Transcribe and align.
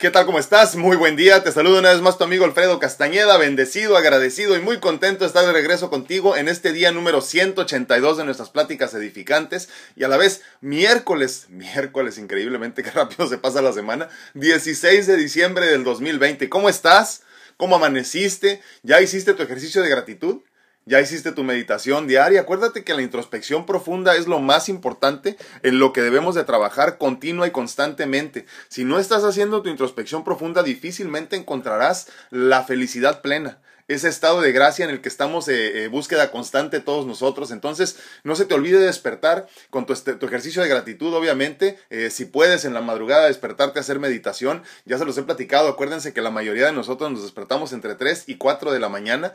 ¿Qué 0.00 0.12
tal? 0.12 0.26
¿Cómo 0.26 0.38
estás? 0.38 0.76
Muy 0.76 0.96
buen 0.96 1.16
día. 1.16 1.42
Te 1.42 1.50
saludo 1.50 1.80
una 1.80 1.90
vez 1.90 2.00
más 2.00 2.18
tu 2.18 2.22
amigo 2.22 2.44
Alfredo 2.44 2.78
Castañeda, 2.78 3.36
bendecido, 3.36 3.96
agradecido 3.96 4.56
y 4.56 4.60
muy 4.60 4.78
contento 4.78 5.24
de 5.24 5.26
estar 5.26 5.44
de 5.44 5.50
regreso 5.50 5.90
contigo 5.90 6.36
en 6.36 6.46
este 6.46 6.72
día 6.72 6.92
número 6.92 7.20
182 7.20 8.16
de 8.16 8.24
nuestras 8.24 8.50
pláticas 8.50 8.94
edificantes 8.94 9.68
y 9.96 10.04
a 10.04 10.08
la 10.08 10.16
vez 10.16 10.42
miércoles, 10.60 11.46
miércoles, 11.48 12.16
increíblemente 12.16 12.82
que 12.84 12.92
rápido 12.92 13.26
se 13.26 13.38
pasa 13.38 13.60
la 13.60 13.72
semana, 13.72 14.08
16 14.34 15.08
de 15.08 15.16
diciembre 15.16 15.66
del 15.66 15.82
2020. 15.82 16.48
¿Cómo 16.48 16.68
estás? 16.68 17.22
¿Cómo 17.56 17.74
amaneciste? 17.74 18.62
¿Ya 18.84 19.00
hiciste 19.00 19.34
tu 19.34 19.42
ejercicio 19.42 19.82
de 19.82 19.88
gratitud? 19.88 20.42
Ya 20.88 21.00
hiciste 21.00 21.32
tu 21.32 21.44
meditación 21.44 22.06
diaria. 22.06 22.40
Acuérdate 22.40 22.82
que 22.82 22.94
la 22.94 23.02
introspección 23.02 23.66
profunda 23.66 24.16
es 24.16 24.26
lo 24.26 24.40
más 24.40 24.68
importante 24.68 25.36
en 25.62 25.78
lo 25.78 25.92
que 25.92 26.00
debemos 26.00 26.34
de 26.34 26.44
trabajar 26.44 26.96
continua 26.98 27.46
y 27.46 27.50
constantemente. 27.50 28.46
Si 28.68 28.84
no 28.84 28.98
estás 28.98 29.22
haciendo 29.22 29.62
tu 29.62 29.68
introspección 29.68 30.24
profunda, 30.24 30.62
difícilmente 30.62 31.36
encontrarás 31.36 32.08
la 32.30 32.64
felicidad 32.64 33.20
plena 33.20 33.58
ese 33.88 34.08
estado 34.08 34.42
de 34.42 34.52
gracia 34.52 34.84
en 34.84 34.90
el 34.90 35.00
que 35.00 35.08
estamos 35.08 35.48
eh, 35.48 35.84
eh, 35.84 35.88
búsqueda 35.88 36.30
constante 36.30 36.80
todos 36.80 37.06
nosotros. 37.06 37.50
Entonces, 37.50 37.98
no 38.22 38.36
se 38.36 38.44
te 38.44 38.54
olvide 38.54 38.78
despertar 38.78 39.48
con 39.70 39.86
tu, 39.86 39.94
este, 39.94 40.16
ejercicio 40.20 40.62
de 40.62 40.68
gratitud, 40.68 41.12
obviamente. 41.14 41.78
Eh, 41.88 42.10
si 42.10 42.26
puedes 42.26 42.66
en 42.66 42.74
la 42.74 42.82
madrugada 42.82 43.26
despertarte 43.26 43.78
a 43.78 43.82
hacer 43.82 43.98
meditación, 43.98 44.62
ya 44.84 44.98
se 44.98 45.06
los 45.06 45.16
he 45.16 45.22
platicado. 45.22 45.68
Acuérdense 45.68 46.12
que 46.12 46.20
la 46.20 46.30
mayoría 46.30 46.66
de 46.66 46.72
nosotros 46.72 47.10
nos 47.10 47.22
despertamos 47.22 47.72
entre 47.72 47.94
3 47.94 48.24
y 48.26 48.36
4 48.36 48.72
de 48.72 48.78
la 48.78 48.90
mañana, 48.90 49.32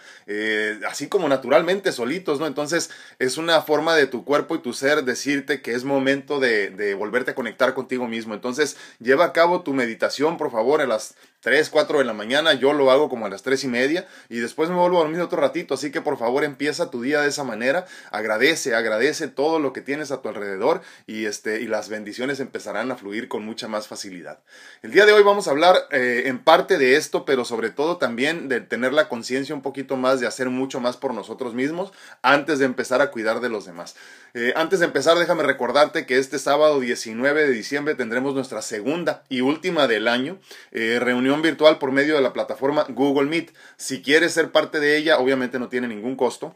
así 0.88 1.08
como 1.08 1.28
naturalmente 1.28 1.92
solitos, 1.92 2.40
¿no? 2.40 2.46
Entonces, 2.46 2.92
es 3.18 3.38
una 3.38 3.62
forma 3.64 3.96
de 3.96 4.06
tu 4.06 4.24
cuerpo 4.24 4.56
y 4.56 4.60
tu 4.60 4.74
ser 4.74 5.04
decirte 5.04 5.62
que 5.62 5.74
es 5.74 5.84
momento 5.84 6.40
de, 6.40 6.70
de 6.70 6.94
volverte 6.94 7.32
a 7.32 7.36
conectar 7.36 7.74
contigo 7.74 8.08
mismo. 8.08 8.36
Entonces, 8.36 8.78
lleva 9.00 9.26
a 9.26 9.34
cabo 9.34 9.64
tu 9.64 9.74
meditación, 9.74 10.38
por 10.38 10.52
favor, 10.52 10.82
a 10.82 10.86
las 10.86 11.16
3, 11.44 11.70
4 11.70 12.00
de 12.00 12.06
la 12.06 12.14
mañana, 12.14 12.54
yo 12.54 12.72
lo 12.72 12.90
hago 12.90 13.10
como 13.10 13.26
a 13.26 13.30
las 13.30 13.44
3 13.44 13.66
y 13.66 13.68
media 13.68 14.08
y 14.30 14.40
después 14.40 14.70
me 14.70 14.76
vuelvo 14.76 14.98
a 14.98 15.02
dormir 15.02 15.20
otro 15.20 15.42
ratito, 15.42 15.74
así 15.74 15.92
que 15.92 16.00
por 16.00 16.18
favor 16.18 16.46
empieza 16.46 16.90
tu 16.90 17.02
día 17.02 17.20
de 17.20 17.28
esa 17.28 17.44
manera, 17.44 17.86
agradece, 18.12 18.76
agradece 18.76 19.28
todo 19.28 19.60
lo 19.60 19.74
que 19.74 19.82
tienes 19.82 20.12
a 20.12 20.22
tu 20.22 20.30
alrededor 20.30 20.82
y, 21.06 21.26
este, 21.26 21.60
y 21.60 21.68
las 21.68 21.90
bendiciones 21.90 22.40
empezarán 22.40 22.92
a 22.92 22.96
fluir 22.96 23.28
con 23.28 23.44
mucha 23.44 23.68
más 23.68 23.90
facilidad. 23.90 24.40
El 24.84 24.92
día 24.92 25.06
de 25.06 25.12
hoy 25.12 25.22
vamos 25.22 25.50
a 25.50 25.52
hablar 25.52 25.76
eh, 25.92 26.24
en 26.28 26.40
parte 26.40 26.78
de 26.78 26.96
esto, 26.96 27.26
pero 27.26 27.44
sobre 27.44 27.72
todo 27.72 27.98
también 27.98 28.48
de 28.48 28.62
tener 28.62 28.94
la 28.94 29.10
conciencia 29.10 29.54
un 29.54 29.62
poquito 29.62 29.98
más, 29.98 30.22
de 30.22 30.28
hacer 30.28 30.50
mucho 30.50 30.80
más 30.80 30.96
por 30.96 31.14
nosotros 31.14 31.54
mismos 31.54 31.92
antes 32.22 32.60
de 32.60 32.66
empezar 32.66 33.02
a 33.02 33.12
cuidar 33.12 33.42
de 33.42 33.50
los 33.50 33.66
demás. 33.66 33.96
Eh, 34.36 34.52
antes 34.56 34.80
de 34.80 34.86
empezar, 34.86 35.16
déjame 35.16 35.44
recordarte 35.44 36.08
que 36.08 36.18
este 36.18 36.40
sábado 36.40 36.80
19 36.80 37.46
de 37.46 37.52
diciembre 37.52 37.94
tendremos 37.94 38.34
nuestra 38.34 38.64
segunda 38.64 39.24
y 39.30 39.42
última 39.42 39.88
del 39.88 40.08
año 40.08 40.40
eh, 40.72 40.98
reunión 41.00 41.44
virtual 41.44 41.78
por 41.78 41.92
medio 41.92 42.16
de 42.16 42.22
la 42.22 42.34
plataforma 42.34 42.88
Google 42.90 43.30
Meet. 43.30 43.54
Si 43.78 44.02
quieres 44.02 44.34
ser 44.34 44.52
parte 44.52 44.80
de 44.80 44.98
ella, 44.98 45.20
obviamente 45.20 45.60
no 45.60 45.70
tiene 45.70 45.88
ningún 45.88 46.16
costo 46.16 46.56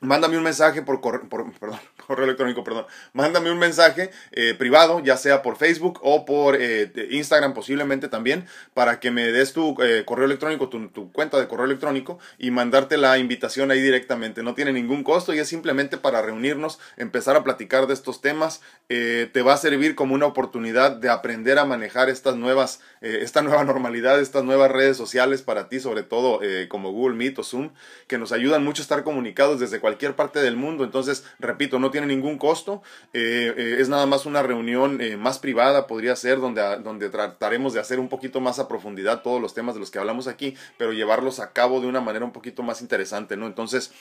mándame 0.00 0.38
un 0.38 0.44
mensaje 0.44 0.82
por, 0.82 1.00
correo, 1.00 1.28
perdón, 1.28 1.80
correo 2.06 2.24
electrónico, 2.24 2.62
perdón, 2.62 2.86
mándame 3.12 3.50
un 3.50 3.58
mensaje 3.58 4.10
eh, 4.32 4.54
privado, 4.54 5.00
ya 5.00 5.16
sea 5.16 5.42
por 5.42 5.56
Facebook 5.56 5.98
o 6.02 6.24
por 6.24 6.56
eh, 6.60 6.90
Instagram 7.10 7.54
posiblemente 7.54 8.08
también, 8.08 8.46
para 8.74 9.00
que 9.00 9.10
me 9.10 9.32
des 9.32 9.52
tu 9.52 9.76
eh, 9.82 10.04
correo 10.04 10.26
electrónico, 10.26 10.68
tu, 10.68 11.12
cuenta 11.12 11.38
de 11.38 11.48
correo 11.48 11.66
electrónico 11.66 12.18
y 12.38 12.50
mandarte 12.50 12.96
la 12.96 13.18
invitación 13.18 13.70
ahí 13.70 13.80
directamente. 13.80 14.42
No 14.42 14.54
tiene 14.54 14.72
ningún 14.72 15.02
costo 15.02 15.34
y 15.34 15.38
es 15.38 15.48
simplemente 15.48 15.96
para 15.96 16.22
reunirnos, 16.22 16.78
empezar 16.96 17.36
a 17.36 17.44
platicar 17.44 17.86
de 17.86 17.94
estos 17.94 18.20
temas. 18.20 18.60
te 18.86 19.42
va 19.42 19.54
a 19.54 19.56
servir 19.56 19.94
como 19.94 20.14
una 20.14 20.26
oportunidad 20.26 20.92
de 20.92 21.08
aprender 21.10 21.58
a 21.58 21.64
manejar 21.64 22.08
estas 22.08 22.36
nuevas, 22.36 22.80
esta 23.00 23.42
nueva 23.42 23.64
normalidad, 23.64 24.20
estas 24.20 24.44
nuevas 24.44 24.70
redes 24.70 24.96
sociales 24.96 25.42
para 25.42 25.68
ti, 25.68 25.80
sobre 25.80 26.02
todo 26.02 26.40
como 26.68 26.92
Google 26.92 27.16
Meet 27.16 27.38
o 27.38 27.42
Zoom, 27.42 27.70
que 28.06 28.18
nos 28.18 28.32
ayudan 28.32 28.64
mucho 28.64 28.82
a 28.82 28.84
estar 28.84 29.02
comunicados 29.04 29.60
desde 29.60 29.80
cualquier 29.80 29.87
parte 29.96 30.40
del 30.40 30.56
mundo. 30.56 30.84
Entonces, 30.84 31.24
repito, 31.38 31.78
no 31.78 31.90
tiene 31.90 32.06
ningún 32.06 32.38
costo. 32.38 32.82
Eh, 33.12 33.54
eh, 33.56 33.76
es 33.78 33.88
nada 33.88 34.06
más 34.06 34.26
una 34.26 34.42
reunión 34.42 35.00
eh, 35.00 35.16
más 35.16 35.38
privada, 35.38 35.86
podría 35.86 36.16
ser, 36.16 36.40
donde, 36.40 36.62
donde 36.82 37.08
trataremos 37.10 37.72
de 37.72 37.80
hacer 37.80 37.98
un 38.00 38.08
poquito 38.08 38.40
más 38.40 38.58
a 38.58 38.68
profundidad 38.68 39.22
todos 39.22 39.40
los 39.40 39.54
temas 39.54 39.74
de 39.74 39.80
los 39.80 39.90
que 39.90 39.98
hablamos 39.98 40.26
aquí, 40.26 40.56
pero 40.76 40.92
llevarlos 40.92 41.40
a 41.40 41.52
cabo 41.52 41.80
de 41.80 41.86
una 41.86 42.00
manera 42.00 42.24
un 42.24 42.32
poquito 42.32 42.62
más 42.62 42.80
interesante, 42.80 43.36
¿no? 43.36 43.46
Entonces, 43.46 43.92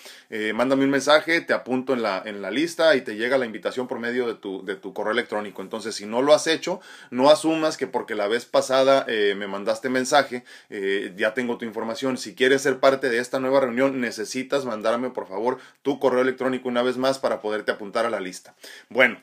mándame 0.54 0.86
un 0.86 0.92
mensaje, 0.92 1.42
te 1.42 1.54
apunto 1.54 1.94
en 1.94 2.02
la, 2.02 2.22
en 2.26 2.42
la 2.42 2.52
lista 2.52 2.96
y 2.96 3.02
te 3.02 3.16
llega 3.16 3.38
la 3.38 3.46
invitación 3.46 3.88
por 3.88 4.00
medio 4.00 4.28
de 4.28 4.36
tu, 4.36 4.66
de 4.66 4.76
tu 4.76 4.94
correo 4.94 5.14
electrónico. 5.14 5.62
Entonces, 5.62 5.96
si 5.96 6.06
no 6.06 6.22
lo 6.22 6.34
has 6.34 6.48
hecho, 6.48 6.80
no 7.12 7.30
asumas 7.30 7.78
que 7.78 7.88
porque 7.88 8.16
la 8.16 8.28
vez 8.28 8.46
pasada 8.46 9.06
me 9.08 9.48
mandaste 9.48 9.90
mensaje, 9.90 10.44
ya 11.16 11.34
tengo 11.34 11.58
tu 11.58 11.66
información. 11.66 12.18
Si 12.18 12.36
quieres 12.36 12.62
ser 12.62 12.80
parte 12.80 13.10
de 13.10 13.20
esta 13.20 13.40
nueva 13.40 13.60
reunión, 13.60 14.00
necesitas 14.02 14.66
mandarme, 14.66 15.10
por 15.10 15.28
favor, 15.28 15.60
tu 15.82 16.00
correo 16.00 16.22
electrónico 16.22 16.68
una 16.68 16.84
vez 16.84 16.98
más 16.98 17.18
para 17.20 17.42
poderte 17.42 17.72
apuntar 17.72 18.06
a 18.06 18.10
la 18.10 18.20
lista. 18.20 18.56
Bueno, 18.90 19.22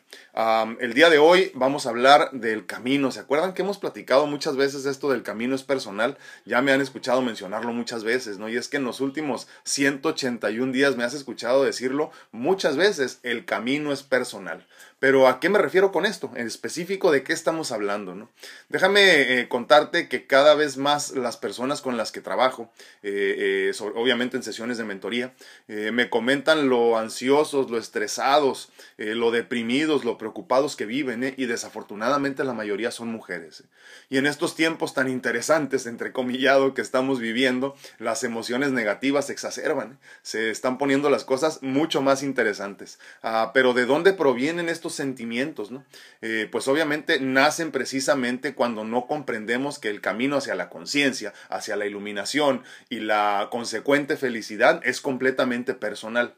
el 0.80 0.94
día 0.94 1.10
de 1.10 1.18
hoy 1.18 1.52
vamos 1.54 1.86
a 1.86 1.90
hablar 1.90 2.30
del 2.32 2.64
camino. 2.64 3.10
¿Se 3.10 3.20
acuerdan 3.20 3.52
que 3.52 3.62
hemos 3.62 3.78
platicado 3.78 4.26
muchas 4.26 4.56
veces 4.56 4.86
esto 4.86 5.10
del 5.10 5.22
camino 5.22 5.54
es 5.54 5.62
personal? 5.62 6.16
Ya 6.46 6.62
me 6.62 6.72
han 6.72 6.80
escuchado 6.80 7.20
mencionarlo 7.20 7.72
muchas 7.72 8.02
veces, 8.02 8.38
¿no? 8.38 8.48
Y 8.48 8.56
es 8.56 8.68
que 8.68 8.78
en 8.78 8.84
los 8.84 9.00
últimos 9.00 9.46
181 9.64 10.72
días 10.72 10.96
me 10.96 11.04
has 11.04 11.14
escuchado 11.14 11.64
decirlo 11.64 12.10
muchas 12.32 12.76
veces, 12.76 13.20
el 13.22 13.44
camino 13.44 13.92
es 13.92 14.02
personal. 14.02 14.66
Pero 15.04 15.28
¿a 15.28 15.38
qué 15.38 15.50
me 15.50 15.58
refiero 15.58 15.92
con 15.92 16.06
esto? 16.06 16.30
En 16.34 16.46
específico, 16.46 17.12
¿de 17.12 17.22
qué 17.22 17.34
estamos 17.34 17.72
hablando? 17.72 18.14
¿no? 18.14 18.30
Déjame 18.70 19.38
eh, 19.38 19.48
contarte 19.50 20.08
que 20.08 20.26
cada 20.26 20.54
vez 20.54 20.78
más 20.78 21.10
las 21.10 21.36
personas 21.36 21.82
con 21.82 21.98
las 21.98 22.10
que 22.10 22.22
trabajo, 22.22 22.72
eh, 23.02 23.68
eh, 23.70 23.84
obviamente 23.96 24.38
en 24.38 24.42
sesiones 24.42 24.78
de 24.78 24.84
mentoría, 24.84 25.34
me 25.66 26.08
comentan 26.08 26.70
lo 26.70 26.96
ansiosos, 26.96 27.70
lo 27.70 27.76
estresados, 27.76 28.70
lo 28.96 29.30
deprimidos, 29.30 30.06
lo 30.06 30.16
preocupados 30.16 30.74
que 30.74 30.86
viven 30.86 31.34
y 31.36 31.44
desafortunadamente 31.44 32.42
la 32.42 32.54
mayoría 32.54 32.90
son 32.90 33.08
mujeres. 33.08 33.64
Y 34.08 34.16
en 34.16 34.26
estos 34.26 34.54
tiempos 34.54 34.94
tan 34.94 35.08
interesantes, 35.08 35.86
entre 35.86 36.12
comillado, 36.12 36.72
que 36.72 36.80
estamos 36.80 37.20
viviendo, 37.20 37.76
las 37.98 38.24
emociones 38.24 38.70
negativas 38.70 39.26
se 39.26 39.32
exacerban, 39.32 39.98
se 40.22 40.50
están 40.50 40.78
poniendo 40.78 41.10
las 41.10 41.24
cosas 41.24 41.62
mucho 41.62 42.00
más 42.00 42.22
interesantes. 42.22 42.98
Ah, 43.22 43.50
pero 43.52 43.74
¿de 43.74 43.86
dónde 43.86 44.12
provienen 44.12 44.68
estos 44.68 44.93
sentimientos, 44.94 45.70
¿no? 45.70 45.84
Eh, 46.22 46.48
pues 46.50 46.68
obviamente 46.68 47.20
nacen 47.20 47.70
precisamente 47.72 48.54
cuando 48.54 48.84
no 48.84 49.06
comprendemos 49.06 49.78
que 49.78 49.88
el 49.88 50.00
camino 50.00 50.36
hacia 50.36 50.54
la 50.54 50.70
conciencia, 50.70 51.32
hacia 51.48 51.76
la 51.76 51.86
iluminación 51.86 52.62
y 52.88 53.00
la 53.00 53.48
consecuente 53.50 54.16
felicidad 54.16 54.80
es 54.84 55.00
completamente 55.00 55.74
personal 55.74 56.34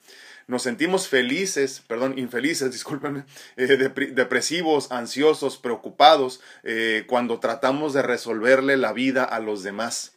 nos 0.48 0.62
sentimos 0.62 1.08
felices, 1.08 1.82
perdón, 1.86 2.18
infelices, 2.18 2.70
discúlpenme, 2.72 3.24
eh, 3.56 3.66
depresivos, 4.12 4.92
ansiosos, 4.92 5.56
preocupados, 5.56 6.40
eh, 6.62 7.04
cuando 7.08 7.40
tratamos 7.40 7.92
de 7.92 8.02
resolverle 8.02 8.76
la 8.76 8.92
vida 8.92 9.24
a 9.24 9.40
los 9.40 9.62
demás. 9.62 10.12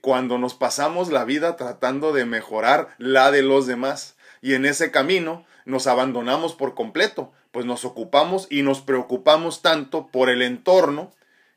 cuando 0.00 0.36
nos 0.36 0.54
pasamos 0.54 1.12
la 1.12 1.24
vida 1.24 1.54
tratando 1.54 2.12
de 2.12 2.24
mejorar 2.24 2.88
la 2.98 3.30
de 3.30 3.42
los 3.42 3.68
demás. 3.68 4.16
Y 4.40 4.54
en 4.54 4.66
ese 4.66 4.90
camino 4.90 5.46
nos 5.68 5.86
abandonamos 5.86 6.54
por 6.54 6.74
completo, 6.74 7.30
pues 7.52 7.66
nos 7.66 7.84
ocupamos 7.84 8.46
y 8.50 8.62
nos 8.62 8.80
preocupamos 8.80 9.60
tanto 9.60 10.08
por 10.08 10.30
el 10.30 10.42
entorno 10.42 11.12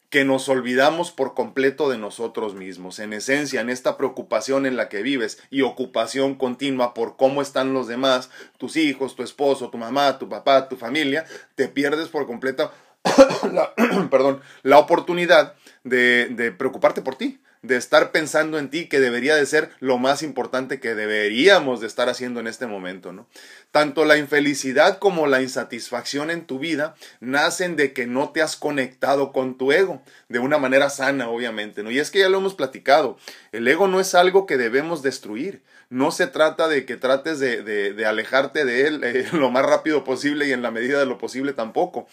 que 0.10 0.26
nos 0.26 0.50
olvidamos 0.50 1.12
por 1.12 1.34
completo 1.34 1.90
de 1.90 1.98
nosotros 1.98 2.54
mismos. 2.54 3.00
En 3.00 3.14
esencia, 3.14 3.62
en 3.62 3.70
esta 3.70 3.96
preocupación 3.96 4.66
en 4.66 4.76
la 4.76 4.90
que 4.90 5.02
vives 5.02 5.42
y 5.50 5.62
ocupación 5.62 6.36
continua 6.36 6.94
por 6.94 7.16
cómo 7.16 7.42
están 7.42 7.74
los 7.74 7.88
demás, 7.88 8.30
tus 8.58 8.76
hijos, 8.76 9.16
tu 9.16 9.24
esposo, 9.24 9.70
tu 9.70 9.78
mamá, 9.78 10.20
tu 10.20 10.28
papá, 10.28 10.68
tu 10.68 10.76
familia, 10.76 11.26
te 11.56 11.70
pierdes 11.70 12.10
por 12.10 12.28
completo 12.28 12.70
la, 13.54 13.74
perdón, 14.12 14.42
la 14.64 14.78
oportunidad 14.78 15.56
de, 15.86 16.28
de 16.28 16.52
preocuparte 16.52 17.02
por 17.02 17.16
ti, 17.16 17.40
de 17.62 17.78
estar 17.78 18.12
pensando 18.12 18.58
en 18.58 18.70
ti, 18.70 18.88
que 18.88 19.00
debería 19.00 19.36
de 19.36 19.46
ser 19.46 19.70
lo 19.80 19.98
más 19.98 20.24
importante 20.24 20.80
que 20.80 20.96
deberíamos 20.96 21.80
de 21.80 21.88
estar 21.88 22.10
haciendo 22.10 22.40
en 22.40 22.48
este 22.48 22.66
momento, 22.66 23.14
¿no? 23.14 23.28
Tanto 23.72 24.04
la 24.04 24.18
infelicidad 24.18 24.98
como 24.98 25.28
la 25.28 25.42
insatisfacción 25.42 26.32
en 26.32 26.46
tu 26.46 26.60
vida 26.60 26.96
nacen 27.20 27.76
de 27.76 27.94
que 27.94 28.08
no 28.08 28.32
te 28.32 28.42
has 28.42 28.56
conectado 28.56 29.32
con 29.32 29.58
tu 29.58 29.72
ego, 29.72 30.02
de 30.28 30.40
una 30.40 30.58
manera 30.58 30.90
sana, 30.90 31.30
obviamente, 31.30 31.84
¿no? 31.84 31.92
Y 31.92 32.00
es 32.00 32.10
que 32.10 32.20
ya 32.20 32.30
lo 32.30 32.40
hemos 32.40 32.56
platicado, 32.56 33.18
el 33.52 33.68
ego 33.68 33.88
no 33.88 34.00
es 34.00 34.16
algo 34.16 34.46
que 34.46 34.58
debemos 34.58 35.04
destruir, 35.04 35.62
no 35.92 36.12
se 36.12 36.26
trata 36.26 36.70
de 36.70 36.86
que 36.86 36.96
trates 36.96 37.40
de, 37.40 37.62
de, 37.64 38.06
alejarte 38.06 38.64
de 38.64 38.88
él 38.88 39.04
eh, 39.04 39.28
lo 39.34 39.52
más 39.52 39.66
rápido 39.66 40.04
posible 40.04 40.48
y 40.48 40.54
en 40.54 40.62
la 40.62 40.72
medida 40.72 41.00
de 41.00 41.06
lo 41.06 41.18
posible 41.18 41.54
tampoco. 41.54 42.08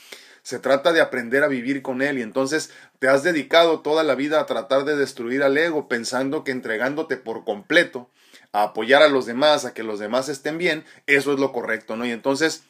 Se 0.48 0.58
trata 0.58 0.94
de 0.94 1.02
aprender 1.02 1.44
a 1.44 1.48
vivir 1.48 1.82
con 1.82 2.00
él 2.00 2.16
y 2.16 2.22
entonces 2.22 2.70
te 3.00 3.06
has 3.06 3.22
dedicado 3.22 3.80
toda 3.80 4.02
la 4.02 4.14
vida 4.14 4.40
a 4.40 4.46
tratar 4.46 4.86
de 4.86 4.96
destruir 4.96 5.42
al 5.42 5.58
ego 5.58 5.88
pensando 5.88 6.42
que 6.42 6.52
entregándote 6.52 7.18
por 7.18 7.44
completo 7.44 8.08
a 8.52 8.62
apoyar 8.62 9.02
a 9.02 9.08
los 9.08 9.26
demás, 9.26 9.66
a 9.66 9.74
que 9.74 9.82
los 9.82 9.98
demás 9.98 10.30
estén 10.30 10.56
bien, 10.56 10.86
eso 11.06 11.34
es 11.34 11.38
lo 11.38 11.52
correcto, 11.52 11.96
¿no? 11.96 12.06
Y 12.06 12.12
entonces 12.12 12.62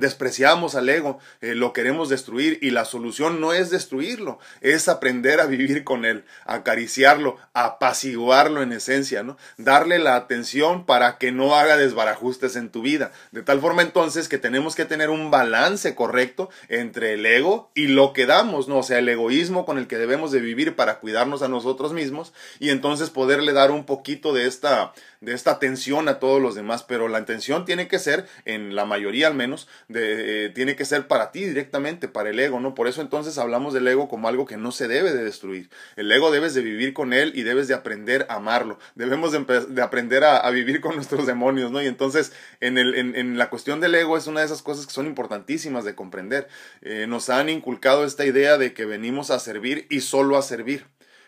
despreciamos 0.00 0.74
al 0.74 0.88
ego, 0.88 1.18
eh, 1.40 1.54
lo 1.54 1.72
queremos 1.72 2.08
destruir 2.08 2.58
y 2.62 2.70
la 2.70 2.84
solución 2.84 3.40
no 3.40 3.52
es 3.52 3.70
destruirlo, 3.70 4.38
es 4.60 4.88
aprender 4.88 5.40
a 5.40 5.46
vivir 5.46 5.84
con 5.84 6.04
él, 6.04 6.24
acariciarlo, 6.44 7.36
apaciguarlo 7.52 8.62
en 8.62 8.72
esencia, 8.72 9.22
¿no? 9.22 9.36
Darle 9.56 9.98
la 9.98 10.16
atención 10.16 10.86
para 10.86 11.18
que 11.18 11.32
no 11.32 11.54
haga 11.54 11.76
desbarajustes 11.76 12.56
en 12.56 12.70
tu 12.70 12.82
vida, 12.82 13.12
de 13.32 13.42
tal 13.42 13.60
forma 13.60 13.82
entonces 13.82 14.28
que 14.28 14.38
tenemos 14.38 14.74
que 14.74 14.84
tener 14.84 15.10
un 15.10 15.30
balance 15.30 15.94
correcto 15.94 16.50
entre 16.68 17.14
el 17.14 17.26
ego 17.26 17.70
y 17.74 17.88
lo 17.88 18.12
que 18.12 18.26
damos, 18.26 18.68
¿no? 18.68 18.78
O 18.78 18.82
sea, 18.82 18.98
el 18.98 19.08
egoísmo 19.08 19.66
con 19.66 19.78
el 19.78 19.86
que 19.86 19.98
debemos 19.98 20.32
de 20.32 20.40
vivir 20.40 20.76
para 20.76 20.98
cuidarnos 21.00 21.42
a 21.42 21.48
nosotros 21.48 21.92
mismos 21.92 22.32
y 22.58 22.70
entonces 22.70 23.10
poderle 23.10 23.52
dar 23.52 23.70
un 23.70 23.84
poquito 23.84 24.32
de 24.32 24.46
esta 24.46 24.92
de 25.20 25.34
esta 25.34 25.52
atención 25.52 26.08
a 26.08 26.18
todos 26.18 26.40
los 26.40 26.54
demás, 26.54 26.82
pero 26.82 27.08
la 27.08 27.18
atención 27.18 27.64
tiene 27.64 27.88
que 27.88 27.98
ser, 27.98 28.26
en 28.44 28.74
la 28.74 28.84
mayoría 28.84 29.26
al 29.28 29.34
menos, 29.34 29.68
de, 29.88 30.46
eh, 30.46 30.50
tiene 30.50 30.76
que 30.76 30.84
ser 30.84 31.06
para 31.06 31.32
ti 31.32 31.44
directamente, 31.44 32.08
para 32.08 32.30
el 32.30 32.38
ego, 32.38 32.60
¿no? 32.60 32.74
Por 32.74 32.88
eso 32.88 33.00
entonces 33.00 33.38
hablamos 33.38 33.74
del 33.74 33.88
ego 33.88 34.08
como 34.08 34.28
algo 34.28 34.46
que 34.46 34.56
no 34.56 34.72
se 34.72 34.88
debe 34.88 35.12
de 35.12 35.24
destruir. 35.24 35.70
El 35.96 36.10
ego 36.10 36.30
debes 36.30 36.54
de 36.54 36.62
vivir 36.62 36.92
con 36.92 37.12
él 37.12 37.32
y 37.34 37.42
debes 37.42 37.68
de 37.68 37.74
aprender 37.74 38.26
a 38.28 38.34
amarlo. 38.34 38.78
Debemos 38.94 39.32
de, 39.32 39.82
aprender 39.82 40.24
a, 40.24 40.48
vivir 40.50 40.80
con 40.80 40.94
nuestros 40.94 41.26
demonios, 41.26 41.70
¿no? 41.70 41.82
Y 41.82 41.86
entonces 41.86 42.32
en, 42.60 42.78
el, 42.78 42.94
en, 42.94 43.38
la 43.38 43.50
cuestión 43.50 43.80
del 43.80 43.94
ego 43.94 44.16
es 44.16 44.26
una 44.26 44.40
de 44.40 44.46
esas 44.46 44.62
cosas 44.62 44.86
que 44.86 44.92
son 44.92 45.06
importantísimas 45.06 45.84
de 45.84 45.94
comprender. 45.94 46.48
Eh, 46.82 47.06
nos 47.08 47.30
han 47.30 47.48
inculcado 47.48 48.04
esta 48.04 48.24
idea 48.24 48.58
de 48.58 48.72
que 48.72 48.84
venimos 48.84 49.30
a 49.30 49.38
servir 49.38 49.86
y 49.90 50.00
solo 50.00 50.36
a 50.36 50.42
servir 50.42 50.86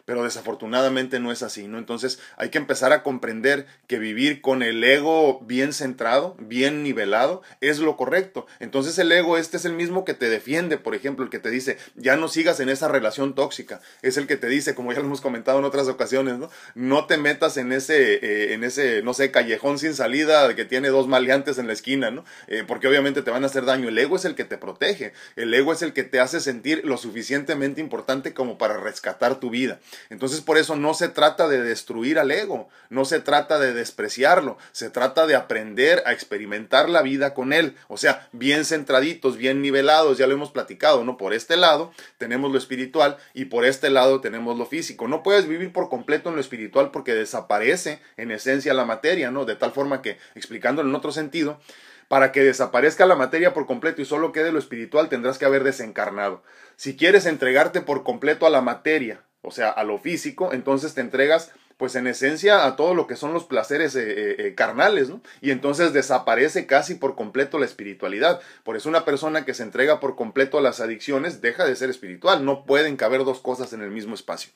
pero 0.08 0.24
desafortunadamente 0.24 1.20
no 1.20 1.32
es 1.32 1.42
así, 1.42 1.68
¿no? 1.68 1.76
Entonces 1.76 2.18
hay 2.38 2.48
que 2.48 2.56
empezar 2.56 2.94
a 2.94 3.02
comprender 3.02 3.66
que 3.86 3.98
vivir 3.98 4.40
con 4.40 4.62
el 4.62 4.82
ego 4.82 5.40
bien 5.40 5.74
centrado, 5.74 6.34
bien 6.38 6.82
nivelado, 6.82 7.42
es 7.60 7.78
lo 7.78 7.98
correcto. 7.98 8.46
Entonces 8.58 8.98
el 8.98 9.12
ego 9.12 9.36
este 9.36 9.58
es 9.58 9.66
el 9.66 9.74
mismo 9.74 10.06
que 10.06 10.14
te 10.14 10.30
defiende, 10.30 10.78
por 10.78 10.94
ejemplo, 10.94 11.26
el 11.26 11.30
que 11.30 11.40
te 11.40 11.50
dice, 11.50 11.76
ya 11.94 12.16
no 12.16 12.28
sigas 12.28 12.58
en 12.60 12.70
esa 12.70 12.88
relación 12.88 13.34
tóxica, 13.34 13.82
es 14.00 14.16
el 14.16 14.26
que 14.26 14.38
te 14.38 14.46
dice, 14.46 14.74
como 14.74 14.94
ya 14.94 15.00
lo 15.00 15.04
hemos 15.04 15.20
comentado 15.20 15.58
en 15.58 15.66
otras 15.66 15.88
ocasiones, 15.88 16.38
¿no? 16.38 16.48
No 16.74 17.04
te 17.04 17.18
metas 17.18 17.58
en 17.58 17.70
ese, 17.70 18.14
eh, 18.14 18.54
en 18.54 18.64
ese, 18.64 19.02
no 19.02 19.12
sé, 19.12 19.30
callejón 19.30 19.78
sin 19.78 19.92
salida 19.92 20.54
que 20.56 20.64
tiene 20.64 20.88
dos 20.88 21.06
maleantes 21.06 21.58
en 21.58 21.66
la 21.66 21.74
esquina, 21.74 22.10
¿no? 22.10 22.24
Eh, 22.46 22.64
porque 22.66 22.88
obviamente 22.88 23.20
te 23.20 23.30
van 23.30 23.42
a 23.44 23.48
hacer 23.48 23.66
daño. 23.66 23.90
El 23.90 23.98
ego 23.98 24.16
es 24.16 24.24
el 24.24 24.34
que 24.34 24.44
te 24.44 24.56
protege, 24.56 25.12
el 25.36 25.52
ego 25.52 25.74
es 25.74 25.82
el 25.82 25.92
que 25.92 26.04
te 26.04 26.18
hace 26.18 26.40
sentir 26.40 26.80
lo 26.86 26.96
suficientemente 26.96 27.82
importante 27.82 28.32
como 28.32 28.56
para 28.56 28.78
rescatar 28.78 29.38
tu 29.38 29.50
vida. 29.50 29.80
Entonces 30.10 30.40
por 30.40 30.58
eso 30.58 30.76
no 30.76 30.94
se 30.94 31.08
trata 31.08 31.48
de 31.48 31.62
destruir 31.62 32.18
al 32.18 32.30
ego, 32.30 32.68
no 32.90 33.04
se 33.04 33.20
trata 33.20 33.58
de 33.58 33.72
despreciarlo, 33.72 34.58
se 34.72 34.90
trata 34.90 35.26
de 35.26 35.36
aprender 35.36 36.02
a 36.06 36.12
experimentar 36.12 36.88
la 36.88 37.02
vida 37.02 37.34
con 37.34 37.52
él. 37.52 37.76
O 37.88 37.96
sea, 37.96 38.28
bien 38.32 38.64
centraditos, 38.64 39.36
bien 39.36 39.62
nivelados, 39.62 40.18
ya 40.18 40.26
lo 40.26 40.34
hemos 40.34 40.50
platicado, 40.50 41.04
¿no? 41.04 41.16
Por 41.16 41.34
este 41.34 41.56
lado 41.56 41.92
tenemos 42.18 42.50
lo 42.50 42.58
espiritual 42.58 43.16
y 43.34 43.46
por 43.46 43.64
este 43.64 43.90
lado 43.90 44.20
tenemos 44.20 44.56
lo 44.58 44.66
físico. 44.66 45.08
No 45.08 45.22
puedes 45.22 45.46
vivir 45.46 45.72
por 45.72 45.88
completo 45.88 46.28
en 46.28 46.36
lo 46.36 46.40
espiritual 46.40 46.90
porque 46.90 47.14
desaparece 47.14 48.00
en 48.16 48.30
esencia 48.30 48.74
la 48.74 48.84
materia, 48.84 49.30
¿no? 49.30 49.44
De 49.44 49.56
tal 49.56 49.72
forma 49.72 50.02
que, 50.02 50.18
explicándolo 50.34 50.88
en 50.88 50.94
otro 50.94 51.12
sentido, 51.12 51.60
para 52.08 52.32
que 52.32 52.42
desaparezca 52.42 53.06
la 53.06 53.16
materia 53.16 53.52
por 53.52 53.66
completo 53.66 54.00
y 54.00 54.06
solo 54.06 54.32
quede 54.32 54.50
lo 54.50 54.58
espiritual, 54.58 55.08
tendrás 55.08 55.38
que 55.38 55.44
haber 55.44 55.62
desencarnado. 55.62 56.42
Si 56.76 56.96
quieres 56.96 57.26
entregarte 57.26 57.82
por 57.82 58.02
completo 58.02 58.46
a 58.46 58.50
la 58.50 58.62
materia, 58.62 59.20
o 59.42 59.50
sea, 59.50 59.70
a 59.70 59.84
lo 59.84 59.98
físico, 59.98 60.52
entonces 60.52 60.94
te 60.94 61.00
entregas 61.00 61.52
pues 61.78 61.94
en 61.94 62.08
esencia 62.08 62.66
a 62.66 62.74
todo 62.74 62.92
lo 62.92 63.06
que 63.06 63.14
son 63.14 63.32
los 63.32 63.44
placeres 63.44 63.94
eh, 63.94 64.02
eh, 64.02 64.36
eh, 64.38 64.54
carnales, 64.56 65.08
¿no? 65.08 65.22
Y 65.40 65.52
entonces 65.52 65.92
desaparece 65.92 66.66
casi 66.66 66.96
por 66.96 67.14
completo 67.14 67.58
la 67.60 67.66
espiritualidad. 67.66 68.40
Por 68.64 68.76
eso 68.76 68.88
una 68.88 69.04
persona 69.04 69.44
que 69.44 69.54
se 69.54 69.62
entrega 69.62 70.00
por 70.00 70.16
completo 70.16 70.58
a 70.58 70.60
las 70.60 70.80
adicciones 70.80 71.40
deja 71.40 71.64
de 71.64 71.76
ser 71.76 71.88
espiritual. 71.88 72.44
No 72.44 72.64
pueden 72.64 72.96
caber 72.96 73.24
dos 73.24 73.38
cosas 73.38 73.72
en 73.72 73.82
el 73.82 73.92
mismo 73.92 74.14
espacio. 74.16 74.50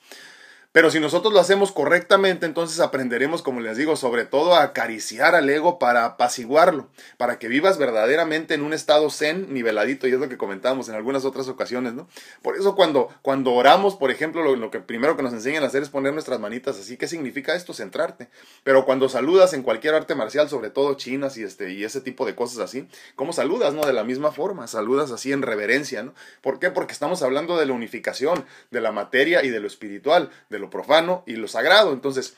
Pero 0.73 0.89
si 0.89 0.99
nosotros 0.99 1.31
lo 1.31 1.39
hacemos 1.39 1.71
correctamente, 1.71 2.47
entonces 2.47 2.79
aprenderemos, 2.79 3.43
como 3.43 3.61
les 3.61 3.77
digo, 3.77 3.95
sobre 3.95 4.25
todo 4.25 4.55
a 4.55 4.63
acariciar 4.63 5.35
al 5.35 5.47
ego 5.47 5.77
para 5.77 6.03
apaciguarlo, 6.03 6.89
para 7.17 7.37
que 7.37 7.47
vivas 7.47 7.77
verdaderamente 7.77 8.55
en 8.55 8.63
un 8.63 8.73
estado 8.73 9.11
zen 9.11 9.53
niveladito, 9.53 10.07
y 10.07 10.13
es 10.13 10.19
lo 10.19 10.29
que 10.29 10.37
comentábamos 10.37 10.89
en 10.89 10.95
algunas 10.95 11.25
otras 11.25 11.47
ocasiones, 11.47 11.93
¿no? 11.93 12.07
Por 12.41 12.57
eso 12.57 12.75
cuando, 12.75 13.09
cuando 13.21 13.53
oramos, 13.53 13.95
por 13.95 14.09
ejemplo, 14.09 14.55
lo, 14.55 14.71
que 14.71 14.79
primero 14.79 15.15
que 15.15 15.21
nos 15.21 15.33
enseñan 15.33 15.63
a 15.63 15.67
hacer 15.67 15.83
es 15.83 15.89
poner 15.89 16.11
nuestras 16.11 16.39
manitas 16.39 16.79
así. 16.79 16.97
¿Qué 16.97 17.07
significa 17.07 17.53
esto? 17.53 17.75
Centrarte. 17.75 18.29
Pero 18.63 18.83
cuando 18.83 19.09
saludas 19.09 19.53
en 19.53 19.61
cualquier 19.61 19.93
arte 19.93 20.15
marcial, 20.15 20.49
sobre 20.49 20.71
todo 20.71 20.95
chinas 20.95 21.37
y, 21.37 21.43
este, 21.43 21.71
y 21.71 21.83
ese 21.83 22.01
tipo 22.01 22.25
de 22.25 22.33
cosas 22.33 22.57
así, 22.57 22.87
¿cómo 23.15 23.31
saludas, 23.31 23.75
no? 23.75 23.85
De 23.85 23.93
la 23.93 24.03
misma 24.03 24.31
forma, 24.31 24.65
saludas 24.65 25.11
así 25.11 25.33
en 25.33 25.43
reverencia, 25.43 26.01
¿no? 26.01 26.15
¿Por 26.41 26.57
qué? 26.57 26.71
Porque 26.71 26.93
estamos 26.93 27.21
hablando 27.21 27.59
de 27.59 27.67
la 27.67 27.73
unificación, 27.73 28.43
de 28.71 28.81
la 28.81 28.91
materia 28.91 29.43
y 29.43 29.49
de 29.49 29.59
lo 29.59 29.67
espiritual, 29.67 30.31
de 30.49 30.62
lo 30.63 30.71
profano 30.71 31.23
y 31.27 31.35
lo 31.35 31.47
sagrado. 31.47 31.93
Entonces, 31.93 32.35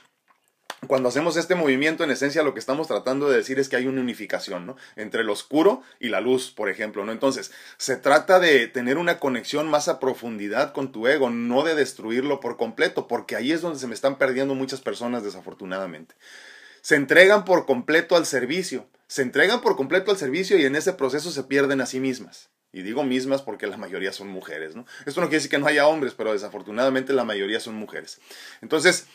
cuando 0.88 1.10
hacemos 1.10 1.38
este 1.38 1.56
movimiento, 1.56 2.04
en 2.04 2.12
esencia 2.12 2.44
lo 2.44 2.54
que 2.54 2.60
estamos 2.60 2.88
tratando 2.88 3.30
de 3.30 3.38
decir 3.38 3.60
es 3.60 3.70
que 3.70 3.76
hay 3.76 3.88
una 3.88 4.02
unificación, 4.02 4.66
¿no? 4.66 4.76
Entre 4.96 5.24
lo 5.24 5.34
oscuro 5.34 5.82
y 6.00 6.10
la 6.10 6.22
luz, 6.22 6.52
por 6.52 6.70
ejemplo, 6.70 7.06
¿no? 7.06 7.12
Entonces, 7.12 7.52
se 7.78 7.98
trata 7.98 8.40
de 8.40 8.68
tener 8.68 8.98
una 8.98 9.20
conexión 9.20 9.70
más 9.70 9.88
a 9.88 10.00
profundidad 10.00 10.74
con 10.74 10.92
tu 10.92 11.08
ego, 11.08 11.30
no 11.30 11.64
de 11.64 11.76
destruirlo 11.76 12.40
por 12.40 12.58
completo, 12.58 13.08
porque 13.08 13.36
ahí 13.36 13.52
es 13.52 13.62
donde 13.62 13.80
se 13.80 13.88
me 13.88 13.96
están 13.96 14.18
perdiendo 14.18 14.54
muchas 14.54 14.82
personas, 14.82 15.24
desafortunadamente. 15.24 16.16
Se 16.82 16.96
entregan 16.96 17.46
por 17.46 17.66
completo 17.66 18.16
al 18.16 18.26
servicio, 18.26 18.88
se 19.08 19.24
entregan 19.24 19.62
por 19.62 19.76
completo 19.76 20.12
al 20.12 20.18
servicio 20.18 20.58
y 20.58 20.66
en 20.66 20.76
ese 20.76 20.94
proceso 20.94 21.32
se 21.32 21.44
pierden 21.44 21.82
a 21.82 21.86
sí 21.86 22.00
mismas. 22.00 22.50
Y 22.76 22.82
digo 22.82 23.06
mismas 23.06 23.42
porque 23.42 23.68
la 23.68 23.78
mayoría 23.78 24.12
son 24.12 24.28
mujeres, 24.28 24.76
¿no? 24.76 24.86
Esto 25.06 25.22
no 25.22 25.28
quiere 25.28 25.38
decir 25.38 25.50
que 25.50 25.60
no 25.60 25.66
haya 25.66 25.88
hombres, 25.88 26.14
pero 26.14 26.34
desafortunadamente 26.34 27.14
la 27.14 27.24
mayoría 27.24 27.62
son 27.62 27.76
mujeres. 27.76 28.20
Entonces, 28.62 29.08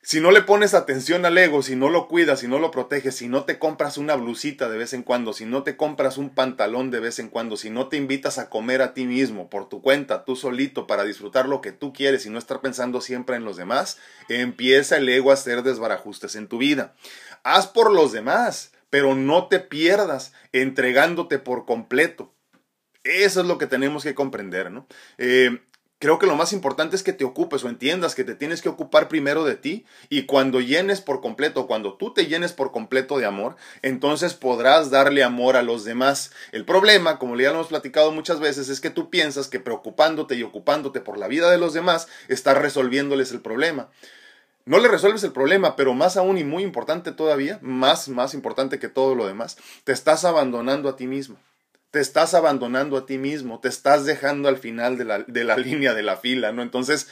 si 0.00 0.18
no 0.18 0.30
le 0.30 0.40
pones 0.40 0.72
atención 0.72 1.26
al 1.26 1.36
ego, 1.36 1.62
si 1.62 1.76
no 1.76 1.90
lo 1.90 2.08
cuidas, 2.08 2.40
si 2.40 2.48
no 2.48 2.58
lo 2.58 2.70
proteges, 2.70 3.16
si 3.16 3.28
no 3.28 3.44
te 3.44 3.58
compras 3.58 3.98
una 3.98 4.14
blusita 4.14 4.70
de 4.70 4.78
vez 4.78 4.94
en 4.94 5.02
cuando, 5.02 5.34
si 5.34 5.44
no 5.44 5.62
te 5.62 5.76
compras 5.76 6.16
un 6.16 6.30
pantalón 6.30 6.90
de 6.90 7.00
vez 7.00 7.18
en 7.18 7.28
cuando, 7.28 7.58
si 7.58 7.68
no 7.68 7.88
te 7.88 7.98
invitas 7.98 8.38
a 8.38 8.48
comer 8.48 8.80
a 8.80 8.94
ti 8.94 9.04
mismo 9.04 9.50
por 9.50 9.68
tu 9.68 9.82
cuenta, 9.82 10.24
tú 10.24 10.34
solito, 10.34 10.86
para 10.86 11.04
disfrutar 11.04 11.46
lo 11.46 11.60
que 11.60 11.72
tú 11.72 11.92
quieres 11.92 12.24
y 12.24 12.30
no 12.30 12.38
estar 12.38 12.62
pensando 12.62 13.02
siempre 13.02 13.36
en 13.36 13.44
los 13.44 13.58
demás, 13.58 13.98
empieza 14.30 14.96
el 14.96 15.06
ego 15.10 15.32
a 15.32 15.34
hacer 15.34 15.62
desbarajustes 15.62 16.34
en 16.34 16.48
tu 16.48 16.56
vida. 16.56 16.94
Haz 17.42 17.66
por 17.66 17.92
los 17.92 18.10
demás, 18.12 18.72
pero 18.88 19.14
no 19.14 19.48
te 19.48 19.60
pierdas 19.60 20.32
entregándote 20.52 21.38
por 21.38 21.66
completo. 21.66 22.33
Eso 23.04 23.42
es 23.42 23.46
lo 23.46 23.58
que 23.58 23.66
tenemos 23.66 24.02
que 24.02 24.14
comprender, 24.14 24.70
¿no? 24.70 24.86
Eh, 25.18 25.60
creo 25.98 26.18
que 26.18 26.26
lo 26.26 26.36
más 26.36 26.54
importante 26.54 26.96
es 26.96 27.02
que 27.02 27.12
te 27.12 27.24
ocupes 27.24 27.62
o 27.62 27.68
entiendas 27.68 28.14
que 28.14 28.24
te 28.24 28.34
tienes 28.34 28.62
que 28.62 28.70
ocupar 28.70 29.08
primero 29.08 29.44
de 29.44 29.56
ti 29.56 29.84
y 30.08 30.22
cuando 30.22 30.60
llenes 30.60 31.02
por 31.02 31.20
completo, 31.20 31.66
cuando 31.66 31.94
tú 31.94 32.14
te 32.14 32.26
llenes 32.26 32.54
por 32.54 32.72
completo 32.72 33.18
de 33.18 33.26
amor, 33.26 33.56
entonces 33.82 34.32
podrás 34.32 34.90
darle 34.90 35.22
amor 35.22 35.56
a 35.56 35.62
los 35.62 35.84
demás. 35.84 36.32
El 36.50 36.64
problema, 36.64 37.18
como 37.18 37.36
ya 37.36 37.50
lo 37.50 37.56
hemos 37.56 37.68
platicado 37.68 38.10
muchas 38.10 38.40
veces, 38.40 38.70
es 38.70 38.80
que 38.80 38.90
tú 38.90 39.10
piensas 39.10 39.48
que 39.48 39.60
preocupándote 39.60 40.34
y 40.34 40.42
ocupándote 40.42 41.00
por 41.00 41.18
la 41.18 41.28
vida 41.28 41.50
de 41.50 41.58
los 41.58 41.74
demás, 41.74 42.08
estás 42.28 42.56
resolviéndoles 42.56 43.32
el 43.32 43.42
problema. 43.42 43.90
No 44.64 44.78
le 44.78 44.88
resuelves 44.88 45.24
el 45.24 45.32
problema, 45.32 45.76
pero 45.76 45.92
más 45.92 46.16
aún 46.16 46.38
y 46.38 46.44
muy 46.44 46.62
importante 46.62 47.12
todavía, 47.12 47.58
más, 47.60 48.08
más 48.08 48.32
importante 48.32 48.78
que 48.78 48.88
todo 48.88 49.14
lo 49.14 49.26
demás, 49.26 49.58
te 49.84 49.92
estás 49.92 50.24
abandonando 50.24 50.88
a 50.88 50.96
ti 50.96 51.06
mismo 51.06 51.36
te 51.94 52.00
estás 52.00 52.34
abandonando 52.34 52.96
a 52.96 53.06
ti 53.06 53.18
mismo, 53.18 53.60
te 53.60 53.68
estás 53.68 54.04
dejando 54.04 54.48
al 54.48 54.56
final 54.56 54.98
de 54.98 55.04
la, 55.04 55.20
de 55.20 55.44
la 55.44 55.56
línea 55.68 55.94
de 55.94 56.02
la 56.02 56.16
fila, 56.16 56.50
¿no? 56.50 56.60
Entonces, 56.60 57.06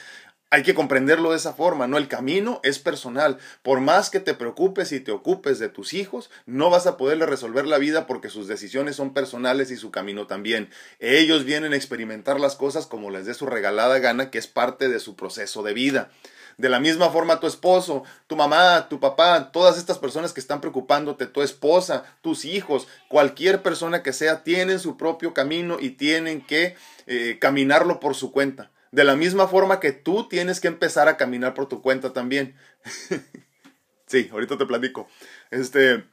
hay 0.49 0.61
que 0.61 0.73
comprenderlo 0.73 1.31
de 1.31 1.37
esa 1.37 1.53
forma, 1.53 1.87
¿no? 1.87 1.97
El 1.97 2.09
camino 2.09 2.59
es 2.63 2.79
personal. 2.79 3.37
Por 3.61 3.79
más 3.79 4.09
que 4.09 4.19
te 4.19 4.33
preocupes 4.33 4.91
y 4.91 4.99
te 4.99 5.13
ocupes 5.13 5.57
de 5.57 5.69
tus 5.69 5.93
hijos, 5.93 6.29
no 6.45 6.69
vas 6.69 6.85
a 6.85 6.97
poderle 6.97 7.25
resolver 7.25 7.65
la 7.65 7.77
vida 7.77 8.07
porque 8.07 8.27
sus 8.27 8.49
decisiones 8.49 8.97
son 8.97 9.13
personales 9.13 9.71
y 9.71 9.77
su 9.77 9.89
camino 9.89 10.27
también. 10.27 10.69
Ellos 10.99 11.45
vienen 11.45 11.71
a 11.71 11.77
experimentar 11.77 12.41
las 12.41 12.57
cosas 12.57 12.85
como 12.85 13.09
les 13.09 13.25
dé 13.25 13.33
su 13.35 13.45
regalada 13.45 13.99
gana, 13.99 14.31
que 14.31 14.37
es 14.37 14.47
parte 14.47 14.89
de 14.89 14.99
su 14.99 15.15
proceso 15.15 15.63
de 15.63 15.73
vida. 15.73 16.11
De 16.57 16.69
la 16.69 16.79
misma 16.79 17.09
forma 17.09 17.39
tu 17.39 17.47
esposo, 17.47 18.03
tu 18.27 18.35
mamá, 18.35 18.87
tu 18.89 18.99
papá, 18.99 19.51
todas 19.51 19.77
estas 19.77 19.97
personas 19.97 20.33
que 20.33 20.39
están 20.39 20.61
preocupándote, 20.61 21.25
tu 21.25 21.41
esposa, 21.41 22.03
tus 22.21 22.45
hijos, 22.45 22.87
cualquier 23.07 23.61
persona 23.61 24.03
que 24.03 24.13
sea, 24.13 24.43
tienen 24.43 24.79
su 24.79 24.97
propio 24.97 25.33
camino 25.33 25.77
y 25.79 25.91
tienen 25.91 26.45
que 26.45 26.75
eh, 27.07 27.37
caminarlo 27.39 27.99
por 27.99 28.15
su 28.15 28.31
cuenta. 28.31 28.71
De 28.91 29.03
la 29.03 29.15
misma 29.15 29.47
forma 29.47 29.79
que 29.79 29.91
tú 29.91 30.27
tienes 30.27 30.59
que 30.59 30.67
empezar 30.67 31.07
a 31.07 31.17
caminar 31.17 31.55
por 31.55 31.67
tu 31.67 31.81
cuenta 31.81 32.13
también. 32.13 32.55
sí, 34.05 34.29
ahorita 34.31 34.57
te 34.57 34.67
platico. 34.67 35.07
Este, 35.49 36.03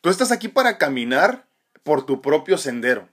tú 0.00 0.08
estás 0.08 0.32
aquí 0.32 0.48
para 0.48 0.78
caminar 0.78 1.46
por 1.82 2.06
tu 2.06 2.22
propio 2.22 2.56
sendero, 2.56 3.08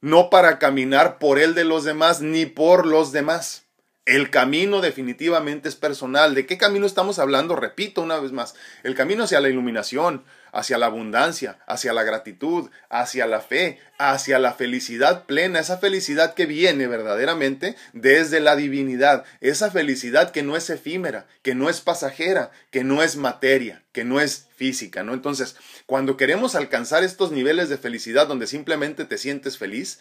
no 0.00 0.30
para 0.30 0.58
caminar 0.58 1.18
por 1.18 1.38
el 1.38 1.54
de 1.54 1.64
los 1.64 1.84
demás 1.84 2.20
ni 2.20 2.46
por 2.46 2.86
los 2.86 3.12
demás. 3.12 3.66
El 4.04 4.30
camino 4.30 4.80
definitivamente 4.80 5.68
es 5.68 5.76
personal. 5.76 6.34
¿De 6.34 6.44
qué 6.44 6.58
camino 6.58 6.86
estamos 6.86 7.20
hablando? 7.20 7.54
Repito 7.54 8.02
una 8.02 8.18
vez 8.18 8.32
más, 8.32 8.56
el 8.82 8.96
camino 8.96 9.22
hacia 9.22 9.40
la 9.40 9.48
iluminación, 9.48 10.24
hacia 10.50 10.76
la 10.76 10.86
abundancia, 10.86 11.60
hacia 11.68 11.92
la 11.92 12.02
gratitud, 12.02 12.68
hacia 12.90 13.26
la 13.26 13.40
fe, 13.40 13.78
hacia 13.98 14.40
la 14.40 14.54
felicidad 14.54 15.24
plena, 15.26 15.60
esa 15.60 15.78
felicidad 15.78 16.34
que 16.34 16.46
viene 16.46 16.88
verdaderamente 16.88 17.76
desde 17.92 18.40
la 18.40 18.56
divinidad, 18.56 19.24
esa 19.40 19.70
felicidad 19.70 20.32
que 20.32 20.42
no 20.42 20.56
es 20.56 20.68
efímera, 20.68 21.28
que 21.42 21.54
no 21.54 21.70
es 21.70 21.80
pasajera, 21.80 22.50
que 22.72 22.82
no 22.82 23.04
es 23.04 23.14
materia, 23.14 23.84
que 23.92 24.02
no 24.02 24.20
es 24.20 24.48
física, 24.56 25.04
¿no? 25.04 25.14
Entonces, 25.14 25.54
cuando 25.86 26.16
queremos 26.16 26.56
alcanzar 26.56 27.04
estos 27.04 27.30
niveles 27.30 27.68
de 27.68 27.78
felicidad 27.78 28.26
donde 28.26 28.48
simplemente 28.48 29.04
te 29.04 29.16
sientes 29.16 29.58
feliz, 29.58 30.00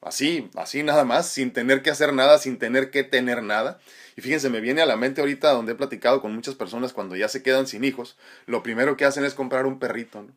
así, 0.00 0.50
así 0.54 0.82
nada 0.82 1.04
más, 1.04 1.28
sin 1.28 1.52
tener 1.52 1.82
que 1.82 1.90
hacer 1.90 2.12
nada, 2.12 2.38
sin 2.38 2.58
tener 2.58 2.90
que 2.90 3.04
tener 3.04 3.42
nada, 3.42 3.78
y 4.16 4.20
fíjense, 4.20 4.50
me 4.50 4.60
viene 4.60 4.82
a 4.82 4.86
la 4.86 4.96
mente 4.96 5.20
ahorita 5.20 5.50
donde 5.50 5.72
he 5.72 5.76
platicado 5.76 6.20
con 6.20 6.34
muchas 6.34 6.54
personas 6.54 6.92
cuando 6.92 7.16
ya 7.16 7.28
se 7.28 7.42
quedan 7.42 7.66
sin 7.66 7.84
hijos, 7.84 8.16
lo 8.46 8.62
primero 8.62 8.96
que 8.96 9.04
hacen 9.04 9.24
es 9.24 9.34
comprar 9.34 9.66
un 9.66 9.78
perrito, 9.78 10.22
¿no? 10.22 10.32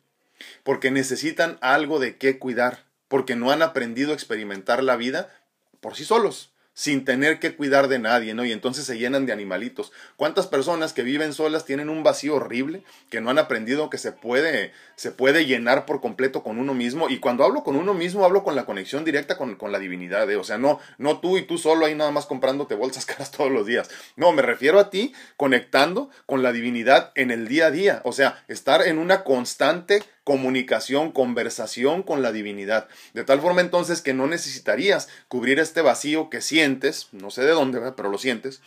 Porque 0.64 0.90
necesitan 0.90 1.58
algo 1.60 1.98
de 1.98 2.16
qué 2.16 2.38
cuidar, 2.38 2.84
porque 3.08 3.36
no 3.36 3.50
han 3.50 3.62
aprendido 3.62 4.10
a 4.10 4.14
experimentar 4.14 4.82
la 4.82 4.96
vida 4.96 5.32
por 5.80 5.96
sí 5.96 6.04
solos 6.04 6.51
sin 6.74 7.04
tener 7.04 7.38
que 7.38 7.54
cuidar 7.54 7.88
de 7.88 7.98
nadie, 7.98 8.34
¿no? 8.34 8.44
Y 8.44 8.52
entonces 8.52 8.84
se 8.84 8.98
llenan 8.98 9.26
de 9.26 9.32
animalitos. 9.32 9.92
¿Cuántas 10.16 10.46
personas 10.46 10.92
que 10.92 11.02
viven 11.02 11.34
solas 11.34 11.64
tienen 11.64 11.88
un 11.88 12.02
vacío 12.02 12.36
horrible 12.36 12.82
que 13.10 13.20
no 13.20 13.30
han 13.30 13.38
aprendido 13.38 13.90
que 13.90 13.98
se 13.98 14.12
puede, 14.12 14.72
se 14.96 15.10
puede 15.10 15.44
llenar 15.44 15.84
por 15.84 16.00
completo 16.00 16.42
con 16.42 16.58
uno 16.58 16.74
mismo? 16.74 17.08
Y 17.10 17.18
cuando 17.18 17.44
hablo 17.44 17.62
con 17.62 17.76
uno 17.76 17.94
mismo, 17.94 18.24
hablo 18.24 18.42
con 18.42 18.56
la 18.56 18.64
conexión 18.64 19.04
directa 19.04 19.36
con, 19.36 19.56
con 19.56 19.70
la 19.72 19.78
divinidad, 19.78 20.30
¿eh? 20.30 20.36
O 20.36 20.44
sea, 20.44 20.58
no, 20.58 20.80
no 20.98 21.20
tú 21.20 21.36
y 21.36 21.42
tú 21.42 21.58
solo 21.58 21.86
ahí 21.86 21.94
nada 21.94 22.10
más 22.10 22.26
comprándote 22.26 22.74
bolsas 22.74 23.06
caras 23.06 23.30
todos 23.30 23.50
los 23.50 23.66
días. 23.66 23.90
No, 24.16 24.32
me 24.32 24.42
refiero 24.42 24.78
a 24.80 24.90
ti 24.90 25.14
conectando 25.36 26.10
con 26.26 26.42
la 26.42 26.52
divinidad 26.52 27.12
en 27.14 27.30
el 27.30 27.48
día 27.48 27.66
a 27.66 27.70
día. 27.70 28.02
O 28.04 28.12
sea, 28.12 28.42
estar 28.48 28.82
en 28.82 28.98
una 28.98 29.24
constante 29.24 30.02
comunicación, 30.24 31.12
conversación 31.12 32.02
con 32.02 32.22
la 32.22 32.32
divinidad. 32.32 32.88
De 33.12 33.24
tal 33.24 33.40
forma 33.40 33.60
entonces 33.60 34.00
que 34.00 34.14
no 34.14 34.26
necesitarías 34.26 35.08
cubrir 35.28 35.58
este 35.58 35.82
vacío 35.82 36.30
que 36.30 36.40
sientes, 36.40 37.08
no 37.12 37.30
sé 37.30 37.42
de 37.42 37.52
dónde, 37.52 37.80
pero 37.96 38.10
lo 38.10 38.18
sientes, 38.18 38.60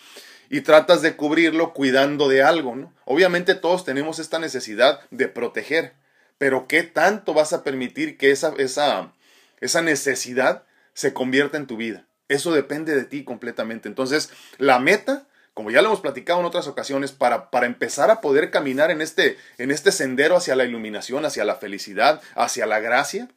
y 0.49 0.61
tratas 0.61 1.01
de 1.01 1.15
cubrirlo 1.15 1.73
cuidando 1.73 2.27
de 2.27 2.43
algo, 2.43 2.75
¿no? 2.75 2.93
Obviamente 3.05 3.55
todos 3.55 3.85
tenemos 3.85 4.19
esta 4.19 4.39
necesidad 4.39 4.99
de 5.11 5.27
proteger, 5.27 5.93
pero 6.37 6.67
¿qué 6.67 6.83
tanto 6.83 7.33
vas 7.33 7.53
a 7.53 7.63
permitir 7.63 8.17
que 8.17 8.31
esa, 8.31 8.53
esa, 8.57 9.13
esa 9.61 9.81
necesidad 9.81 10.63
se 10.93 11.13
convierta 11.13 11.57
en 11.57 11.67
tu 11.67 11.77
vida? 11.77 12.05
Eso 12.27 12.51
depende 12.53 12.95
de 12.95 13.05
ti 13.05 13.23
completamente. 13.23 13.87
Entonces, 13.87 14.31
la 14.57 14.79
meta 14.79 15.27
como 15.55 15.71
ya 15.71 15.81
lo 15.81 15.87
hemos 15.87 16.01
platicado 16.01 16.41
en 16.41 16.45
otras 16.45 16.67
ocasiones, 16.67 17.13
para, 17.13 17.49
para 17.49 17.65
empezar 17.65 18.11
a 18.11 18.19
poder 18.19 18.51
caminar 18.51 18.91
en 18.91 19.01
este, 19.01 19.37
en 19.57 19.71
este 19.71 19.93
sendero 19.93 20.35
hacia 20.35 20.55
la 20.55 20.65
iluminación, 20.65 21.25
hacia 21.25 21.45
la 21.45 21.55
felicidad, 21.55 22.21
hacia 22.35 22.65
la 22.65 22.81
gracia, 22.81 23.29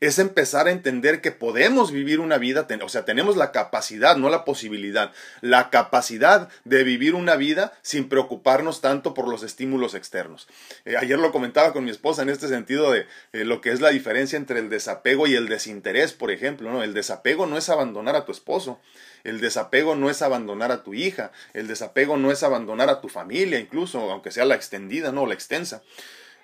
es 0.00 0.18
empezar 0.18 0.68
a 0.68 0.70
entender 0.70 1.20
que 1.20 1.32
podemos 1.32 1.92
vivir 1.92 2.20
una 2.20 2.38
vida, 2.38 2.66
o 2.82 2.88
sea, 2.88 3.04
tenemos 3.04 3.36
la 3.36 3.52
capacidad, 3.52 4.16
no 4.16 4.28
la 4.28 4.44
posibilidad, 4.44 5.12
la 5.40 5.70
capacidad 5.70 6.48
de 6.64 6.84
vivir 6.84 7.14
una 7.14 7.36
vida 7.36 7.72
sin 7.82 8.08
preocuparnos 8.08 8.80
tanto 8.80 9.14
por 9.14 9.28
los 9.28 9.42
estímulos 9.42 9.94
externos. 9.94 10.48
Eh, 10.84 10.96
ayer 10.96 11.18
lo 11.18 11.32
comentaba 11.32 11.72
con 11.72 11.84
mi 11.84 11.90
esposa 11.90 12.22
en 12.22 12.28
este 12.28 12.48
sentido 12.48 12.92
de 12.92 13.06
eh, 13.32 13.44
lo 13.44 13.60
que 13.60 13.70
es 13.70 13.80
la 13.80 13.90
diferencia 13.90 14.36
entre 14.36 14.58
el 14.58 14.68
desapego 14.68 15.26
y 15.26 15.34
el 15.34 15.48
desinterés, 15.48 16.12
por 16.12 16.30
ejemplo. 16.30 16.70
¿no? 16.70 16.82
El 16.82 16.94
desapego 16.94 17.46
no 17.46 17.56
es 17.56 17.68
abandonar 17.68 18.16
a 18.16 18.24
tu 18.24 18.32
esposo, 18.32 18.80
el 19.24 19.40
desapego 19.40 19.96
no 19.96 20.10
es 20.10 20.22
abandonar 20.22 20.70
a 20.72 20.82
tu 20.82 20.94
hija, 20.94 21.32
el 21.52 21.66
desapego 21.66 22.16
no 22.16 22.30
es 22.30 22.42
abandonar 22.42 22.90
a 22.90 23.00
tu 23.00 23.08
familia, 23.08 23.58
incluso, 23.58 23.98
aunque 24.10 24.30
sea 24.30 24.44
la 24.44 24.54
extendida, 24.54 25.12
no, 25.12 25.26
la 25.26 25.34
extensa. 25.34 25.82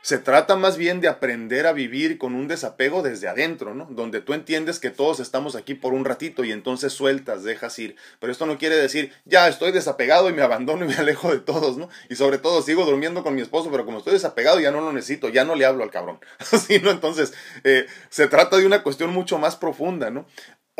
Se 0.03 0.19
trata 0.19 0.57
más 0.57 0.77
bien 0.77 1.01
de 1.01 1.07
aprender 1.07 1.67
a 1.69 1.73
vivir 1.73 2.19
con 2.19 2.35
un 2.35 2.49
desapego 2.49 3.03
desde 3.03 3.29
adentro, 3.29 3.73
¿no? 3.73 3.87
Donde 3.89 4.21
tú 4.21 4.35
entiendes 4.35 4.81
que 4.81 4.91
todos 4.91 5.21
estamos 5.21 5.55
aquí 5.55 5.75
por 5.75 5.95
un 5.95 6.05
ratito 6.05 6.43
y 6.43 6.51
entonces 6.51 6.93
sueltas, 6.93 7.45
dejas 7.45 7.79
ir. 7.79 7.95
Pero 8.19 8.33
esto 8.33 8.45
no 8.45 8.59
quiere 8.59 8.75
decir, 8.75 9.13
ya 9.25 9.47
estoy 9.47 9.71
desapegado 9.71 10.29
y 10.29 10.33
me 10.33 10.43
abandono 10.43 10.85
y 10.85 10.89
me 10.89 10.95
alejo 10.99 11.33
de 11.33 11.39
todos, 11.39 11.77
¿no? 11.77 11.89
Y 12.11 12.17
sobre 12.17 12.39
todo 12.39 12.63
sigo 12.63 12.85
durmiendo 12.85 13.23
con 13.23 13.37
mi 13.37 13.43
esposo, 13.43 13.71
pero 13.71 13.85
como 13.85 13.99
estoy 13.99 14.15
desapegado 14.15 14.59
ya 14.59 14.73
no 14.73 14.81
lo 14.81 14.93
necesito, 14.93 15.29
ya 15.29 15.45
no 15.45 15.55
le 15.55 15.67
hablo 15.67 15.85
al 15.85 15.91
cabrón. 15.91 16.19
Así, 16.53 16.81
¿no? 16.81 16.91
Entonces, 16.91 17.33
eh, 17.63 17.87
se 18.11 18.27
trata 18.27 18.57
de 18.57 18.67
una 18.67 18.83
cuestión 18.83 19.11
mucho 19.13 19.39
más 19.39 19.55
profunda, 19.55 20.11
¿no? 20.11 20.27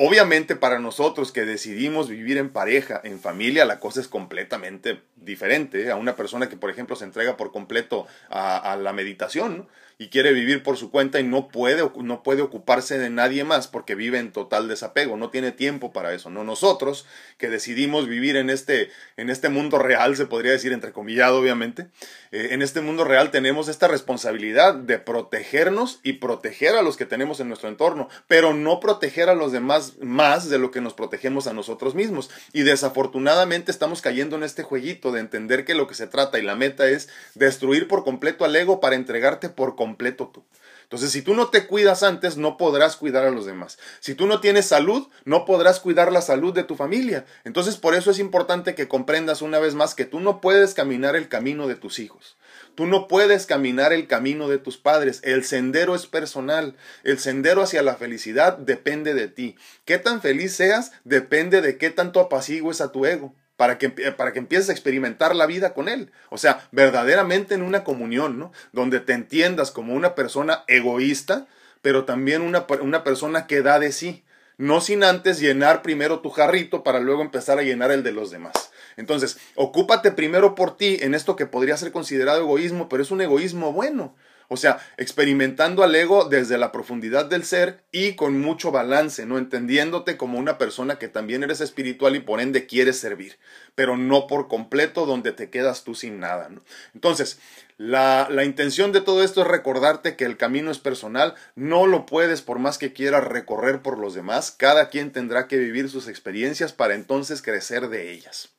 Obviamente 0.05 0.57
para 0.57 0.81
nosotros 0.81 1.31
que 1.31 1.45
decidimos 1.45 2.09
vivir 2.09 2.37
en 2.37 2.51
pareja, 2.51 3.01
en 3.05 3.21
familia, 3.21 3.65
la 3.65 3.79
cosa 3.79 4.01
es 4.01 4.09
completamente 4.09 5.01
diferente 5.15 5.85
¿eh? 5.85 5.93
a 5.93 5.95
una 5.95 6.17
persona 6.17 6.49
que, 6.49 6.57
por 6.57 6.71
ejemplo, 6.71 6.97
se 6.97 7.05
entrega 7.05 7.37
por 7.37 7.53
completo 7.53 8.09
a, 8.29 8.77
la 8.83 8.93
meditación. 8.93 9.59
¿no? 9.59 9.69
Y 10.03 10.09
quiere 10.09 10.33
vivir 10.33 10.65
por 10.65 10.77
su 10.77 10.91
cuenta 10.91 11.21
y 11.21 11.23
no 11.23 11.47
puede, 11.47 11.89
no 12.03 12.25
puede 12.25 12.43
ocuparse 12.43 12.99
de 12.99 13.09
nadie 13.09 13.45
más 13.45 13.69
porque 13.69 13.95
vive 13.95 14.19
en 14.19 14.33
total 14.33 14.67
desapego, 14.67 15.17
no 15.17 15.31
tiene 15.31 15.53
tiempo 15.53 15.93
para 15.93 16.13
eso. 16.13 16.29
No 16.29 16.43
nosotros 16.43 17.07
que 17.39 17.49
decidimos 17.49 18.09
vivir 18.09 18.35
en 18.37 18.51
este, 18.51 18.91
en 19.17 19.31
este 19.31 19.49
mundo 19.49 19.79
real, 19.79 20.17
se 20.17 20.27
podría 20.27 20.51
decir 20.51 20.73
entrecomillado 20.73 21.39
obviamente, 21.39 21.87
eh, 22.33 22.49
en 22.51 22.63
este 22.63 22.81
mundo 22.81 23.05
real 23.05 23.31
tenemos 23.31 23.69
esta 23.69 23.87
responsabilidad 23.87 24.75
de 24.75 24.99
protegernos 24.99 26.01
y 26.03 26.15
proteger 26.15 26.75
a 26.75 26.83
los 26.83 26.97
que 26.97 27.07
tenemos 27.07 27.39
en 27.39 27.47
nuestro 27.47 27.69
entorno, 27.69 28.09
pero 28.27 28.55
no 28.55 28.81
proteger 28.81 29.29
a 29.29 29.37
los 29.37 29.53
demás 29.53 29.99
más 30.01 30.49
de 30.49 30.59
lo 30.59 30.73
que 30.73 30.81
nos 30.81 30.95
protegemos 30.95 31.47
a 31.47 31.53
nosotros 31.53 31.95
mismos. 31.95 32.29
Y 32.53 32.63
desafortunadamente 32.63 33.71
estamos 33.71 34.03
cayendo 34.03 34.35
en 34.35 34.43
este 34.43 34.65
jueguito 34.65 35.13
de 35.13 35.21
entender 35.21 35.65
que 35.65 35.75
lo 35.75 35.87
que 35.87 35.95
se 35.95 36.09
trata 36.09 36.41
y 36.41 36.43
la 36.43 36.57
meta 36.57 36.89
es 36.89 37.09
destruir 37.37 37.87
por 37.87 38.03
completo 38.03 38.45
al 38.45 38.57
ego 38.57 38.81
para 38.81 38.97
entregarte 38.97 39.49
por 39.49 39.77
completo 39.77 39.92
tú. 39.97 40.45
Entonces, 40.93 41.11
si 41.11 41.23
tú 41.23 41.35
no 41.35 41.49
te 41.49 41.67
cuidas 41.67 42.03
antes, 42.03 42.37
no 42.37 42.59
podrás 42.59 42.97
cuidar 42.97 43.25
a 43.25 43.31
los 43.31 43.47
demás. 43.47 43.79
Si 44.01 44.15
tú 44.15 44.27
no 44.27 44.41
tienes 44.41 44.67
salud, 44.67 45.09
no 45.25 45.47
podrás 45.47 45.81
cuidar 45.81 46.13
la 46.13 46.21
salud 46.21 46.53
de 46.53 46.65
tu 46.65 46.77
familia. 46.77 47.25
Entonces, 47.45 47.77
por 47.77 47.95
eso 47.95 48.11
es 48.11 48.19
importante 48.19 48.75
que 48.75 48.89
comprendas 48.89 49.41
una 49.41 49.59
vez 49.59 49.75
más 49.75 49.95
que 49.95 50.05
tú 50.05 50.21
no 50.21 50.43
puedes 50.43 50.75
caminar 50.75 51.17
el 51.17 51.29
camino 51.29 51.67
de 51.67 51.77
tus 51.77 51.99
hijos. 51.99 52.37
Tú 52.75 52.87
no 52.87 53.09
puedes 53.09 53.47
caminar 53.47 53.93
el 53.93 54.07
camino 54.07 54.49
de 54.49 54.59
tus 54.59 54.77
padres. 54.77 55.21
El 55.25 55.45
sendero 55.45 55.95
es 55.95 56.07
personal. 56.07 56.77
El 57.05 57.19
sendero 57.19 57.63
hacia 57.63 57.83
la 57.83 57.97
felicidad 57.97 58.59
depende 58.59 59.15
de 59.15 59.29
ti. 59.29 59.57
Qué 59.87 59.99
tan 59.99 60.21
feliz 60.21 60.55
seas 60.55 60.93
depende 61.05 61.63
de 61.63 61.79
qué 61.79 61.91
tanto 61.91 62.21
apacigues 62.21 62.81
a 62.81 62.93
tu 62.93 63.07
ego 63.07 63.35
para 63.63 63.79
que, 63.79 63.91
para 63.91 64.33
que 64.33 64.41
empieces 64.41 64.71
a 64.71 64.73
experimentar 64.73 65.37
la 65.37 65.47
vida 65.47 65.73
con 65.73 65.89
Él. 65.89 66.11
O 66.31 66.37
sea, 66.37 66.67
verdaderamente 66.73 67.55
en 67.55 67.63
una 67.63 67.85
comunión, 67.85 68.37
¿no? 68.37 68.51
Donde 68.73 68.99
te 68.99 69.13
entiendas 69.13 69.71
como 69.71 69.95
una 69.95 70.17
persona 70.17 70.65
egoísta, 70.67 71.47
pero 71.81 72.05
también 72.05 72.43
una, 72.43 72.67
una 72.81 73.05
persona 73.05 73.47
que 73.47 73.63
da 73.63 73.79
de 73.79 73.93
sí. 73.93 74.25
No 74.59 74.81
sin 74.81 75.05
antes 75.05 75.39
llenar 75.39 75.81
primero 75.83 76.19
tu 76.19 76.31
jarrito 76.31 76.83
para 76.83 76.99
luego 76.99 77.23
empezar 77.23 77.61
a 77.61 77.63
llenar 77.63 77.93
el 77.93 78.03
de 78.03 78.11
los 78.11 78.33
demás. 78.33 78.73
Entonces, 78.97 79.39
ocúpate 79.55 80.11
primero 80.11 80.57
por 80.57 80.77
ti 80.77 80.99
en 81.01 81.15
esto 81.15 81.37
que 81.37 81.47
podría 81.47 81.77
ser 81.77 81.93
considerado 81.93 82.41
egoísmo, 82.41 82.89
pero 82.89 83.05
es 83.05 83.13
un 83.13 83.21
egoísmo 83.21 83.73
bueno. 83.73 84.17
O 84.53 84.59
sea, 84.59 84.87
experimentando 84.99 85.83
al 85.83 85.95
ego 85.95 86.27
desde 86.27 86.59
la 86.59 86.73
profundidad 86.73 87.25
del 87.25 87.43
ser 87.43 87.85
y 87.91 88.17
con 88.17 88.39
mucho 88.39 88.71
balance, 88.71 89.25
¿no? 89.25 89.39
Entendiéndote 89.39 90.19
como 90.19 90.39
una 90.39 90.59
persona 90.59 90.99
que 90.99 91.09
también 91.09 91.43
eres 91.43 91.63
espiritual 91.63 92.17
y 92.17 92.21
por 92.21 92.39
ende 92.39 92.67
quieres 92.67 92.99
servir, 92.99 93.39
pero 93.75 93.97
no 93.97 94.27
por 94.27 94.49
completo 94.49 95.07
donde 95.07 95.33
te 95.33 95.49
quedas 95.49 95.85
tú 95.85 95.95
sin 95.95 96.21
nada. 96.21 96.51
Entonces, 96.95 97.39
la, 97.79 98.29
la, 98.31 98.45
intención 98.45 98.93
de 98.93 99.01
todo 99.01 99.25
esto 99.25 99.41
es 99.41 99.47
recordarte 99.49 100.17
que 100.17 100.27
el 100.27 100.37
camino 100.37 100.71
es 100.71 100.79
personal, 100.79 101.35
no 101.55 101.87
lo 101.87 102.05
puedes 102.05 102.43
por 102.43 102.59
más 102.59 102.77
que 102.77 102.93
quieras 102.93 103.25
recorrer 103.25 103.81
por 103.81 103.97
los 103.97 104.13
demás, 104.13 104.51
cada 104.51 104.91
quien 104.91 105.13
tendrá 105.13 105.49
que 105.49 105.57
vivir 105.57 105.89
sus 105.89 106.09
experiencias 106.09 106.75
para 106.75 106.93
entonces 106.93 107.41
crecer 107.41 107.89
de 107.89 108.13
ellas. 108.13 108.51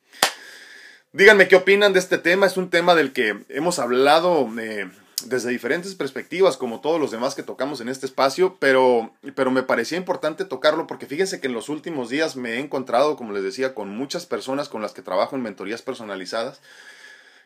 Díganme 1.12 1.46
qué 1.46 1.54
opinan 1.54 1.92
de 1.92 2.00
este 2.00 2.18
tema, 2.18 2.46
es 2.46 2.56
un 2.56 2.70
tema 2.70 2.96
del 2.96 3.12
que 3.12 3.44
hemos 3.48 3.78
hablado 3.78 4.50
eh, 4.58 4.90
desde 5.26 5.50
diferentes 5.50 5.94
perspectivas, 5.94 6.56
como 6.56 6.80
todos 6.80 7.00
los 7.00 7.10
demás 7.10 7.34
que 7.34 7.42
tocamos 7.42 7.80
en 7.80 7.88
este 7.88 8.06
espacio, 8.06 8.56
pero, 8.58 9.12
pero 9.34 9.50
me 9.50 9.62
parecía 9.62 9.98
importante 9.98 10.44
tocarlo 10.44 10.86
porque 10.86 11.06
fíjense 11.06 11.40
que 11.40 11.46
en 11.46 11.54
los 11.54 11.68
últimos 11.68 12.08
días 12.08 12.36
me 12.36 12.54
he 12.54 12.58
encontrado, 12.60 13.16
como 13.16 13.32
les 13.32 13.42
decía, 13.42 13.74
con 13.74 13.96
muchas 13.96 14.26
personas 14.26 14.68
con 14.68 14.82
las 14.82 14.92
que 14.92 15.02
trabajo 15.02 15.36
en 15.36 15.42
mentorías 15.42 15.82
personalizadas 15.82 16.60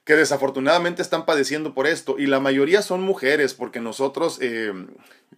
que 0.05 0.17
desafortunadamente 0.17 1.03
están 1.03 1.27
padeciendo 1.27 1.75
por 1.75 1.87
esto 1.87 2.19
y 2.19 2.27
la 2.27 2.41
mayoría 2.41 2.81
son 2.81 3.03
mujeres 3.03 3.53
porque 3.53 3.79
nosotros 3.79 4.39
eh, 4.41 4.73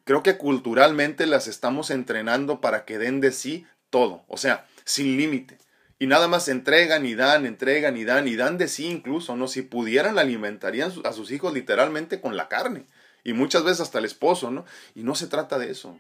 creo 0.05 0.23
que 0.23 0.37
culturalmente 0.37 1.27
las 1.27 1.49
estamos 1.49 1.91
entrenando 1.91 2.61
para 2.61 2.85
que 2.85 2.99
den 2.99 3.21
de 3.21 3.33
sí 3.33 3.67
todo, 3.91 4.23
o 4.29 4.37
sea, 4.37 4.69
sin 4.85 5.17
límite 5.17 5.60
y 6.01 6.07
nada 6.07 6.29
más 6.29 6.49
entregan 6.49 7.05
y 7.05 7.15
dan, 7.15 7.45
entregan 7.45 7.95
y 7.97 8.05
dan 8.05 8.27
y 8.27 8.35
dan 8.35 8.57
de 8.57 8.69
sí 8.69 8.87
incluso, 8.87 9.37
¿no? 9.37 9.47
Si 9.47 9.61
pudieran 9.61 10.19
alimentarían 10.19 10.91
a 11.05 11.13
sus 11.13 11.31
hijos 11.31 11.53
literalmente 11.53 12.23
con 12.23 12.39
la 12.39 12.49
carne 12.49 12.87
y 13.23 13.35
muchas 13.35 13.65
veces 13.65 13.83
hasta 13.83 13.99
el 13.99 14.07
esposo, 14.07 14.51
¿no? 14.51 14.65
Y 14.95 15.03
no 15.03 15.15
se 15.15 15.27
trata 15.27 15.59
de 15.59 15.71
eso. 15.71 15.99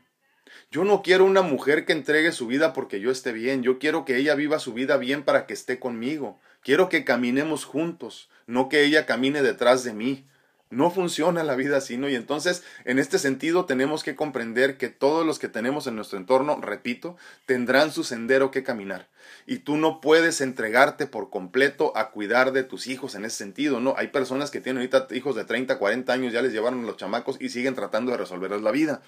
Yo 0.71 0.85
no 0.85 1.03
quiero 1.03 1.27
una 1.27 1.43
mujer 1.43 1.85
que 1.85 1.93
entregue 1.93 2.33
su 2.33 2.47
vida 2.47 2.73
porque 2.73 2.99
yo 2.99 3.11
esté 3.11 3.33
bien, 3.33 3.63
yo 3.63 3.79
quiero 3.79 4.07
que 4.07 4.17
ella 4.17 4.35
viva 4.35 4.59
su 4.59 4.73
vida 4.73 4.97
bien 4.97 5.23
para 5.23 5.45
que 5.47 5.53
esté 5.53 5.79
conmigo. 5.79 6.41
Quiero 6.63 6.89
que 6.89 7.05
caminemos 7.05 7.67
juntos, 7.67 8.31
no 8.47 8.71
que 8.71 8.85
ella 8.85 9.05
camine 9.05 9.43
detrás 9.43 9.85
de 9.85 9.93
mí. 9.93 10.25
No 10.71 10.93
funciona 10.93 11.43
la 11.43 11.57
vida 11.57 11.79
así, 11.79 11.97
¿no? 11.97 12.09
Y 12.09 12.15
entonces, 12.15 12.63
en 12.85 13.01
este 13.01 13.19
sentido, 13.19 13.65
tenemos 13.65 14.05
que 14.05 14.15
comprender 14.15 14.77
que 14.77 14.89
todos 14.89 15.27
los 15.27 15.41
que 15.41 15.49
tenemos 15.49 15.89
en 15.89 15.97
nuestro 15.97 16.17
entorno, 16.17 16.61
repito, 16.61 17.17
tendrán 17.45 17.91
su 17.91 18.05
sendero 18.05 18.53
que 18.53 18.63
caminar. 18.63 19.09
Y 19.47 19.59
tú 19.59 19.77
no 19.77 20.01
puedes 20.01 20.41
entregarte 20.41 21.09
por 21.09 21.29
completo 21.29 21.93
a 21.97 22.13
cuidar 22.13 22.53
de 22.53 22.63
tus 22.63 22.87
hijos 22.87 23.17
en 23.17 23.25
ese 23.25 23.37
sentido, 23.37 23.81
¿no? 23.81 23.95
Hay 23.97 24.09
personas 24.09 24.53
que 24.53 24.61
tienen 24.61 24.79
ahorita 24.79 25.09
hijos 25.13 25.35
de 25.35 25.45
30, 25.45 25.77
40 25.77 26.13
años, 26.13 26.33
ya 26.33 26.41
les 26.41 26.53
llevaron 26.53 26.87
los 26.87 26.97
chamacos 26.97 27.37
y 27.41 27.49
siguen 27.49 27.75
tratando 27.75 28.13
de 28.13 28.19
resolverles 28.19 28.63
la 28.63 28.71
vida. 28.71 29.03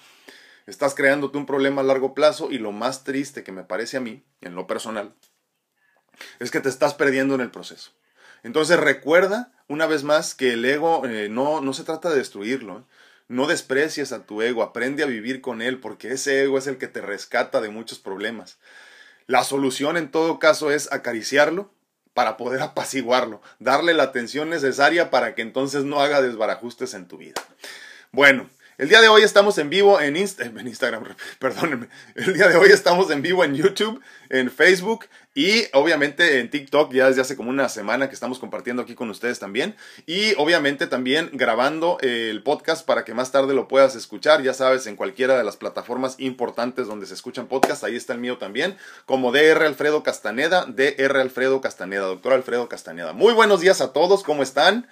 Estás 0.67 0.95
creándote 0.95 1.37
un 1.37 1.45
problema 1.45 1.79
a 1.79 1.85
largo 1.85 2.13
plazo 2.13 2.51
y 2.51 2.57
lo 2.57 2.73
más 2.73 3.05
triste 3.05 3.43
que 3.43 3.53
me 3.53 3.63
parece 3.63 3.95
a 3.95 4.01
mí, 4.01 4.25
en 4.41 4.55
lo 4.55 4.67
personal, 4.67 5.15
es 6.39 6.51
que 6.51 6.59
te 6.59 6.67
estás 6.67 6.93
perdiendo 6.93 7.35
en 7.35 7.41
el 7.41 7.51
proceso. 7.51 7.91
Entonces 8.43 8.79
recuerda 8.79 9.51
una 9.67 9.85
vez 9.87 10.03
más 10.03 10.35
que 10.35 10.53
el 10.53 10.65
ego 10.65 11.05
eh, 11.05 11.29
no, 11.29 11.61
no 11.61 11.73
se 11.73 11.83
trata 11.83 12.09
de 12.09 12.17
destruirlo. 12.17 12.79
¿eh? 12.79 12.83
No 13.27 13.47
desprecies 13.47 14.11
a 14.11 14.25
tu 14.25 14.41
ego, 14.41 14.61
aprende 14.61 15.03
a 15.03 15.07
vivir 15.07 15.41
con 15.41 15.61
él 15.61 15.79
porque 15.79 16.11
ese 16.11 16.43
ego 16.43 16.57
es 16.57 16.67
el 16.67 16.77
que 16.77 16.87
te 16.87 17.01
rescata 17.01 17.61
de 17.61 17.69
muchos 17.69 17.99
problemas. 17.99 18.57
La 19.25 19.43
solución 19.43 19.97
en 19.97 20.11
todo 20.11 20.39
caso 20.39 20.71
es 20.71 20.91
acariciarlo 20.91 21.71
para 22.13 22.37
poder 22.37 22.61
apaciguarlo, 22.63 23.41
darle 23.59 23.93
la 23.93 24.03
atención 24.03 24.49
necesaria 24.49 25.09
para 25.09 25.35
que 25.35 25.41
entonces 25.41 25.85
no 25.85 26.01
haga 26.01 26.21
desbarajustes 26.21 26.93
en 26.93 27.07
tu 27.07 27.17
vida. 27.17 27.41
Bueno, 28.11 28.49
el 28.77 28.89
día 28.89 29.01
de 29.01 29.07
hoy 29.07 29.21
estamos 29.21 29.57
en 29.57 29.69
vivo 29.69 30.01
en, 30.01 30.15
en 30.15 30.67
Instagram, 30.67 31.03
perdónenme. 31.39 31.87
El 32.15 32.33
día 32.33 32.47
de 32.47 32.55
hoy 32.55 32.69
estamos 32.69 33.11
en 33.11 33.21
vivo 33.21 33.43
en 33.43 33.55
YouTube, 33.55 34.01
en 34.29 34.49
Facebook 34.49 35.05
y 35.35 35.65
obviamente 35.73 36.39
en 36.39 36.49
TikTok 36.49 36.91
ya 36.91 37.07
desde 37.07 37.21
hace 37.21 37.35
como 37.35 37.49
una 37.49 37.69
semana 37.69 38.07
que 38.07 38.15
estamos 38.15 38.39
compartiendo 38.39 38.81
aquí 38.81 38.95
con 38.95 39.09
ustedes 39.09 39.39
también. 39.39 39.75
Y 40.05 40.33
obviamente 40.35 40.87
también 40.87 41.29
grabando 41.33 41.97
el 42.01 42.41
podcast 42.41 42.85
para 42.85 43.05
que 43.05 43.13
más 43.13 43.31
tarde 43.31 43.53
lo 43.53 43.67
puedas 43.67 43.95
escuchar. 43.95 44.41
Ya 44.41 44.53
sabes, 44.53 44.87
en 44.87 44.95
cualquiera 44.95 45.37
de 45.37 45.43
las 45.43 45.57
plataformas 45.57 46.15
importantes 46.19 46.87
donde 46.87 47.05
se 47.05 47.13
escuchan 47.13 47.47
podcasts, 47.47 47.83
ahí 47.83 47.95
está 47.95 48.13
el 48.13 48.19
mío 48.19 48.37
también, 48.37 48.77
como 49.05 49.31
DR 49.31 49.63
Alfredo 49.63 50.03
Castaneda, 50.03 50.65
DR 50.65 51.17
Alfredo 51.17 51.61
Castaneda, 51.61 52.05
doctor 52.05 52.33
Alfredo 52.33 52.69
Castaneda. 52.69 53.13
Muy 53.13 53.33
buenos 53.33 53.61
días 53.61 53.81
a 53.81 53.93
todos, 53.93 54.23
¿cómo 54.23 54.41
están? 54.41 54.87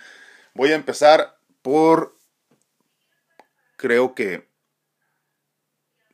Voy 0.53 0.71
a 0.71 0.75
empezar 0.75 1.35
por 1.61 2.20
creo 3.81 4.13
que 4.13 4.47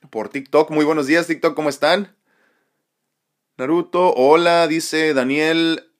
por 0.09 0.29
TikTok. 0.29 0.71
Muy 0.71 0.85
buenos 0.85 1.05
días, 1.05 1.27
TikTok, 1.27 1.53
¿cómo 1.53 1.67
están? 1.67 2.15
Naruto, 3.57 4.13
hola, 4.13 4.67
dice 4.67 5.13
Daniel 5.13 5.91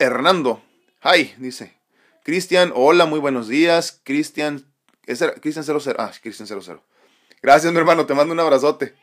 Hernando. 0.00 0.62
Hi, 1.04 1.32
dice. 1.38 1.78
Cristian, 2.24 2.72
hola, 2.74 3.06
muy 3.06 3.20
buenos 3.20 3.46
días. 3.46 4.00
Cristian, 4.02 4.66
Cristian 5.40 5.64
00. 5.64 5.94
Ah, 5.96 6.12
Cristian 6.20 6.48
00. 6.48 6.82
Gracias, 7.40 7.72
mi 7.72 7.78
hermano, 7.78 8.04
te 8.06 8.14
mando 8.14 8.34
un 8.34 8.40
abrazote. 8.40 8.94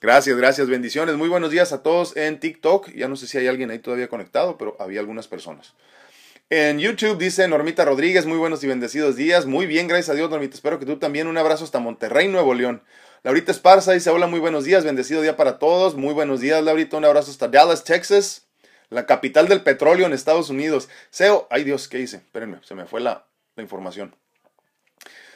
Gracias, 0.00 0.36
gracias, 0.36 0.68
bendiciones. 0.68 1.16
Muy 1.16 1.28
buenos 1.28 1.50
días 1.50 1.72
a 1.72 1.82
todos 1.82 2.16
en 2.16 2.38
TikTok. 2.38 2.90
Ya 2.90 3.08
no 3.08 3.16
sé 3.16 3.26
si 3.26 3.38
hay 3.38 3.48
alguien 3.48 3.70
ahí 3.70 3.80
todavía 3.80 4.08
conectado, 4.08 4.56
pero 4.56 4.76
había 4.78 5.00
algunas 5.00 5.26
personas. 5.26 5.74
En 6.54 6.78
YouTube 6.78 7.16
dice 7.16 7.48
Normita 7.48 7.82
Rodríguez, 7.86 8.26
muy 8.26 8.36
buenos 8.36 8.62
y 8.62 8.66
bendecidos 8.66 9.16
días. 9.16 9.46
Muy 9.46 9.64
bien, 9.64 9.88
gracias 9.88 10.10
a 10.10 10.14
Dios, 10.14 10.28
Normita. 10.28 10.54
Espero 10.54 10.78
que 10.78 10.84
tú 10.84 10.98
también. 10.98 11.26
Un 11.26 11.38
abrazo 11.38 11.64
hasta 11.64 11.78
Monterrey, 11.78 12.28
Nuevo 12.28 12.52
León. 12.52 12.82
Laurita 13.22 13.50
Esparza 13.50 13.92
dice, 13.92 14.10
hola, 14.10 14.26
muy 14.26 14.38
buenos 14.38 14.64
días, 14.64 14.84
bendecido 14.84 15.22
día 15.22 15.34
para 15.34 15.58
todos. 15.58 15.94
Muy 15.94 16.12
buenos 16.12 16.40
días, 16.40 16.62
Laurita. 16.62 16.98
Un 16.98 17.06
abrazo 17.06 17.30
hasta 17.30 17.48
Dallas, 17.48 17.84
Texas, 17.84 18.48
la 18.90 19.06
capital 19.06 19.48
del 19.48 19.62
petróleo 19.62 20.04
en 20.04 20.12
Estados 20.12 20.50
Unidos. 20.50 20.90
Seo, 21.08 21.46
ay 21.48 21.64
Dios, 21.64 21.88
¿qué 21.88 22.00
hice? 22.00 22.18
Espérenme, 22.18 22.58
se 22.62 22.74
me 22.74 22.84
fue 22.84 23.00
la, 23.00 23.24
la 23.56 23.62
información. 23.62 24.14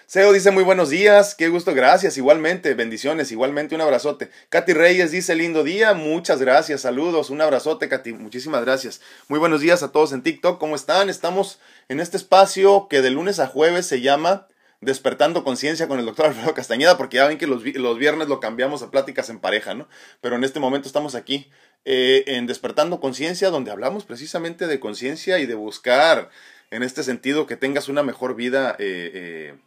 Seo 0.08 0.32
dice 0.32 0.52
muy 0.52 0.62
buenos 0.62 0.90
días, 0.90 1.34
qué 1.34 1.48
gusto, 1.48 1.74
gracias, 1.74 2.16
igualmente, 2.16 2.74
bendiciones, 2.74 3.32
igualmente 3.32 3.74
un 3.74 3.80
abrazote. 3.80 4.30
Katy 4.50 4.72
Reyes 4.72 5.10
dice 5.10 5.34
lindo 5.34 5.64
día, 5.64 5.94
muchas 5.94 6.40
gracias, 6.40 6.82
saludos, 6.82 7.28
un 7.28 7.40
abrazote, 7.40 7.88
Katy, 7.88 8.12
muchísimas 8.12 8.64
gracias. 8.64 9.00
Muy 9.26 9.40
buenos 9.40 9.62
días 9.62 9.82
a 9.82 9.90
todos 9.90 10.12
en 10.12 10.22
TikTok, 10.22 10.60
¿cómo 10.60 10.76
están? 10.76 11.10
Estamos 11.10 11.58
en 11.88 11.98
este 11.98 12.18
espacio 12.18 12.86
que 12.88 13.02
de 13.02 13.10
lunes 13.10 13.40
a 13.40 13.48
jueves 13.48 13.86
se 13.86 14.00
llama 14.00 14.46
Despertando 14.80 15.42
Conciencia 15.42 15.88
con 15.88 15.98
el 15.98 16.06
doctor 16.06 16.26
Alfredo 16.26 16.54
Castañeda, 16.54 16.96
porque 16.96 17.16
ya 17.16 17.26
ven 17.26 17.36
que 17.36 17.48
los, 17.48 17.64
los, 17.64 17.98
viernes 17.98 18.28
lo 18.28 18.38
cambiamos 18.38 18.82
a 18.82 18.92
pláticas 18.92 19.28
en 19.28 19.40
pareja, 19.40 19.74
¿no? 19.74 19.88
Pero 20.20 20.36
en 20.36 20.44
este 20.44 20.60
momento 20.60 20.86
estamos 20.86 21.16
aquí 21.16 21.50
eh, 21.84 22.22
en 22.28 22.46
Despertando 22.46 23.00
Conciencia, 23.00 23.50
donde 23.50 23.72
hablamos 23.72 24.04
precisamente 24.04 24.68
de 24.68 24.78
conciencia 24.78 25.40
y 25.40 25.46
de 25.46 25.56
buscar, 25.56 26.30
en 26.70 26.84
este 26.84 27.02
sentido, 27.02 27.48
que 27.48 27.56
tengas 27.56 27.88
una 27.88 28.04
mejor 28.04 28.36
vida. 28.36 28.76
Eh, 28.78 29.10
eh, 29.12 29.65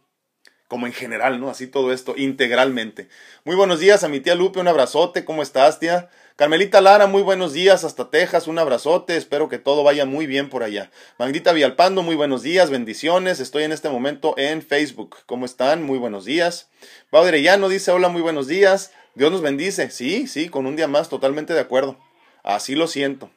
como 0.70 0.86
en 0.86 0.92
general, 0.92 1.40
¿no? 1.40 1.50
Así 1.50 1.66
todo 1.66 1.92
esto, 1.92 2.14
integralmente. 2.16 3.08
Muy 3.42 3.56
buenos 3.56 3.80
días 3.80 4.04
a 4.04 4.08
mi 4.08 4.20
tía 4.20 4.36
Lupe, 4.36 4.60
un 4.60 4.68
abrazote, 4.68 5.24
¿cómo 5.24 5.42
estás, 5.42 5.80
tía? 5.80 6.10
Carmelita 6.36 6.80
Lara, 6.80 7.08
muy 7.08 7.22
buenos 7.22 7.52
días 7.52 7.82
hasta 7.82 8.08
Texas, 8.08 8.46
un 8.46 8.56
abrazote, 8.56 9.16
espero 9.16 9.48
que 9.48 9.58
todo 9.58 9.82
vaya 9.82 10.06
muy 10.06 10.26
bien 10.26 10.48
por 10.48 10.62
allá. 10.62 10.92
Magdita 11.18 11.52
Vialpando, 11.52 12.04
muy 12.04 12.14
buenos 12.14 12.42
días, 12.42 12.70
bendiciones, 12.70 13.40
estoy 13.40 13.64
en 13.64 13.72
este 13.72 13.88
momento 13.88 14.34
en 14.38 14.62
Facebook, 14.62 15.16
¿cómo 15.26 15.44
están? 15.44 15.82
Muy 15.82 15.98
buenos 15.98 16.24
días. 16.24 16.70
Llano 17.10 17.68
dice, 17.68 17.90
hola, 17.90 18.08
muy 18.08 18.22
buenos 18.22 18.46
días, 18.46 18.92
Dios 19.16 19.32
nos 19.32 19.42
bendice, 19.42 19.90
sí, 19.90 20.28
sí, 20.28 20.50
con 20.50 20.66
un 20.66 20.76
día 20.76 20.86
más, 20.86 21.08
totalmente 21.08 21.52
de 21.52 21.60
acuerdo, 21.60 21.98
así 22.44 22.76
lo 22.76 22.86
siento. 22.86 23.32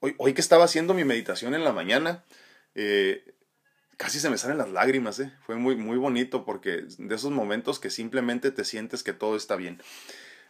Hoy, 0.00 0.16
hoy 0.18 0.34
que 0.34 0.40
estaba 0.40 0.64
haciendo 0.64 0.92
mi 0.92 1.04
meditación 1.04 1.54
en 1.54 1.62
la 1.62 1.72
mañana, 1.72 2.24
eh, 2.74 3.33
casi 3.96 4.20
se 4.20 4.30
me 4.30 4.38
salen 4.38 4.58
las 4.58 4.70
lágrimas, 4.70 5.18
¿eh? 5.20 5.32
Fue 5.46 5.56
muy, 5.56 5.76
muy 5.76 5.96
bonito 5.96 6.44
porque 6.44 6.84
de 6.98 7.14
esos 7.14 7.30
momentos 7.30 7.78
que 7.78 7.90
simplemente 7.90 8.50
te 8.50 8.64
sientes 8.64 9.02
que 9.02 9.12
todo 9.12 9.36
está 9.36 9.56
bien. 9.56 9.80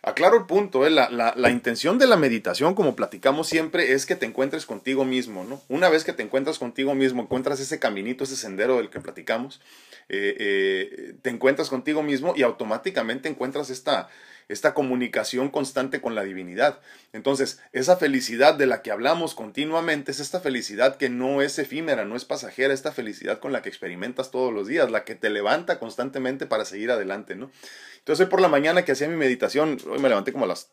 Aclaro 0.06 0.36
el 0.36 0.44
punto, 0.44 0.86
¿eh? 0.86 0.90
la, 0.90 1.08
la, 1.08 1.50
intención 1.50 1.98
de 1.98 2.06
la 2.06 2.18
meditación, 2.18 2.74
como 2.74 2.94
platicamos 2.94 3.48
siempre, 3.48 3.94
es 3.94 4.04
que 4.04 4.16
te 4.16 4.26
encuentres 4.26 4.66
contigo 4.66 5.06
mismo, 5.06 5.44
¿no? 5.44 5.62
Una 5.70 5.88
vez 5.88 6.04
que 6.04 6.12
te 6.12 6.22
encuentras 6.22 6.58
contigo 6.58 6.94
mismo, 6.94 7.22
encuentras 7.22 7.58
ese 7.58 7.78
caminito, 7.78 8.24
ese 8.24 8.36
sendero 8.36 8.76
del 8.76 8.90
que 8.90 9.00
platicamos, 9.00 9.62
eh, 10.10 10.36
eh, 10.38 11.14
te 11.22 11.30
encuentras 11.30 11.70
contigo 11.70 12.02
mismo 12.02 12.34
y 12.36 12.42
automáticamente 12.42 13.30
encuentras 13.30 13.70
esta, 13.70 14.10
esta 14.48 14.74
comunicación 14.74 15.50
constante 15.50 16.00
con 16.00 16.14
la 16.14 16.22
divinidad. 16.22 16.80
Entonces, 17.12 17.60
esa 17.72 17.96
felicidad 17.96 18.54
de 18.54 18.66
la 18.66 18.82
que 18.82 18.90
hablamos 18.90 19.34
continuamente 19.34 20.10
es 20.10 20.20
esta 20.20 20.40
felicidad 20.40 20.96
que 20.96 21.08
no 21.08 21.42
es 21.42 21.58
efímera, 21.58 22.04
no 22.04 22.16
es 22.16 22.24
pasajera, 22.24 22.74
esta 22.74 22.92
felicidad 22.92 23.38
con 23.38 23.52
la 23.52 23.62
que 23.62 23.68
experimentas 23.68 24.30
todos 24.30 24.52
los 24.52 24.66
días, 24.66 24.90
la 24.90 25.04
que 25.04 25.14
te 25.14 25.30
levanta 25.30 25.78
constantemente 25.78 26.46
para 26.46 26.64
seguir 26.64 26.90
adelante, 26.90 27.34
¿no? 27.36 27.50
Entonces, 27.98 28.26
hoy 28.26 28.30
por 28.30 28.40
la 28.40 28.48
mañana 28.48 28.84
que 28.84 28.92
hacía 28.92 29.08
mi 29.08 29.16
meditación, 29.16 29.78
hoy 29.88 29.98
me 29.98 30.08
levanté 30.08 30.32
como 30.32 30.44
a 30.44 30.48
las 30.48 30.68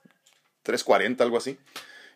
3.40, 0.66 1.22
algo 1.22 1.38
así, 1.38 1.58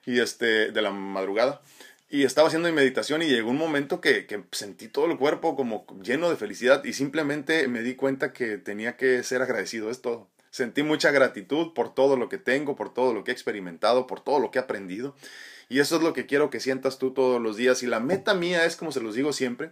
y 0.06 0.20
este, 0.20 0.72
de 0.72 0.82
la 0.82 0.92
madrugada. 0.92 1.62
Y 2.10 2.24
estaba 2.24 2.48
haciendo 2.48 2.70
mi 2.70 2.76
meditación 2.76 3.22
y 3.22 3.28
llegó 3.28 3.50
un 3.50 3.58
momento 3.58 4.00
que, 4.00 4.26
que, 4.26 4.44
sentí 4.52 4.88
todo 4.88 5.08
el 5.08 5.18
cuerpo 5.18 5.56
como 5.56 5.86
lleno 6.04 6.30
de 6.30 6.36
felicidad 6.36 6.84
y 6.84 6.94
simplemente 6.94 7.68
me 7.68 7.82
di 7.82 7.96
cuenta 7.96 8.32
que 8.32 8.58
tenía 8.58 8.96
que 8.96 9.24
ser 9.24 9.42
agradecido, 9.42 9.90
es 9.90 10.02
todo. 10.02 10.30
Sentí 10.56 10.84
mucha 10.84 11.12
gratitud 11.12 11.74
por 11.74 11.94
todo 11.94 12.16
lo 12.16 12.30
que 12.30 12.38
tengo, 12.38 12.78
por 12.78 12.94
todo 12.94 13.14
lo 13.14 13.26
que 13.26 13.32
he 13.32 13.34
experimentado, 13.34 14.08
por 14.08 14.22
todo 14.22 14.40
lo 14.40 14.52
que 14.52 14.60
he 14.60 14.62
aprendido. 14.62 15.14
Y 15.68 15.82
eso 15.82 15.98
es 15.98 16.02
lo 16.02 16.14
que 16.14 16.28
quiero 16.28 16.50
que 16.50 16.62
sientas 16.62 16.98
tú 16.98 17.12
todos 17.12 17.42
los 17.42 17.58
días. 17.58 17.84
Y 17.84 17.88
la 17.88 18.00
meta 18.00 18.34
mía 18.34 18.64
es, 18.64 18.78
como 18.78 18.94
se 18.94 19.02
los 19.02 19.16
digo 19.16 19.34
siempre, 19.34 19.72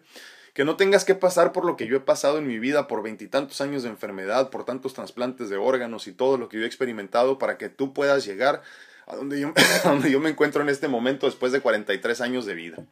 que 0.54 0.66
no 0.66 0.76
tengas 0.76 1.06
que 1.06 1.16
pasar 1.16 1.54
por 1.54 1.64
lo 1.64 1.78
que 1.78 1.88
yo 1.88 1.96
he 1.96 2.02
pasado 2.02 2.38
en 2.38 2.48
mi 2.48 2.60
vida, 2.60 2.90
por 2.90 3.02
veintitantos 3.02 3.62
años 3.62 3.84
de 3.84 3.90
enfermedad, 3.92 4.50
por 4.50 4.66
tantos 4.66 4.94
trasplantes 4.94 5.50
de 5.50 5.56
órganos 5.56 6.06
y 6.08 6.12
todo 6.12 6.38
lo 6.38 6.50
que 6.50 6.58
yo 6.58 6.64
he 6.64 6.68
experimentado 6.68 7.40
para 7.40 7.58
que 7.58 7.70
tú 7.70 7.94
puedas 7.94 8.26
llegar 8.26 8.62
a 9.08 9.16
donde 9.16 9.40
yo, 9.40 9.54
donde 9.86 10.12
yo 10.12 10.20
me 10.20 10.32
encuentro 10.32 10.64
en 10.64 10.68
este 10.68 10.90
momento 10.90 11.28
después 11.28 11.54
de 11.54 11.62
43 11.62 12.20
años 12.20 12.46
de 12.46 12.56
vida. 12.56 12.86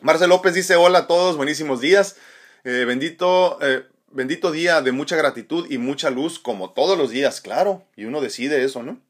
Marcel 0.00 0.30
López 0.30 0.54
dice 0.54 0.76
hola 0.76 1.00
a 1.00 1.06
todos, 1.06 1.36
buenísimos 1.36 1.82
días. 1.82 2.16
Eh, 2.64 2.86
bendito, 2.86 3.58
eh, 3.60 3.82
bendito 4.10 4.50
día 4.50 4.80
de 4.80 4.90
mucha 4.90 5.16
gratitud 5.16 5.66
y 5.70 5.76
mucha 5.76 6.08
luz, 6.08 6.38
como 6.38 6.72
todos 6.72 6.96
los 6.96 7.10
días, 7.10 7.42
claro. 7.42 7.84
Y 7.94 8.06
uno 8.06 8.22
decide 8.22 8.64
eso, 8.64 8.82
¿no? 8.82 9.00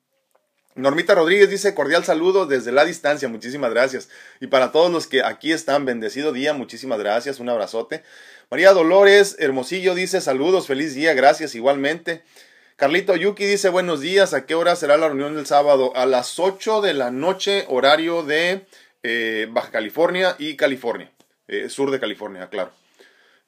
Normita 0.74 1.14
Rodríguez 1.14 1.50
dice 1.50 1.72
cordial 1.72 2.04
saludo 2.04 2.46
desde 2.46 2.72
la 2.72 2.84
distancia, 2.84 3.28
muchísimas 3.28 3.70
gracias. 3.70 4.08
Y 4.40 4.48
para 4.48 4.72
todos 4.72 4.90
los 4.90 5.06
que 5.06 5.22
aquí 5.22 5.52
están, 5.52 5.84
bendecido 5.84 6.32
día, 6.32 6.52
muchísimas 6.52 6.98
gracias, 6.98 7.38
un 7.38 7.48
abrazote. 7.48 8.02
María 8.50 8.72
Dolores 8.72 9.36
Hermosillo 9.38 9.94
dice 9.94 10.20
saludos, 10.20 10.66
feliz 10.66 10.96
día, 10.96 11.14
gracias 11.14 11.54
igualmente. 11.54 12.22
Carlito 12.74 13.14
Yuki 13.14 13.44
dice 13.44 13.68
buenos 13.68 14.00
días, 14.00 14.34
¿a 14.34 14.46
qué 14.46 14.56
hora 14.56 14.74
será 14.74 14.96
la 14.96 15.06
reunión 15.06 15.36
del 15.36 15.46
sábado? 15.46 15.92
A 15.94 16.06
las 16.06 16.40
8 16.40 16.80
de 16.80 16.92
la 16.92 17.12
noche, 17.12 17.66
horario 17.68 18.24
de 18.24 18.66
eh, 19.04 19.46
Baja 19.48 19.70
California 19.70 20.34
y 20.40 20.56
California, 20.56 21.08
sur 21.68 21.92
de 21.92 22.00
California, 22.00 22.48
claro 22.50 22.72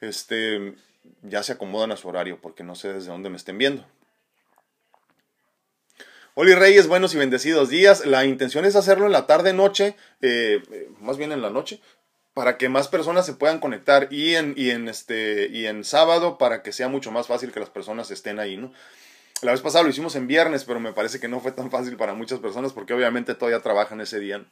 este, 0.01 0.75
ya 1.23 1.43
se 1.43 1.53
acomodan 1.53 1.93
a 1.93 1.97
su 1.97 2.09
horario 2.09 2.39
porque 2.41 2.65
no 2.65 2.75
sé 2.75 2.93
desde 2.93 3.11
dónde 3.11 3.31
me 3.31 3.37
estén 3.37 3.59
viendo. 3.59 3.87
Oli 6.35 6.55
Reyes, 6.55 6.87
buenos 6.87 7.15
y 7.15 7.19
bendecidos 7.19 7.71
días. 7.71 8.05
La 8.05 8.27
intención 8.27 8.67
es 8.67 8.77
hacerlo 8.77 9.07
en 9.07 9.13
la 9.13 9.27
tarde, 9.27 9.55
noche, 9.55 9.97
eh, 10.21 10.63
más 11.01 11.17
bien 11.17 11.33
en 11.33 11.41
la 11.41 11.49
noche, 11.49 11.81
para 12.35 12.59
que 12.59 12.69
más 12.69 12.89
personas 12.89 13.25
se 13.25 13.33
puedan 13.33 13.59
conectar 13.59 14.09
y 14.11 14.35
en, 14.35 14.53
y 14.55 14.69
en 14.69 14.89
este 14.89 15.49
y 15.51 15.65
en 15.65 15.83
sábado 15.83 16.37
para 16.37 16.63
que 16.63 16.73
sea 16.73 16.89
mucho 16.89 17.11
más 17.11 17.27
fácil 17.27 17.53
que 17.53 17.61
las 17.61 17.71
personas 17.71 18.11
estén 18.11 18.39
ahí, 18.39 18.59
¿no? 18.59 18.71
La 19.41 19.53
vez 19.53 19.63
pasada 19.63 19.85
lo 19.85 19.89
hicimos 19.89 20.15
en 20.17 20.27
viernes, 20.27 20.65
pero 20.65 20.79
me 20.79 20.93
parece 20.93 21.21
que 21.21 21.29
no 21.29 21.41
fue 21.41 21.53
tan 21.53 21.71
fácil 21.71 21.97
para 21.97 22.13
muchas 22.13 22.39
personas 22.39 22.75
porque 22.75 22.93
obviamente 22.93 23.35
todavía 23.35 23.61
trabajan 23.61 24.03
ese 24.03 24.19
día. 24.19 24.45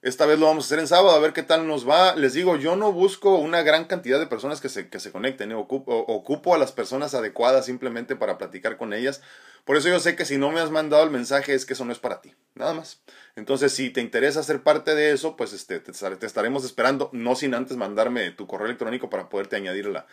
Esta 0.00 0.26
vez 0.26 0.38
lo 0.38 0.46
vamos 0.46 0.64
a 0.64 0.66
hacer 0.66 0.78
en 0.78 0.86
sábado, 0.86 1.10
a 1.10 1.18
ver 1.18 1.32
qué 1.32 1.42
tal 1.42 1.66
nos 1.66 1.88
va. 1.88 2.14
Les 2.14 2.32
digo, 2.32 2.56
yo 2.56 2.76
no 2.76 2.92
busco 2.92 3.34
una 3.36 3.62
gran 3.62 3.86
cantidad 3.86 4.20
de 4.20 4.28
personas 4.28 4.60
que 4.60 4.68
se, 4.68 4.88
que 4.88 5.00
se 5.00 5.10
conecten. 5.10 5.50
¿eh? 5.50 5.56
Ocupo, 5.56 5.92
ocupo, 5.92 6.54
a 6.54 6.58
las 6.58 6.70
personas 6.70 7.14
adecuadas 7.14 7.66
simplemente 7.66 8.14
para 8.14 8.38
platicar 8.38 8.76
con 8.76 8.92
ellas. 8.92 9.20
Por 9.64 9.76
eso 9.76 9.88
yo 9.88 9.98
sé 9.98 10.14
que 10.14 10.24
si 10.24 10.38
no 10.38 10.50
me 10.50 10.60
has 10.60 10.70
mandado 10.70 11.02
el 11.02 11.10
mensaje 11.10 11.52
es 11.52 11.66
que 11.66 11.72
eso 11.72 11.84
no 11.84 11.92
es 11.92 11.98
para 11.98 12.22
ti. 12.22 12.32
Nada 12.54 12.74
más. 12.74 13.02
Entonces, 13.34 13.72
si 13.72 13.90
te 13.90 14.00
interesa 14.00 14.42
ser 14.42 14.62
parte 14.62 14.94
de 14.94 15.10
eso, 15.10 15.36
pues 15.36 15.52
este, 15.52 15.80
te, 15.80 15.92
estaremos 16.26 16.64
esperando, 16.64 17.10
no 17.12 17.34
sin 17.34 17.54
antes 17.54 17.76
mandarme 17.76 18.30
tu 18.30 18.46
correo 18.46 18.66
electrónico 18.66 19.10
para 19.10 19.28
poderte 19.28 19.56
añadir 19.56 19.86
a 19.86 19.90
la, 19.90 20.06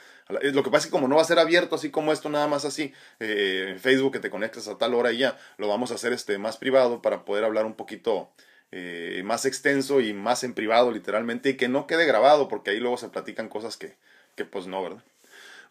Lo 0.52 0.64
que 0.64 0.72
pasa 0.72 0.80
es 0.80 0.86
que 0.86 0.92
como 0.92 1.08
no 1.08 1.16
va 1.16 1.22
a 1.22 1.26
ser 1.26 1.40
abierto 1.40 1.76
así 1.76 1.90
como 1.90 2.12
esto, 2.12 2.30
nada 2.30 2.48
más 2.48 2.66
así, 2.66 2.92
eh, 3.20 3.68
en 3.70 3.80
Facebook 3.80 4.14
que 4.14 4.20
te 4.20 4.30
conectes 4.30 4.68
a 4.68 4.78
tal 4.78 4.94
hora 4.94 5.12
y 5.12 5.20
ya, 5.20 5.38
lo 5.58 5.68
vamos 5.68 5.92
a 5.92 5.96
hacer 5.96 6.12
este, 6.12 6.38
más 6.38 6.58
privado 6.58 7.02
para 7.02 7.24
poder 7.24 7.46
hablar 7.46 7.66
un 7.66 7.76
poquito 7.76 8.32
eh, 8.72 9.22
más 9.24 9.46
extenso 9.46 10.02
y 10.02 10.14
más 10.14 10.44
en 10.44 10.54
privado 10.54 10.92
literalmente 10.92 11.50
y 11.50 11.58
que 11.58 11.68
no 11.68 11.88
quede 11.88 12.06
grabado 12.06 12.48
porque 12.48 12.72
ahí 12.72 12.80
luego 12.80 12.98
se 12.98 13.10
platican 13.10 13.50
cosas 13.50 13.78
que, 13.78 13.96
que 14.36 14.46
pues 14.46 14.68
no, 14.68 14.84
¿verdad? 14.84 15.04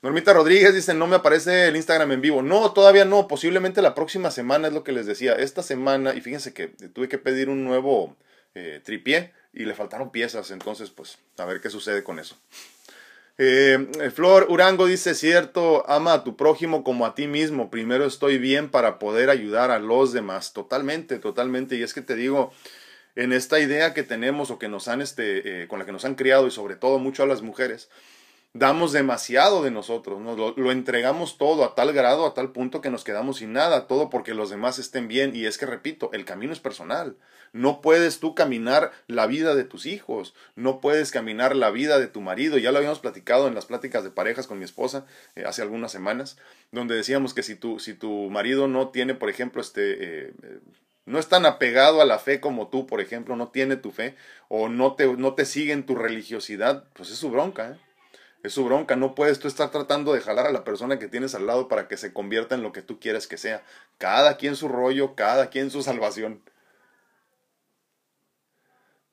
Normita 0.04 0.34
Rodríguez 0.34 0.74
dice, 0.74 0.92
no 0.92 1.06
me 1.06 1.16
aparece 1.16 1.68
el 1.68 1.76
Instagram 1.76 2.12
en 2.12 2.20
vivo. 2.20 2.42
No, 2.42 2.72
todavía 2.72 3.06
no, 3.06 3.26
posiblemente 3.26 3.80
la 3.80 3.94
próxima 3.94 4.30
semana 4.30 4.68
es 4.68 4.74
lo 4.74 4.84
que 4.84 4.92
les 4.92 5.06
decía. 5.06 5.32
Esta 5.32 5.62
semana, 5.62 6.14
y 6.14 6.20
fíjense 6.20 6.52
que 6.52 6.68
tuve 6.68 7.08
que 7.08 7.16
pedir 7.16 7.48
un 7.48 7.64
nuevo 7.64 8.14
eh, 8.54 8.82
tripié 8.84 9.32
y 9.54 9.64
le 9.64 9.74
faltaron 9.74 10.10
piezas, 10.10 10.50
entonces 10.50 10.90
pues 10.90 11.16
a 11.38 11.46
ver 11.46 11.62
qué 11.62 11.70
sucede 11.70 12.04
con 12.04 12.18
eso. 12.18 12.36
Eh, 13.38 14.10
Flor 14.14 14.46
Urango 14.50 14.84
dice, 14.86 15.14
cierto, 15.14 15.88
ama 15.88 16.12
a 16.12 16.22
tu 16.24 16.36
prójimo 16.36 16.84
como 16.84 17.06
a 17.06 17.14
ti 17.14 17.26
mismo. 17.26 17.70
Primero 17.70 18.04
estoy 18.04 18.36
bien 18.36 18.70
para 18.70 18.98
poder 18.98 19.30
ayudar 19.30 19.70
a 19.70 19.78
los 19.78 20.12
demás. 20.12 20.52
Totalmente, 20.52 21.18
totalmente. 21.18 21.76
Y 21.76 21.82
es 21.82 21.94
que 21.94 22.02
te 22.02 22.14
digo, 22.14 22.52
en 23.16 23.32
esta 23.32 23.60
idea 23.60 23.94
que 23.94 24.02
tenemos 24.02 24.50
o 24.50 24.58
que 24.58 24.68
nos 24.68 24.88
han, 24.88 25.00
este, 25.00 25.62
eh, 25.62 25.68
con 25.68 25.78
la 25.78 25.86
que 25.86 25.92
nos 25.92 26.04
han 26.04 26.14
criado 26.14 26.46
y 26.46 26.50
sobre 26.50 26.76
todo 26.76 26.98
mucho 26.98 27.22
a 27.22 27.26
las 27.26 27.42
mujeres, 27.42 27.88
damos 28.54 28.92
demasiado 28.92 29.64
de 29.64 29.72
nosotros, 29.72 30.22
lo, 30.56 30.70
entregamos 30.70 31.38
todo 31.38 31.64
a 31.64 31.74
tal 31.74 31.92
grado, 31.92 32.24
a 32.24 32.34
tal 32.34 32.52
punto 32.52 32.80
que 32.80 32.90
nos 32.90 33.02
quedamos 33.02 33.38
sin 33.38 33.52
nada, 33.52 33.88
todo 33.88 34.10
porque 34.10 34.32
los 34.32 34.48
demás 34.48 34.78
estén 34.78 35.08
bien. 35.08 35.34
Y 35.34 35.46
es 35.46 35.58
que, 35.58 35.66
repito, 35.66 36.10
el 36.12 36.24
camino 36.24 36.52
es 36.52 36.60
personal. 36.60 37.16
No 37.52 37.80
puedes 37.80 38.20
tú 38.20 38.34
caminar 38.34 38.92
la 39.06 39.26
vida 39.26 39.54
de 39.54 39.64
tus 39.64 39.86
hijos, 39.86 40.34
no 40.54 40.80
puedes 40.80 41.10
caminar 41.10 41.54
la 41.54 41.70
vida 41.70 41.98
de 41.98 42.06
tu 42.06 42.20
marido. 42.20 42.56
Ya 42.58 42.72
lo 42.72 42.78
habíamos 42.78 43.00
platicado 43.00 43.48
en 43.48 43.54
las 43.54 43.66
pláticas 43.66 44.04
de 44.04 44.10
parejas 44.10 44.46
con 44.46 44.58
mi 44.58 44.64
esposa 44.64 45.04
eh, 45.34 45.44
hace 45.46 45.62
algunas 45.62 45.92
semanas, 45.92 46.36
donde 46.72 46.94
decíamos 46.94 47.34
que 47.34 47.42
si 47.42 47.56
tu, 47.56 47.80
si 47.80 47.94
tu 47.94 48.30
marido 48.30 48.68
no 48.68 48.88
tiene, 48.88 49.14
por 49.14 49.28
ejemplo, 49.28 49.60
este... 49.60 50.28
Eh, 50.28 50.32
no 51.06 51.18
es 51.18 51.28
tan 51.28 51.46
apegado 51.46 52.00
a 52.00 52.06
la 52.06 52.18
fe 52.18 52.40
como 52.40 52.68
tú, 52.68 52.86
por 52.86 53.00
ejemplo, 53.00 53.36
no 53.36 53.48
tiene 53.48 53.76
tu 53.76 53.90
fe 53.90 54.16
o 54.48 54.68
no 54.68 54.94
te, 54.94 55.06
no 55.06 55.34
te 55.34 55.44
sigue 55.44 55.72
en 55.72 55.84
tu 55.84 55.94
religiosidad, 55.94 56.84
pues 56.94 57.10
es 57.10 57.18
su 57.18 57.30
bronca, 57.30 57.70
¿eh? 57.70 57.78
es 58.42 58.52
su 58.52 58.64
bronca. 58.64 58.96
No 58.96 59.14
puedes 59.14 59.38
tú 59.38 59.48
estar 59.48 59.70
tratando 59.70 60.12
de 60.12 60.20
jalar 60.20 60.46
a 60.46 60.52
la 60.52 60.64
persona 60.64 60.98
que 60.98 61.08
tienes 61.08 61.34
al 61.34 61.46
lado 61.46 61.68
para 61.68 61.88
que 61.88 61.96
se 61.96 62.12
convierta 62.12 62.54
en 62.54 62.62
lo 62.62 62.72
que 62.72 62.82
tú 62.82 63.00
quieres 63.00 63.26
que 63.26 63.36
sea. 63.36 63.62
Cada 63.98 64.36
quien 64.36 64.56
su 64.56 64.68
rollo, 64.68 65.14
cada 65.14 65.50
quien 65.50 65.70
su 65.70 65.82
salvación. 65.82 66.42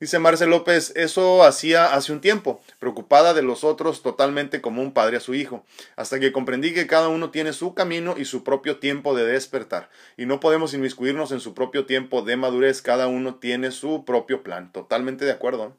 Dice 0.02 0.18
Marcel 0.18 0.50
López, 0.50 0.94
eso 0.96 1.44
hacía 1.44 1.94
hace 1.94 2.12
un 2.12 2.22
tiempo, 2.22 2.60
preocupada 2.80 3.36
de 3.36 3.44
los 3.44 3.64
otros 3.64 4.02
totalmente 4.02 4.60
como 4.60 4.82
un 4.82 4.94
padre 4.96 5.18
a 5.18 5.20
su 5.20 5.36
hijo, 5.36 5.64
hasta 5.96 6.20
que 6.20 6.32
comprendí 6.32 6.74
que 6.74 6.88
cada 6.88 7.08
uno 7.08 7.30
tiene 7.30 7.54
su 7.54 7.76
camino 7.76 8.16
y 8.18 8.26
su 8.26 8.44
propio 8.44 8.80
tiempo 8.80 9.16
de 9.16 9.28
despertar, 9.28 9.92
y 10.18 10.26
no 10.26 10.40
podemos 10.40 10.74
inmiscuirnos 10.74 11.32
en 11.32 11.40
su 11.40 11.54
propio 11.54 11.86
tiempo 11.86 12.24
de 12.24 12.36
madurez, 12.36 12.82
cada 12.82 13.06
uno 13.06 13.36
tiene 13.36 13.70
su 13.70 14.04
propio 14.04 14.42
plan, 14.42 14.72
totalmente 14.72 15.24
de 15.24 15.34
acuerdo. 15.34 15.78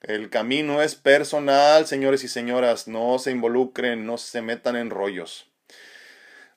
El 0.00 0.30
camino 0.30 0.80
es 0.80 0.94
personal, 0.94 1.88
señores 1.88 2.22
y 2.22 2.28
señoras, 2.28 2.86
no 2.86 3.18
se 3.18 3.32
involucren, 3.32 4.06
no 4.06 4.16
se 4.16 4.42
metan 4.42 4.76
en 4.76 4.90
rollos. 4.90 5.49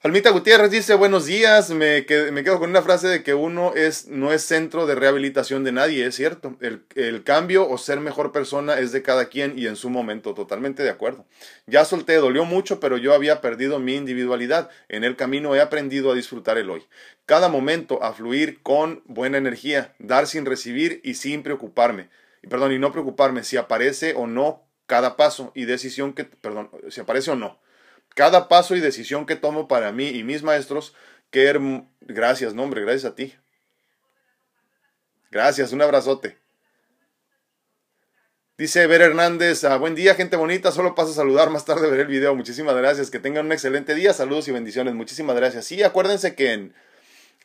Almita 0.05 0.31
Gutiérrez 0.31 0.69
dice 0.69 0.95
buenos 0.95 1.27
días, 1.27 1.69
me 1.69 2.05
quedo, 2.05 2.59
con 2.59 2.69
una 2.69 2.81
frase 2.81 3.07
de 3.07 3.23
que 3.23 3.33
uno 3.33 3.73
es, 3.73 4.09
no 4.09 4.33
es 4.33 4.43
centro 4.43 4.85
de 4.85 4.95
rehabilitación 4.95 5.63
de 5.63 5.71
nadie, 5.71 6.05
es 6.05 6.15
cierto. 6.15 6.57
El, 6.59 6.83
el, 6.95 7.23
cambio 7.23 7.69
o 7.69 7.77
ser 7.77 8.01
mejor 8.01 8.33
persona 8.33 8.79
es 8.79 8.91
de 8.91 9.01
cada 9.01 9.29
quien 9.29 9.57
y 9.57 9.65
en 9.65 9.77
su 9.77 9.89
momento, 9.89 10.33
totalmente 10.33 10.83
de 10.83 10.89
acuerdo. 10.89 11.25
Ya 11.67 11.85
solté, 11.85 12.15
dolió 12.15 12.43
mucho, 12.43 12.81
pero 12.81 12.97
yo 12.97 13.13
había 13.13 13.39
perdido 13.39 13.79
mi 13.79 13.95
individualidad. 13.95 14.69
En 14.89 15.05
el 15.05 15.15
camino 15.15 15.55
he 15.55 15.61
aprendido 15.61 16.11
a 16.11 16.15
disfrutar 16.15 16.57
el 16.57 16.69
hoy. 16.69 16.85
Cada 17.25 17.47
momento 17.47 18.03
a 18.03 18.11
fluir 18.11 18.61
con 18.61 19.03
buena 19.05 19.37
energía, 19.37 19.95
dar 19.99 20.27
sin 20.27 20.45
recibir 20.45 20.99
y 21.05 21.13
sin 21.13 21.43
preocuparme. 21.43 22.09
Y 22.41 22.47
perdón, 22.47 22.73
y 22.73 22.77
no 22.77 22.91
preocuparme 22.91 23.45
si 23.45 23.55
aparece 23.55 24.15
o 24.17 24.27
no 24.27 24.67
cada 24.85 25.15
paso 25.15 25.53
y 25.55 25.63
decisión 25.63 26.11
que, 26.11 26.25
perdón, 26.25 26.71
si 26.89 26.99
aparece 26.99 27.31
o 27.31 27.35
no 27.37 27.63
cada 28.15 28.47
paso 28.47 28.75
y 28.75 28.79
decisión 28.79 29.25
que 29.25 29.35
tomo 29.35 29.67
para 29.67 29.91
mí 29.91 30.09
y 30.09 30.23
mis 30.23 30.43
maestros, 30.43 30.95
qué 31.31 31.59
gracias, 32.01 32.53
nombre, 32.53 32.81
gracias 32.81 33.11
a 33.11 33.15
ti. 33.15 33.33
Gracias, 35.31 35.71
un 35.73 35.81
abrazote. 35.81 36.37
Dice 38.55 38.85
Ver 38.85 39.01
Hernández, 39.01 39.63
ah, 39.63 39.77
buen 39.77 39.95
día, 39.95 40.13
gente 40.13 40.37
bonita, 40.37 40.71
solo 40.71 40.93
paso 40.93 41.09
a 41.09 41.15
saludar, 41.15 41.49
más 41.49 41.65
tarde 41.65 41.89
veré 41.89 42.03
el 42.03 42.07
video. 42.07 42.35
Muchísimas 42.35 42.75
gracias, 42.75 43.09
que 43.09 43.17
tengan 43.17 43.47
un 43.47 43.51
excelente 43.51 43.95
día, 43.95 44.13
saludos 44.13 44.47
y 44.47 44.51
bendiciones, 44.51 44.93
muchísimas 44.93 45.35
gracias. 45.35 45.65
Sí, 45.65 45.81
acuérdense 45.81 46.35
que 46.35 46.53
en, 46.53 46.75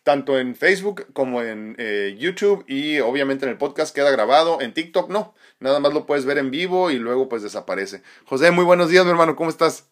tanto 0.03 0.39
en 0.39 0.55
Facebook 0.55 1.07
como 1.15 1.43
en 1.43 1.77
eh, 1.79 2.15
YouTube 2.19 2.63
y 2.69 3.01
obviamente 3.01 3.47
en 3.47 3.53
el 3.53 3.57
podcast 3.57 3.95
queda 3.95 4.11
grabado, 4.11 4.61
en 4.61 4.75
TikTok 4.75 5.09
no, 5.09 5.35
nada 5.61 5.81
más 5.81 5.95
lo 5.95 6.05
puedes 6.05 6.27
ver 6.27 6.37
en 6.37 6.51
vivo 6.51 6.91
y 6.91 6.99
luego 6.99 7.31
pues 7.31 7.43
desaparece. 7.43 8.03
José, 8.27 8.51
muy 8.51 8.65
buenos 8.65 8.91
días, 8.91 9.07
mi 9.07 9.11
hermano, 9.11 9.35
¿cómo 9.35 9.49
estás? 9.49 9.89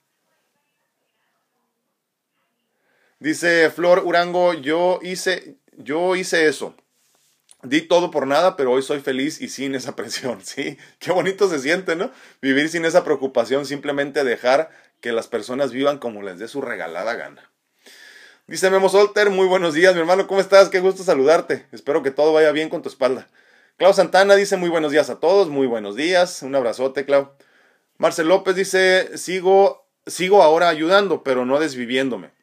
Dice 3.19 3.71
Flor 3.71 4.03
Urango, 4.05 4.53
yo 4.53 4.99
hice, 5.03 5.57
yo 5.79 6.17
hice 6.17 6.49
eso. 6.49 6.75
Di 7.63 7.81
todo 7.81 8.11
por 8.11 8.27
nada, 8.27 8.57
pero 8.57 8.73
hoy 8.73 8.83
soy 8.83 9.01
feliz 9.01 9.41
y 9.41 9.49
sin 9.49 9.75
esa 9.75 9.97
presión, 9.97 10.45
¿sí? 10.45 10.77
Qué 10.99 11.13
bonito 11.13 11.49
se 11.49 11.59
siente, 11.59 11.97
¿no? 11.97 12.11
Vivir 12.43 12.69
sin 12.69 12.85
esa 12.85 13.05
preocupación, 13.05 13.65
simplemente 13.65 14.23
dejar 14.23 14.71
que 15.01 15.13
las 15.13 15.29
personas 15.29 15.73
vivan 15.73 15.99
como 15.99 16.23
les 16.23 16.39
dé 16.39 16.47
su 16.47 16.61
regalada 16.61 17.15
gana. 17.15 17.51
Dice 18.47 18.71
Memo 18.71 18.91
Solter, 18.91 19.31
muy 19.31 19.47
buenos 19.47 19.73
días, 19.73 19.95
mi 19.95 20.01
hermano, 20.01 20.27
¿cómo 20.27 20.41
estás? 20.41 20.69
Qué 20.69 20.81
gusto 20.81 21.03
saludarte. 21.03 21.67
Espero 21.73 22.03
que 22.03 22.11
todo 22.11 22.35
vaya 22.35 22.53
bien 22.53 22.69
con 22.69 22.83
tu 22.83 22.91
espalda. 22.91 23.29
Clau 23.79 23.95
Santana 23.95 24.37
dice 24.37 24.59
muy 24.59 24.69
buenos 24.69 24.93
días 24.93 25.09
a 25.09 25.21
todos, 25.21 25.49
muy 25.49 25.67
buenos 25.67 25.97
días. 25.97 26.43
Un 26.43 26.55
abrazote, 26.55 27.07
Clau. 27.07 27.33
Marcel 27.97 28.29
López 28.29 28.57
dice, 28.57 29.17
sigo, 29.17 29.89
sigo 30.07 30.43
ahora 30.43 30.69
ayudando, 30.69 31.23
pero 31.23 31.47
no 31.47 31.59
desviviéndome 31.59 32.36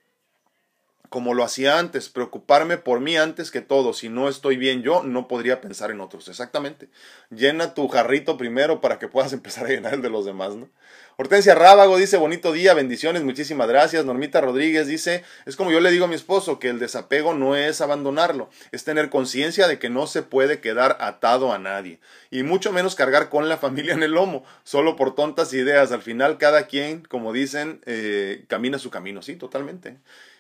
como 1.13 1.36
lo 1.36 1.43
hacía 1.43 1.78
antes, 1.78 2.10
preocuparme 2.10 2.80
por 2.80 2.99
mí 2.99 3.17
antes 3.17 3.52
que 3.52 3.62
todo. 3.62 3.93
Si 3.93 4.10
no 4.10 4.28
estoy 4.28 4.58
bien 4.58 4.82
yo, 4.82 5.04
no 5.04 5.28
podría 5.28 5.62
pensar 5.62 5.91
en 5.91 6.02
otros. 6.02 6.28
Exactamente. 6.28 6.89
Llena 7.30 7.76
tu 7.76 7.88
jarrito 7.88 8.36
primero 8.36 8.82
para 8.82 8.97
que 8.97 9.08
puedas 9.08 9.32
empezar 9.34 9.67
a 9.67 9.69
llenar 9.69 9.93
el 9.93 10.02
de 10.02 10.10
los 10.10 10.26
demás, 10.26 10.56
¿no? 10.56 10.69
Hortensia 11.15 11.54
Rábago 11.54 11.97
dice, 11.97 12.17
bonito 12.17 12.52
día, 12.52 12.73
bendiciones, 12.73 13.21
muchísimas 13.21 13.67
gracias. 13.67 14.06
Normita 14.06 14.41
Rodríguez 14.41 14.88
dice, 14.88 15.23
es 15.45 15.56
como 15.56 15.71
yo 15.71 15.82
le 15.82 15.91
digo 15.91 16.06
a 16.06 16.08
mi 16.08 16.15
esposo, 16.15 16.58
que 16.58 16.69
el 16.69 16.80
desapego 16.80 17.36
no 17.36 17.56
es 17.56 17.80
abandonarlo, 17.82 18.49
es 18.71 18.84
tener 18.84 19.12
conciencia 19.12 19.67
de 19.67 19.78
que 19.78 19.91
no 19.91 20.08
se 20.08 20.23
puede 20.23 20.62
quedar 20.62 20.97
atado 20.99 21.54
a 21.54 21.60
nadie, 21.60 21.99
y 22.32 22.41
mucho 22.41 22.71
menos 22.71 22.95
cargar 22.95 23.30
con 23.30 23.47
la 23.49 23.58
familia 23.58 23.93
en 23.93 24.02
el 24.02 24.13
lomo, 24.13 24.43
solo 24.63 24.95
por 24.95 25.13
tontas 25.13 25.54
ideas. 25.54 25.91
Al 25.91 26.02
final 26.02 26.39
cada 26.39 26.65
quien, 26.65 27.04
como 27.04 27.34
dicen, 27.34 27.82
eh, 27.86 28.45
camina 28.47 28.80
su 28.80 28.89
camino, 28.89 29.21
sí, 29.21 29.36
totalmente. 29.36 29.97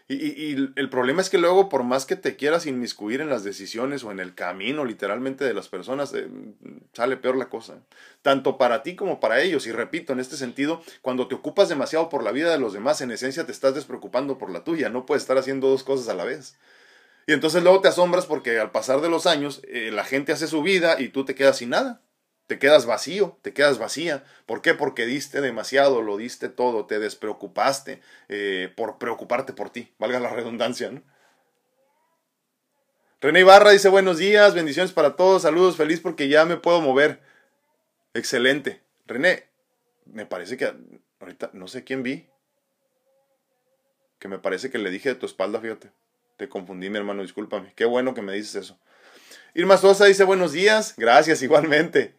Y, 0.07 0.15
y, 0.15 0.73
el 0.75 0.89
problema 0.89 1.21
es 1.21 1.29
que 1.29 1.37
luego, 1.37 1.69
por 1.69 1.83
más 1.83 2.05
que 2.05 2.17
te 2.17 2.35
quieras 2.35 2.65
inmiscuir 2.65 3.21
en 3.21 3.29
las 3.29 3.43
decisiones 3.43 4.03
o 4.03 4.11
en 4.11 4.19
el 4.19 4.35
camino 4.35 4.83
literalmente 4.83 5.45
de 5.45 5.53
las 5.53 5.69
personas, 5.69 6.13
eh, 6.13 6.27
sale 6.91 7.15
peor 7.15 7.37
la 7.37 7.49
cosa. 7.49 7.79
Tanto 8.21 8.57
para 8.57 8.83
ti 8.83 8.95
como 8.95 9.19
para 9.21 9.41
ellos. 9.41 9.65
Y 9.65 9.71
repito, 9.71 10.11
en 10.11 10.19
este 10.19 10.35
sentido, 10.35 10.81
cuando 11.01 11.27
te 11.27 11.35
ocupas 11.35 11.69
demasiado 11.69 12.09
por 12.09 12.23
la 12.23 12.31
vida 12.31 12.51
de 12.51 12.59
los 12.59 12.73
demás, 12.73 12.99
en 13.01 13.11
esencia 13.11 13.45
te 13.45 13.53
estás 13.53 13.75
despreocupando 13.75 14.37
por 14.37 14.49
la 14.51 14.63
tuya. 14.63 14.89
No 14.89 15.05
puedes 15.05 15.23
estar 15.23 15.37
haciendo 15.37 15.69
dos 15.69 15.83
cosas 15.83 16.09
a 16.09 16.13
la 16.13 16.25
vez. 16.25 16.57
Y 17.25 17.31
entonces 17.31 17.63
luego 17.63 17.79
te 17.79 17.87
asombras 17.87 18.25
porque 18.25 18.59
al 18.59 18.71
pasar 18.71 18.99
de 18.99 19.09
los 19.09 19.25
años, 19.25 19.61
eh, 19.69 19.89
la 19.91 20.03
gente 20.03 20.33
hace 20.33 20.47
su 20.47 20.61
vida 20.61 20.99
y 20.99 21.09
tú 21.09 21.23
te 21.23 21.35
quedas 21.35 21.57
sin 21.57 21.69
nada 21.69 22.02
te 22.47 22.59
quedas 22.59 22.85
vacío, 22.85 23.37
te 23.41 23.53
quedas 23.53 23.77
vacía. 23.77 24.23
¿Por 24.45 24.61
qué? 24.61 24.73
Porque 24.73 25.05
diste 25.05 25.41
demasiado, 25.41 26.01
lo 26.01 26.17
diste 26.17 26.49
todo, 26.49 26.85
te 26.85 26.99
despreocupaste 26.99 28.01
eh, 28.29 28.71
por 28.75 28.97
preocuparte 28.97 29.53
por 29.53 29.69
ti, 29.69 29.93
valga 29.97 30.19
la 30.19 30.29
redundancia. 30.29 30.91
¿no? 30.91 31.01
René 33.21 33.39
Ibarra 33.39 33.71
dice 33.71 33.87
buenos 33.89 34.17
días, 34.17 34.53
bendiciones 34.53 34.91
para 34.91 35.15
todos, 35.15 35.43
saludos, 35.43 35.77
feliz 35.77 36.01
porque 36.01 36.27
ya 36.27 36.45
me 36.45 36.57
puedo 36.57 36.81
mover. 36.81 37.21
Excelente. 38.13 38.81
René, 39.07 39.47
me 40.05 40.25
parece 40.25 40.57
que 40.57 40.73
ahorita 41.19 41.49
no 41.53 41.67
sé 41.67 41.83
quién 41.83 42.03
vi. 42.03 42.27
Que 44.19 44.27
me 44.27 44.39
parece 44.39 44.69
que 44.69 44.77
le 44.77 44.89
dije 44.89 45.09
de 45.09 45.15
tu 45.15 45.25
espalda, 45.25 45.59
fíjate. 45.59 45.91
Te 46.37 46.49
confundí, 46.49 46.89
mi 46.89 46.97
hermano, 46.97 47.21
discúlpame. 47.21 47.73
Qué 47.75 47.85
bueno 47.85 48.13
que 48.13 48.21
me 48.21 48.33
dices 48.33 48.55
eso. 48.55 48.79
Irma 49.53 49.77
Sosa 49.77 50.05
dice 50.05 50.23
buenos 50.23 50.51
días. 50.51 50.93
Gracias, 50.97 51.41
igualmente. 51.43 52.15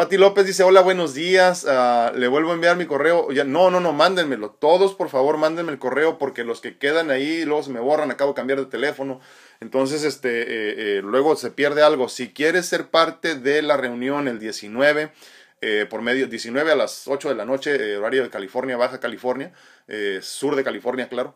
Pati 0.00 0.16
López 0.16 0.46
dice, 0.46 0.62
hola, 0.62 0.80
buenos 0.80 1.12
días. 1.12 1.66
Ah, 1.68 2.10
le 2.16 2.26
vuelvo 2.26 2.52
a 2.52 2.54
enviar 2.54 2.74
mi 2.74 2.86
correo. 2.86 3.28
No, 3.44 3.70
no, 3.70 3.80
no, 3.80 3.92
mándenmelo. 3.92 4.48
Todos, 4.48 4.94
por 4.94 5.10
favor, 5.10 5.36
mándenme 5.36 5.72
el 5.72 5.78
correo 5.78 6.16
porque 6.16 6.42
los 6.42 6.62
que 6.62 6.78
quedan 6.78 7.10
ahí 7.10 7.44
luego 7.44 7.62
se 7.62 7.70
me 7.70 7.80
borran. 7.80 8.10
Acabo 8.10 8.30
de 8.30 8.36
cambiar 8.36 8.60
de 8.60 8.64
teléfono. 8.64 9.20
Entonces, 9.60 10.02
este, 10.04 10.40
eh, 10.40 10.46
eh, 10.78 11.00
luego 11.04 11.36
se 11.36 11.50
pierde 11.50 11.82
algo. 11.82 12.08
Si 12.08 12.32
quieres 12.32 12.64
ser 12.64 12.86
parte 12.86 13.34
de 13.34 13.60
la 13.60 13.76
reunión 13.76 14.26
el 14.26 14.38
19, 14.38 15.12
eh, 15.60 15.86
por 15.90 16.00
medio 16.00 16.26
19 16.28 16.72
a 16.72 16.76
las 16.76 17.06
8 17.06 17.28
de 17.28 17.34
la 17.34 17.44
noche, 17.44 17.98
horario 17.98 18.22
de 18.22 18.30
California, 18.30 18.78
Baja 18.78 19.00
California, 19.00 19.52
sur 20.22 20.56
de 20.56 20.64
California, 20.64 21.10
claro. 21.10 21.34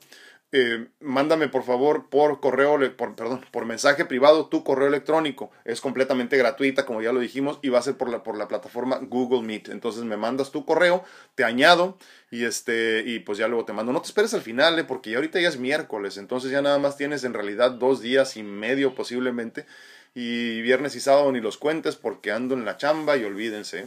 Eh, 0.57 0.87
mándame 1.01 1.49
por 1.49 1.65
favor 1.65 2.09
por 2.11 2.39
correo, 2.39 2.79
por, 2.97 3.17
perdón, 3.17 3.45
por 3.51 3.65
mensaje 3.65 4.05
privado 4.05 4.47
tu 4.47 4.63
correo 4.63 4.87
electrónico. 4.87 5.51
Es 5.65 5.81
completamente 5.81 6.37
gratuita, 6.37 6.87
como 6.87 7.03
ya 7.03 7.13
lo 7.13 7.19
dijimos, 7.19 7.59
y 7.61 7.71
va 7.71 7.81
a 7.81 7.83
ser 7.83 7.97
por 7.97 8.09
la, 8.09 8.23
por 8.23 8.39
la 8.39 8.47
plataforma 8.47 9.01
Google 9.03 9.43
Meet. 9.43 9.71
Entonces 9.71 10.05
me 10.05 10.17
mandas 10.17 10.53
tu 10.53 10.65
correo, 10.65 11.03
te 11.35 11.43
añado 11.43 11.99
y 12.31 12.45
este 12.45 13.03
y 13.05 13.19
pues 13.19 13.37
ya 13.37 13.49
luego 13.49 13.65
te 13.65 13.73
mando. 13.73 13.93
No 13.93 14.01
te 14.01 14.07
esperes 14.07 14.33
al 14.33 14.43
final, 14.43 14.79
eh, 14.79 14.85
porque 14.85 15.11
ya 15.11 15.17
ahorita 15.17 15.41
ya 15.41 15.49
es 15.49 15.59
miércoles, 15.59 16.19
entonces 16.19 16.53
ya 16.53 16.63
nada 16.63 16.79
más 16.79 16.97
tienes 16.97 17.25
en 17.25 17.35
realidad 17.35 17.73
dos 17.73 18.01
días 18.01 18.37
y 18.37 18.45
medio 18.45 18.95
posiblemente. 18.95 19.67
Y 20.15 20.63
viernes 20.63 20.95
y 20.95 21.01
sábado 21.01 21.33
ni 21.33 21.41
los 21.41 21.59
cuentes 21.59 21.97
porque 21.97 22.31
ando 22.31 22.55
en 22.55 22.65
la 22.65 22.77
chamba 22.77 23.17
y 23.17 23.25
olvídense. 23.25 23.87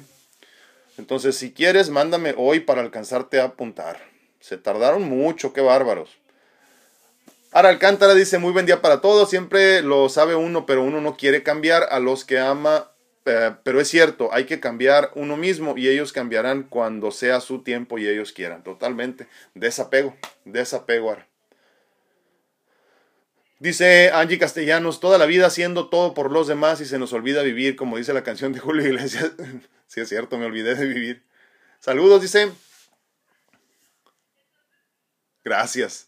Entonces, 0.98 1.38
si 1.38 1.54
quieres, 1.54 1.90
mándame 1.90 2.34
hoy 2.36 2.60
para 2.60 2.82
alcanzarte 2.82 3.40
a 3.40 3.46
apuntar. 3.46 4.02
Se 4.42 4.58
tardaron 4.58 5.04
mucho, 5.04 5.54
qué 5.54 5.62
bárbaros. 5.62 6.18
Ara 7.58 7.70
Alcántara 7.70 8.14
dice, 8.14 8.38
muy 8.38 8.52
buen 8.52 8.68
día 8.68 8.84
para 8.84 9.02
todos, 9.02 9.32
siempre 9.32 9.82
lo 9.82 10.10
sabe 10.10 10.36
uno, 10.36 10.68
pero 10.68 10.84
uno 10.84 11.02
no 11.02 11.18
quiere 11.18 11.42
cambiar 11.42 11.88
a 11.90 11.98
los 12.00 12.24
que 12.24 12.38
ama, 12.38 12.92
eh, 13.26 13.56
pero 13.64 13.82
es 13.82 13.88
cierto, 13.88 14.32
hay 14.32 14.46
que 14.46 14.60
cambiar 14.60 15.10
uno 15.16 15.38
mismo 15.38 15.74
y 15.76 15.88
ellos 15.88 16.14
cambiarán 16.14 16.62
cuando 16.62 17.10
sea 17.10 17.42
su 17.42 17.64
tiempo 17.64 17.98
y 17.98 18.08
ellos 18.08 18.32
quieran, 18.32 18.64
totalmente. 18.64 19.28
Desapego, 19.56 20.16
desapego, 20.46 21.10
Ara. 21.10 21.28
Dice 23.58 24.12
Angie 24.14 24.38
Castellanos, 24.38 25.00
toda 25.00 25.18
la 25.18 25.26
vida 25.26 25.48
haciendo 25.48 25.90
todo 25.90 26.14
por 26.14 26.32
los 26.32 26.46
demás 26.46 26.80
y 26.80 26.86
se 26.86 27.00
nos 27.00 27.12
olvida 27.12 27.42
vivir, 27.42 27.76
como 27.76 27.98
dice 27.98 28.14
la 28.14 28.24
canción 28.24 28.54
de 28.54 28.60
Julio 28.60 28.86
Iglesias. 28.86 29.32
sí 29.88 30.00
es 30.00 30.10
cierto, 30.10 30.38
me 30.38 30.46
olvidé 30.46 30.76
de 30.76 30.86
vivir. 30.86 31.24
Saludos, 31.80 32.22
dice. 32.22 32.52
Gracias. 35.44 36.08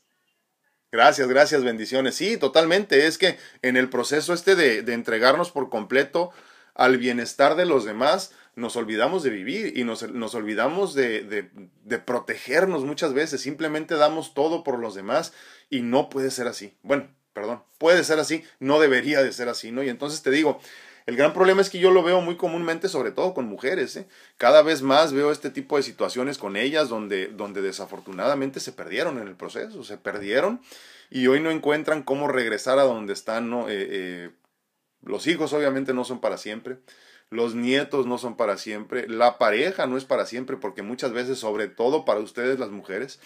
Gracias, 0.91 1.28
gracias, 1.28 1.63
bendiciones. 1.63 2.15
Sí, 2.15 2.38
totalmente. 2.38 3.06
Es 3.06 3.17
que 3.17 3.38
en 3.62 3.78
el 3.78 3.89
proceso 3.89 4.34
este 4.34 4.56
de, 4.56 4.82
de, 4.82 4.93
entregarnos 4.93 5.52
por 5.52 5.69
completo 5.69 6.32
al 6.73 6.97
bienestar 6.97 7.56
de 7.56 7.65
los 7.65 7.86
demás, 7.86 8.32
nos 8.56 8.75
olvidamos 8.75 9.21
de 9.21 9.30
vivir 9.30 9.78
y 9.78 9.84
nos, 9.84 10.10
nos 10.12 10.34
olvidamos 10.34 10.95
de, 10.95 11.21
de, 11.23 11.49
de, 11.84 11.99
protegernos 11.99 12.84
muchas 12.86 13.13
veces. 13.13 13.41
Simplemente 13.41 13.95
damos 13.95 14.34
todo 14.34 14.63
por 14.63 14.80
los 14.80 14.95
demás 14.95 15.32
y 15.69 15.82
no 15.82 16.10
puede 16.10 16.32
ser 16.32 16.47
así. 16.47 16.73
Bueno, 16.82 17.08
perdón, 17.34 17.63
puede 17.78 18.04
ser 18.04 18.19
así, 18.19 18.43
no 18.60 18.80
debería 18.80 19.21
de 19.21 19.32
ser 19.32 19.47
así, 19.47 19.71
¿no? 19.71 19.84
Y 19.84 19.89
entonces 19.89 20.23
te 20.23 20.32
digo, 20.32 20.60
el 21.10 21.15
gran 21.15 21.34
problema 21.34 21.60
es 21.60 21.72
que 21.72 21.80
yo 21.80 21.89
lo 21.89 22.04
veo 22.04 22.22
muy 22.22 22.36
comúnmente, 22.36 22.88
sobre 22.88 23.10
todo 23.10 23.34
con 23.34 23.48
mujeres. 23.48 23.95
¿eh? 23.95 24.08
Cada 24.38 24.62
vez 24.62 24.84
más 24.84 25.12
veo 25.12 25.32
este 25.32 25.50
tipo 25.50 25.76
de 25.76 25.82
situaciones 25.82 26.38
con 26.38 26.56
ellas 26.56 26.88
donde, 26.88 27.30
donde 27.30 27.63
desafortunadamente 27.63 28.60
se 28.60 28.74
perdieron 28.74 29.17
en 29.17 29.28
el 29.28 29.36
proceso, 29.36 29.84
se 29.84 29.98
perdieron 29.98 30.62
y 31.10 31.26
hoy 31.26 31.39
no 31.39 31.50
encuentran 31.50 32.04
cómo 32.04 32.28
regresar 32.28 32.78
a 32.78 32.84
donde 32.84 33.13
están. 33.13 33.52
Eh, 33.52 33.65
eh, 33.69 34.30
los 35.02 35.26
hijos 35.26 35.52
obviamente 35.52 35.95
no 35.95 36.06
son 36.06 36.22
para 36.22 36.38
siempre. 36.38 36.78
Los 37.32 37.56
nietos 37.56 38.06
no 38.06 38.19
son 38.19 38.38
para 38.38 38.58
siempre, 38.58 39.08
la 39.08 39.39
pareja 39.39 39.88
no 39.88 39.98
es 39.98 40.06
para 40.06 40.28
siempre, 40.28 40.58
porque 40.58 40.84
muchas 40.84 41.12
veces, 41.12 41.39
sobre 41.39 41.67
todo 41.67 42.06
para 42.06 42.19
ustedes 42.19 42.60
las 42.60 42.69
mujeres, 42.69 43.19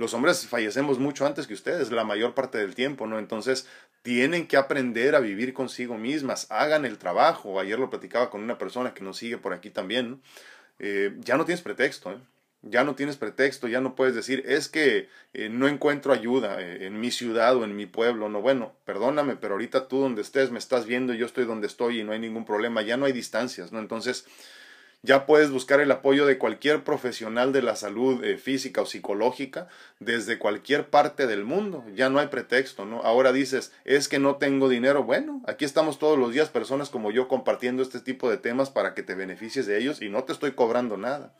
los 0.00 0.14
hombres 0.14 0.46
fallecemos 0.46 0.98
mucho 0.98 1.26
antes 1.26 1.46
que 1.46 1.54
ustedes, 1.54 1.92
la 1.92 2.04
mayor 2.04 2.34
parte 2.34 2.58
del 2.58 2.74
tiempo, 2.74 3.06
¿no? 3.06 3.18
Entonces, 3.18 3.68
tienen 4.02 4.46
que 4.46 4.56
aprender 4.56 5.14
a 5.14 5.20
vivir 5.20 5.52
consigo 5.52 5.98
mismas, 5.98 6.46
hagan 6.50 6.86
el 6.86 6.98
trabajo. 6.98 7.60
Ayer 7.60 7.78
lo 7.78 7.90
platicaba 7.90 8.30
con 8.30 8.42
una 8.42 8.58
persona 8.58 8.94
que 8.94 9.04
nos 9.04 9.18
sigue 9.18 9.36
por 9.36 9.52
aquí 9.52 9.70
también, 9.70 10.10
¿no? 10.12 10.20
Eh, 10.78 11.14
ya 11.20 11.36
no 11.36 11.44
tienes 11.44 11.60
pretexto, 11.60 12.12
¿eh? 12.12 12.18
ya 12.62 12.84
no 12.84 12.94
tienes 12.94 13.18
pretexto, 13.18 13.68
ya 13.68 13.82
no 13.82 13.94
puedes 13.94 14.14
decir, 14.14 14.42
es 14.46 14.68
que 14.68 15.08
eh, 15.34 15.50
no 15.50 15.68
encuentro 15.68 16.12
ayuda 16.12 16.60
en 16.62 16.98
mi 16.98 17.10
ciudad 17.10 17.56
o 17.56 17.64
en 17.64 17.76
mi 17.76 17.84
pueblo, 17.84 18.30
no, 18.30 18.40
bueno, 18.40 18.72
perdóname, 18.86 19.36
pero 19.36 19.54
ahorita 19.54 19.88
tú 19.88 20.00
donde 20.00 20.22
estés 20.22 20.50
me 20.50 20.58
estás 20.58 20.86
viendo, 20.86 21.12
yo 21.12 21.26
estoy 21.26 21.44
donde 21.44 21.66
estoy 21.66 22.00
y 22.00 22.04
no 22.04 22.12
hay 22.12 22.18
ningún 22.18 22.46
problema, 22.46 22.80
ya 22.80 22.96
no 22.96 23.04
hay 23.04 23.12
distancias, 23.12 23.72
¿no? 23.72 23.78
Entonces, 23.78 24.26
ya 25.02 25.24
puedes 25.24 25.50
buscar 25.50 25.80
el 25.80 25.90
apoyo 25.90 26.26
de 26.26 26.36
cualquier 26.36 26.84
profesional 26.84 27.52
de 27.52 27.62
la 27.62 27.74
salud 27.74 28.22
eh, 28.22 28.36
física 28.36 28.82
o 28.82 28.86
psicológica 28.86 29.68
desde 29.98 30.38
cualquier 30.38 30.90
parte 30.90 31.26
del 31.26 31.44
mundo. 31.44 31.84
Ya 31.94 32.10
no 32.10 32.18
hay 32.18 32.26
pretexto, 32.26 32.84
¿no? 32.84 33.00
Ahora 33.02 33.32
dices, 33.32 33.72
es 33.84 34.08
que 34.08 34.18
no 34.18 34.36
tengo 34.36 34.68
dinero. 34.68 35.04
Bueno, 35.04 35.42
aquí 35.46 35.64
estamos 35.64 35.98
todos 35.98 36.18
los 36.18 36.34
días 36.34 36.50
personas 36.50 36.90
como 36.90 37.10
yo 37.10 37.28
compartiendo 37.28 37.82
este 37.82 38.00
tipo 38.00 38.28
de 38.28 38.36
temas 38.36 38.68
para 38.68 38.94
que 38.94 39.02
te 39.02 39.14
beneficies 39.14 39.66
de 39.66 39.78
ellos 39.78 40.02
y 40.02 40.10
no 40.10 40.24
te 40.24 40.32
estoy 40.32 40.52
cobrando 40.52 40.98
nada. 40.98 41.32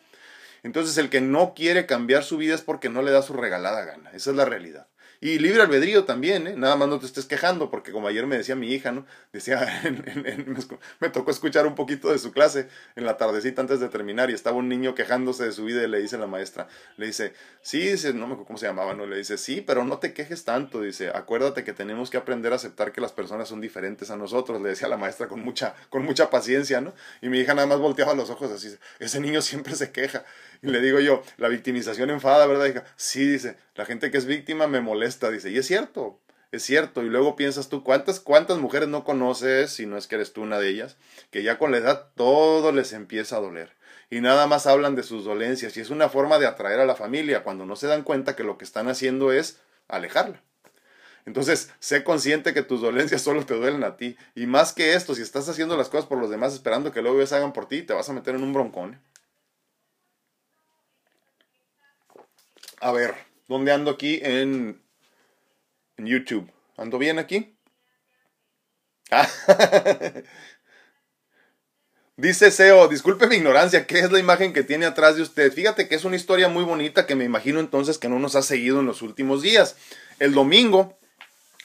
Entonces 0.62 0.96
el 0.96 1.11
que 1.11 1.20
no 1.20 1.53
quiere 1.55 1.85
cambiar 1.85 2.25
su 2.25 2.38
vida 2.38 2.55
es 2.55 2.62
porque 2.62 2.88
no 2.88 3.03
le 3.03 3.11
da 3.11 3.20
su 3.23 3.35
regalada 3.35 3.85
gana. 3.85 4.11
Esa 4.12 4.31
es 4.31 4.37
la 4.37 4.46
realidad. 4.46 4.87
Y 5.22 5.38
libre 5.38 5.61
albedrío 5.61 6.04
también, 6.04 6.46
¿eh? 6.46 6.54
Nada 6.56 6.76
más 6.76 6.88
no 6.88 6.98
te 6.98 7.04
estés 7.04 7.26
quejando, 7.26 7.70
porque 7.70 7.92
como 7.92 8.09
ayer 8.09 8.26
me 8.26 8.38
decía 8.38 8.56
mi 8.56 8.72
hija, 8.72 8.90
¿no? 8.90 9.04
Decía, 9.35 9.68
me 11.00 11.11
tocó 11.11 11.30
escuchar 11.30 11.66
un 11.66 11.74
poquito 11.74 12.11
de 12.11 12.18
su 12.18 12.33
clase 12.33 12.68
en 12.96 13.04
la 13.04 13.18
tardecita 13.18 13.61
antes 13.61 13.80
de 13.80 13.90
terminar 13.90 14.30
y 14.30 14.33
estaba 14.33 14.56
un 14.56 14.70
niño 14.70 14.94
quejándose 14.94 15.44
de 15.44 15.52
su 15.52 15.64
vida 15.64 15.83
y 15.83 15.88
le 15.88 16.00
dice 16.00 16.16
la 16.16 16.26
maestra, 16.26 16.68
le 16.96 17.04
dice, 17.04 17.35
sí, 17.61 17.80
dice, 17.80 18.14
no 18.14 18.20
me 18.26 18.33
acuerdo 18.33 18.46
cómo 18.46 18.59
se 18.59 18.66
llamaba, 18.66 18.94
¿no? 18.94 19.04
Le 19.04 19.18
dice, 19.18 19.37
sí, 19.37 19.61
pero 19.61 19.85
no 19.85 19.98
te 19.98 20.14
quejes 20.14 20.46
tanto, 20.46 20.80
dice, 20.80 21.11
acuérdate 21.11 21.64
que 21.64 21.74
tenemos 21.74 22.09
que 22.09 22.16
aprender 22.16 22.54
a 22.54 22.56
aceptar 22.56 22.90
que 22.92 23.02
las 23.02 23.12
personas 23.12 23.46
son 23.46 23.61
diferentes 23.61 24.11
a 24.11 24.16
nosotros, 24.16 24.62
le 24.62 24.70
decía 24.70 24.88
la 24.88 24.96
maestra 24.96 25.28
con 25.28 25.40
mucha, 25.40 25.74
con 25.90 26.02
mucha 26.02 26.30
paciencia, 26.30 26.80
¿no? 26.80 26.94
Y 27.20 27.28
mi 27.28 27.40
hija 27.40 27.52
nada 27.52 27.66
más 27.66 27.78
volteaba 27.78 28.14
los 28.14 28.30
ojos 28.30 28.50
así, 28.52 28.74
ese 28.98 29.20
niño 29.20 29.42
siempre 29.42 29.74
se 29.76 29.92
queja. 29.92 30.24
Y 30.62 30.68
le 30.68 30.80
digo 30.80 31.00
yo, 31.00 31.22
la 31.38 31.48
victimización 31.48 32.11
enfada, 32.11 32.46
¿verdad, 32.46 32.66
hija? 32.66 32.85
Sí, 32.96 33.26
dice, 33.26 33.56
la 33.74 33.87
gente 33.87 34.11
que 34.11 34.18
es 34.18 34.26
víctima 34.26 34.66
me 34.66 34.80
molesta, 34.80 35.10
dice, 35.31 35.51
y 35.51 35.59
es 35.59 35.66
cierto, 35.66 36.20
es 36.53 36.62
cierto. 36.62 37.03
Y 37.03 37.09
luego 37.09 37.37
piensas 37.37 37.68
tú, 37.68 37.85
¿cuántas, 37.85 38.20
cuántas 38.20 38.59
mujeres 38.59 38.88
no 38.88 39.05
conoces, 39.05 39.70
si 39.73 39.87
no 39.87 39.96
es 39.96 40.07
que 40.07 40.16
eres 40.16 40.33
tú 40.33 40.42
una 40.42 40.59
de 40.59 40.68
ellas, 40.68 40.96
que 41.31 41.42
ya 41.42 41.59
con 41.59 41.70
la 41.70 41.79
edad 41.79 42.09
todo 42.14 42.73
les 42.73 42.92
empieza 42.92 43.37
a 43.37 43.40
doler? 43.40 43.77
Y 44.11 44.20
nada 44.20 44.46
más 44.46 44.66
hablan 44.66 44.96
de 44.96 45.05
sus 45.05 45.25
dolencias. 45.25 45.77
Y 45.77 45.81
es 45.81 45.90
una 45.90 46.09
forma 46.09 46.38
de 46.38 46.46
atraer 46.46 46.81
a 46.81 46.87
la 46.87 46.96
familia 46.96 47.44
cuando 47.44 47.64
no 47.64 47.77
se 47.77 47.87
dan 47.87 48.03
cuenta 48.03 48.35
que 48.35 48.42
lo 48.42 48.59
que 48.59 48.64
están 48.64 48.88
haciendo 48.88 49.33
es 49.33 49.61
alejarla. 49.88 50.42
Entonces, 51.27 51.70
sé 51.79 52.03
consciente 52.03 52.55
que 52.55 52.62
tus 52.62 52.81
dolencias 52.81 53.23
solo 53.23 53.46
te 53.46 53.55
duelen 53.55 53.85
a 53.85 53.96
ti. 53.96 54.16
Y 54.35 54.46
más 54.46 54.73
que 54.73 54.94
esto, 54.94 55.14
si 55.14 55.23
estás 55.23 55.49
haciendo 55.49 55.77
las 55.77 55.88
cosas 55.88 56.07
por 56.07 56.18
los 56.18 56.31
demás 56.31 56.55
esperando 56.55 56.92
que 56.92 57.03
luego 57.03 57.18
ellos 57.18 57.33
hagan 57.33 57.53
por 57.53 57.66
ti, 57.68 57.83
te 57.83 57.92
vas 57.94 58.09
a 58.09 58.12
meter 58.12 58.35
en 58.35 58.42
un 58.42 58.53
broncón. 58.53 59.01
A 62.81 62.92
ver, 62.92 63.14
¿dónde 63.46 63.73
ando 63.73 63.90
aquí? 63.90 64.20
En, 64.23 64.83
YouTube. 66.06 66.50
¿Ando 66.76 66.98
bien 66.98 67.18
aquí? 67.18 67.56
Dice 72.16 72.50
Seo, 72.50 72.86
disculpe 72.88 73.26
mi 73.26 73.36
ignorancia, 73.36 73.86
¿qué 73.86 74.00
es 74.00 74.12
la 74.12 74.18
imagen 74.18 74.52
que 74.52 74.62
tiene 74.62 74.84
atrás 74.84 75.16
de 75.16 75.22
usted? 75.22 75.50
Fíjate 75.52 75.88
que 75.88 75.94
es 75.94 76.04
una 76.04 76.16
historia 76.16 76.48
muy 76.48 76.64
bonita 76.64 77.06
que 77.06 77.14
me 77.14 77.24
imagino 77.24 77.60
entonces 77.60 77.96
que 77.96 78.10
no 78.10 78.18
nos 78.18 78.36
ha 78.36 78.42
seguido 78.42 78.80
en 78.80 78.86
los 78.86 79.00
últimos 79.00 79.40
días. 79.40 79.76
El 80.18 80.34
domingo 80.34 80.98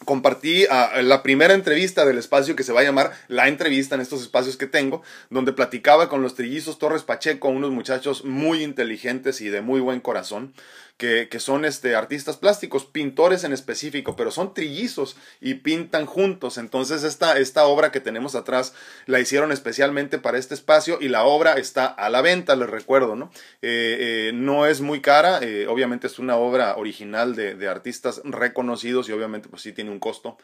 compartí 0.06 0.66
ah, 0.70 1.02
la 1.02 1.24
primera 1.24 1.54
entrevista 1.54 2.06
del 2.06 2.18
espacio 2.18 2.56
que 2.56 2.64
se 2.64 2.72
va 2.72 2.82
a 2.82 2.84
llamar 2.84 3.12
La 3.28 3.48
Entrevista 3.50 3.96
en 3.96 4.02
estos 4.02 4.22
espacios 4.22 4.56
que 4.56 4.68
tengo, 4.68 5.02
donde 5.30 5.52
platicaba 5.52 6.08
con 6.08 6.22
los 6.22 6.36
trillizos 6.36 6.80
Torres 6.80 7.04
Pacheco, 7.04 7.50
unos 7.50 7.72
muchachos 7.72 8.24
muy 8.24 8.64
inteligentes 8.64 9.42
y 9.42 9.50
de 9.50 9.62
muy 9.62 9.82
buen 9.82 10.00
corazón, 10.00 10.54
que, 10.98 11.28
son 11.40 11.66
este, 11.66 11.94
artistas 11.96 12.38
plásticos, 12.38 12.86
pintores 12.86 13.44
en 13.44 13.52
específico, 13.52 14.16
pero 14.16 14.32
son 14.32 14.54
trillizos 14.54 15.18
y 15.42 15.56
pintan 15.56 16.06
juntos. 16.06 16.58
Entonces 16.58 17.04
esta, 17.04 17.38
esta 17.38 17.66
obra 17.66 17.92
que 17.92 18.00
tenemos 18.00 18.34
atrás 18.34 18.74
la 19.06 19.20
hicieron 19.20 19.52
especialmente 19.52 20.20
para 20.20 20.38
este 20.38 20.54
espacio 20.54 20.98
y 21.02 21.10
la 21.10 21.26
obra 21.26 21.56
está 21.56 21.86
a 21.86 22.10
la 22.10 22.22
venta, 22.22 22.56
les 22.56 22.70
recuerdo, 22.70 23.16
¿no? 23.16 23.30
Eh, 23.62 24.30
eh, 24.30 24.32
no 24.34 24.66
es 24.66 24.80
muy 24.80 25.02
cara, 25.02 25.40
eh, 25.42 25.68
obviamente 25.68 26.08
es 26.08 26.18
una 26.18 26.38
obra 26.38 26.78
original 26.78 27.36
de, 27.36 27.56
de, 27.56 27.68
artistas 27.68 28.22
reconocidos 28.24 29.10
y 29.10 29.12
obviamente 29.12 29.50
pues 29.50 29.64
sí 29.64 29.74
tiene 29.74 29.92
un 29.92 30.00
costo 30.00 30.38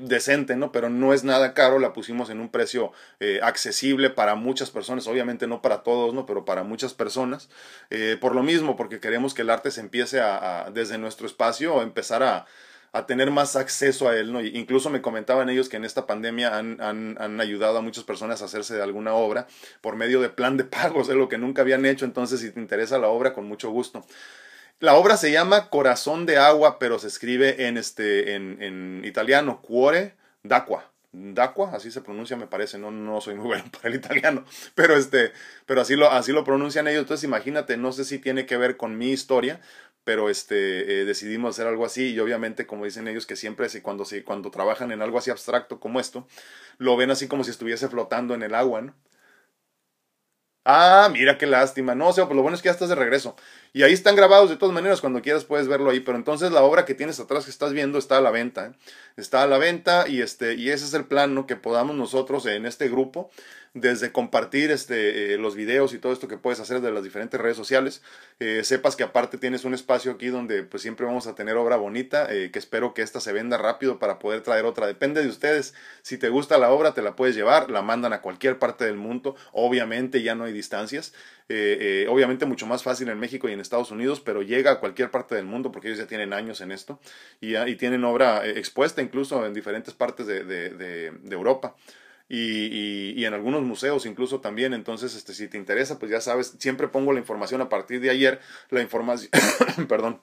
decente, 0.00 0.56
¿no? 0.56 0.72
Pero 0.72 0.88
no 0.88 1.14
es 1.14 1.24
nada 1.24 1.54
caro, 1.54 1.78
la 1.78 1.92
pusimos 1.92 2.30
en 2.30 2.40
un 2.40 2.50
precio 2.50 2.92
accesible 3.42 4.10
para 4.10 4.34
muchas 4.34 4.70
personas, 4.70 5.06
obviamente 5.06 5.46
no 5.46 5.62
para 5.62 5.82
todos, 5.82 6.14
¿no? 6.14 6.26
Pero 6.26 6.44
para 6.44 6.62
muchas 6.62 6.94
personas. 6.94 7.48
por 8.20 8.34
lo 8.34 8.42
mismo, 8.42 8.76
porque 8.76 9.00
queremos 9.00 9.34
que 9.34 9.42
el 9.42 9.50
arte 9.50 9.70
se 9.70 9.80
empiece 9.80 9.95
a, 10.02 10.70
desde 10.72 10.98
nuestro 10.98 11.26
espacio, 11.26 11.80
a 11.80 11.82
empezar 11.82 12.22
a, 12.22 12.46
tener 13.06 13.30
más 13.30 13.56
acceso 13.56 14.08
a 14.08 14.16
él, 14.16 14.32
¿no? 14.32 14.40
Incluso 14.40 14.88
me 14.88 15.02
comentaban 15.02 15.50
ellos 15.50 15.68
que 15.68 15.76
en 15.76 15.84
esta 15.84 16.06
pandemia 16.06 16.56
han, 16.56 17.40
ayudado 17.42 17.76
a 17.76 17.82
muchas 17.82 18.04
personas 18.04 18.40
a 18.40 18.46
hacerse 18.46 18.80
alguna 18.80 19.12
obra 19.12 19.46
por 19.82 19.96
medio 19.96 20.22
de 20.22 20.30
plan 20.30 20.56
de 20.56 20.64
pagos, 20.64 21.08
es 21.10 21.14
lo 21.14 21.28
que 21.28 21.36
nunca 21.36 21.60
habían 21.60 21.84
hecho, 21.84 22.06
entonces 22.06 22.40
si 22.40 22.50
te 22.52 22.58
interesa 22.58 22.96
la 22.96 23.08
obra, 23.08 23.34
con 23.34 23.46
mucho 23.46 23.70
gusto. 23.70 24.06
La 24.80 24.94
obra 24.94 25.18
se 25.18 25.30
llama 25.30 25.68
Corazón 25.68 26.24
de 26.24 26.38
Agua, 26.38 26.78
pero 26.78 26.98
se 26.98 27.08
escribe 27.08 27.66
en, 27.66 27.76
este, 27.76 28.34
en, 28.34 28.62
en 28.62 29.02
italiano, 29.04 29.60
Cuore 29.60 30.14
d'Acqua. 30.42 30.90
D'Acqua, 31.18 31.70
así 31.72 31.90
se 31.90 32.02
pronuncia, 32.02 32.36
me 32.36 32.46
parece, 32.46 32.78
no, 32.78 33.20
soy 33.22 33.36
muy 33.36 33.46
bueno 33.46 33.64
para 33.72 33.88
el 33.88 33.94
italiano, 33.94 34.44
pero, 34.74 34.96
este, 34.96 35.32
pero 35.64 35.80
así 35.80 35.96
lo 35.96 36.44
pronuncian 36.44 36.88
ellos. 36.88 37.02
Entonces 37.02 37.24
imagínate, 37.24 37.76
no 37.76 37.92
sé 37.92 38.04
si 38.04 38.18
tiene 38.18 38.44
que 38.44 38.56
ver 38.56 38.76
con 38.76 38.98
mi 38.98 39.10
historia, 39.10 39.60
pero 40.06 40.30
este, 40.30 41.02
eh, 41.02 41.04
decidimos 41.04 41.56
hacer 41.56 41.66
algo 41.66 41.84
así 41.84 42.12
y 42.12 42.20
obviamente 42.20 42.64
como 42.64 42.84
dicen 42.84 43.08
ellos 43.08 43.26
que 43.26 43.34
siempre 43.34 43.66
cuando, 43.82 44.06
cuando 44.24 44.52
trabajan 44.52 44.92
en 44.92 45.02
algo 45.02 45.18
así 45.18 45.32
abstracto 45.32 45.80
como 45.80 45.98
esto, 45.98 46.28
lo 46.78 46.96
ven 46.96 47.10
así 47.10 47.26
como 47.26 47.42
si 47.42 47.50
estuviese 47.50 47.88
flotando 47.88 48.32
en 48.32 48.44
el 48.44 48.54
agua, 48.54 48.82
¿no? 48.82 48.94
Ah, 50.68 51.08
mira 51.12 51.38
qué 51.38 51.46
lástima. 51.46 51.94
No, 51.94 52.12
sea, 52.12 52.26
pues 52.26 52.36
lo 52.36 52.42
bueno 52.42 52.56
es 52.56 52.62
que 52.62 52.66
ya 52.66 52.72
estás 52.72 52.88
de 52.88 52.96
regreso. 52.96 53.36
Y 53.72 53.84
ahí 53.84 53.92
están 53.92 54.16
grabados 54.16 54.50
de 54.50 54.56
todas 54.56 54.74
maneras, 54.74 55.00
cuando 55.00 55.22
quieras 55.22 55.44
puedes 55.44 55.68
verlo 55.68 55.90
ahí. 55.90 56.00
Pero 56.00 56.18
entonces 56.18 56.50
la 56.50 56.62
obra 56.62 56.84
que 56.84 56.94
tienes 56.94 57.20
atrás 57.20 57.44
que 57.44 57.52
estás 57.52 57.72
viendo 57.72 57.98
está 57.98 58.18
a 58.18 58.20
la 58.20 58.32
venta. 58.32 58.66
¿eh? 58.66 58.72
Está 59.16 59.44
a 59.44 59.46
la 59.46 59.58
venta 59.58 60.08
y, 60.08 60.22
este, 60.22 60.54
y 60.54 60.70
ese 60.70 60.84
es 60.84 60.94
el 60.94 61.04
plan 61.04 61.36
¿no? 61.36 61.46
que 61.46 61.54
podamos 61.54 61.94
nosotros 61.94 62.46
en 62.46 62.66
este 62.66 62.88
grupo 62.88 63.30
desde 63.76 64.10
compartir 64.10 64.70
este, 64.70 65.34
eh, 65.34 65.38
los 65.38 65.54
videos 65.54 65.92
y 65.92 65.98
todo 65.98 66.12
esto 66.12 66.28
que 66.28 66.38
puedes 66.38 66.60
hacer 66.60 66.80
de 66.80 66.90
las 66.90 67.04
diferentes 67.04 67.38
redes 67.38 67.58
sociales, 67.58 68.02
eh, 68.40 68.64
sepas 68.64 68.96
que 68.96 69.02
aparte 69.02 69.36
tienes 69.36 69.66
un 69.66 69.74
espacio 69.74 70.12
aquí 70.12 70.28
donde 70.28 70.62
pues 70.62 70.82
siempre 70.82 71.04
vamos 71.04 71.26
a 71.26 71.34
tener 71.34 71.56
obra 71.56 71.76
bonita, 71.76 72.26
eh, 72.32 72.50
que 72.50 72.58
espero 72.58 72.94
que 72.94 73.02
esta 73.02 73.20
se 73.20 73.34
venda 73.34 73.58
rápido 73.58 73.98
para 73.98 74.18
poder 74.18 74.40
traer 74.40 74.64
otra. 74.64 74.86
Depende 74.86 75.22
de 75.22 75.28
ustedes, 75.28 75.74
si 76.00 76.16
te 76.16 76.30
gusta 76.30 76.56
la 76.56 76.70
obra 76.70 76.94
te 76.94 77.02
la 77.02 77.16
puedes 77.16 77.36
llevar, 77.36 77.70
la 77.70 77.82
mandan 77.82 78.14
a 78.14 78.22
cualquier 78.22 78.58
parte 78.58 78.86
del 78.86 78.96
mundo, 78.96 79.36
obviamente 79.52 80.22
ya 80.22 80.34
no 80.34 80.44
hay 80.44 80.54
distancias, 80.54 81.12
obviamente 81.48 82.46
mucho 82.46 82.66
más 82.66 82.82
fácil 82.82 83.08
en 83.08 83.20
México 83.20 83.48
y 83.48 83.52
en 83.52 83.60
Estados 83.60 83.90
Unidos, 83.90 84.20
pero 84.20 84.42
llega 84.42 84.72
a 84.72 84.80
cualquier 84.80 85.10
parte 85.10 85.34
del 85.34 85.44
mundo 85.44 85.70
porque 85.70 85.88
ellos 85.88 85.98
ya 85.98 86.06
tienen 86.06 86.32
años 86.32 86.60
en 86.60 86.72
esto 86.72 86.98
y, 87.40 87.56
y 87.56 87.76
tienen 87.76 88.04
obra 88.04 88.46
expuesta 88.46 89.02
incluso 89.02 89.46
en 89.46 89.54
diferentes 89.54 89.94
partes 89.94 90.26
de, 90.26 90.44
de 90.44 91.12
Europa 91.30 91.76
y, 92.28 93.24
en 93.24 93.34
algunos 93.34 93.62
museos 93.62 94.06
incluso 94.06 94.40
también. 94.40 94.74
Entonces, 94.74 95.14
este, 95.14 95.34
si 95.34 95.48
te 95.48 95.58
interesa, 95.58 95.98
pues 95.98 96.10
ya 96.10 96.20
sabes, 96.20 96.54
siempre 96.58 96.88
pongo 96.88 97.12
la 97.12 97.20
información 97.20 97.60
a 97.60 97.68
partir 97.68 98.00
de 98.00 98.10
ayer, 98.10 98.40
la 98.70 98.82
información, 98.82 99.30
perdón, 99.88 100.20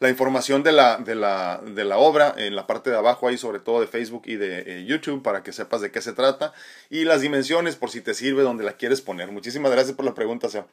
la 0.00 0.08
información 0.08 0.62
de 0.62 0.72
la, 0.72 0.98
de, 0.98 1.14
la, 1.14 1.60
de 1.64 1.84
la 1.84 1.98
obra 1.98 2.34
en 2.36 2.54
la 2.54 2.66
parte 2.66 2.90
de 2.90 2.96
abajo 2.96 3.26
ahí, 3.26 3.36
sobre 3.36 3.58
todo 3.58 3.80
de 3.80 3.88
Facebook 3.88 4.22
y 4.26 4.36
de 4.36 4.60
eh, 4.60 4.84
YouTube, 4.84 5.22
para 5.22 5.42
que 5.42 5.52
sepas 5.52 5.80
de 5.80 5.90
qué 5.90 6.00
se 6.00 6.12
trata, 6.12 6.52
y 6.88 7.04
las 7.04 7.20
dimensiones 7.20 7.76
por 7.76 7.90
si 7.90 8.00
te 8.00 8.14
sirve 8.14 8.42
donde 8.42 8.64
la 8.64 8.74
quieres 8.74 9.00
poner. 9.00 9.32
Muchísimas 9.32 9.72
gracias 9.72 9.96
por 9.96 10.04
la 10.04 10.14
pregunta, 10.14 10.48
Seo. 10.48 10.68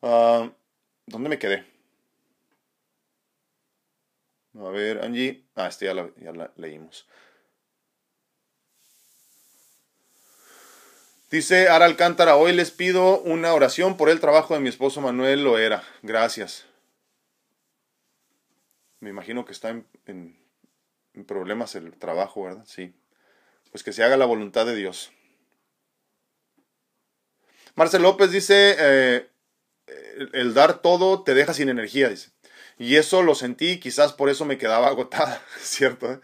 Uh, 0.00 0.50
¿Dónde 1.06 1.28
me 1.28 1.38
quedé? 1.38 1.64
A 4.54 4.68
ver, 4.70 5.02
Angie. 5.02 5.44
Ah, 5.54 5.68
este 5.68 5.86
ya 5.86 5.94
ya 6.20 6.32
la 6.32 6.52
leímos. 6.56 7.06
Dice 11.30 11.68
Ara 11.68 11.84
Alcántara, 11.84 12.36
hoy 12.36 12.54
les 12.54 12.70
pido 12.70 13.20
una 13.20 13.52
oración 13.52 13.98
por 13.98 14.08
el 14.08 14.18
trabajo 14.18 14.54
de 14.54 14.60
mi 14.60 14.70
esposo 14.70 15.02
Manuel 15.02 15.44
Loera. 15.44 15.84
Gracias. 16.02 16.64
Me 19.00 19.10
imagino 19.10 19.44
que 19.44 19.52
está 19.52 19.68
en, 20.06 20.38
problemas 21.26 21.74
el 21.74 21.92
trabajo, 21.98 22.44
¿verdad? 22.44 22.64
Sí. 22.66 22.94
Pues 23.70 23.84
que 23.84 23.92
se 23.92 24.02
haga 24.02 24.16
la 24.16 24.24
voluntad 24.24 24.64
de 24.64 24.74
Dios. 24.74 25.12
Marcel 27.74 28.02
López 28.02 28.30
dice, 28.30 28.76
eh, 28.78 29.28
el, 30.32 30.54
dar 30.54 30.80
todo 30.80 31.24
te 31.24 31.34
deja 31.34 31.52
sin 31.52 31.68
energía, 31.68 32.08
dice. 32.08 32.30
Y 32.78 32.96
eso 32.96 33.22
lo 33.22 33.34
sentí, 33.34 33.78
quizás 33.80 34.14
por 34.14 34.30
eso 34.30 34.46
me 34.46 34.56
quedaba 34.56 34.88
agotada, 34.88 35.42
¿cierto? 35.60 36.22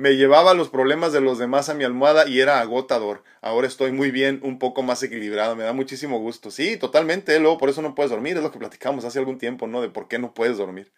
Me 0.00 0.16
llevaba 0.16 0.54
los 0.54 0.70
problemas 0.70 1.12
de 1.12 1.20
los 1.20 1.36
demás 1.36 1.68
a 1.68 1.74
mi 1.74 1.84
almohada 1.84 2.26
y 2.26 2.40
era 2.40 2.60
agotador. 2.60 3.22
Ahora 3.42 3.66
estoy 3.66 3.92
muy 3.92 4.10
bien, 4.10 4.40
un 4.42 4.58
poco 4.58 4.82
más 4.82 5.02
equilibrado, 5.02 5.56
me 5.56 5.64
da 5.64 5.74
muchísimo 5.74 6.18
gusto. 6.18 6.50
Sí, 6.50 6.78
totalmente, 6.78 7.38
luego 7.38 7.58
por 7.58 7.68
eso 7.68 7.82
no 7.82 7.94
puedes 7.94 8.10
dormir, 8.10 8.34
es 8.38 8.42
lo 8.42 8.50
que 8.50 8.58
platicamos 8.58 9.04
hace 9.04 9.18
algún 9.18 9.36
tiempo, 9.36 9.66
¿no? 9.66 9.82
De 9.82 9.90
por 9.90 10.08
qué 10.08 10.18
no 10.18 10.32
puedes 10.32 10.56
dormir. 10.56 10.90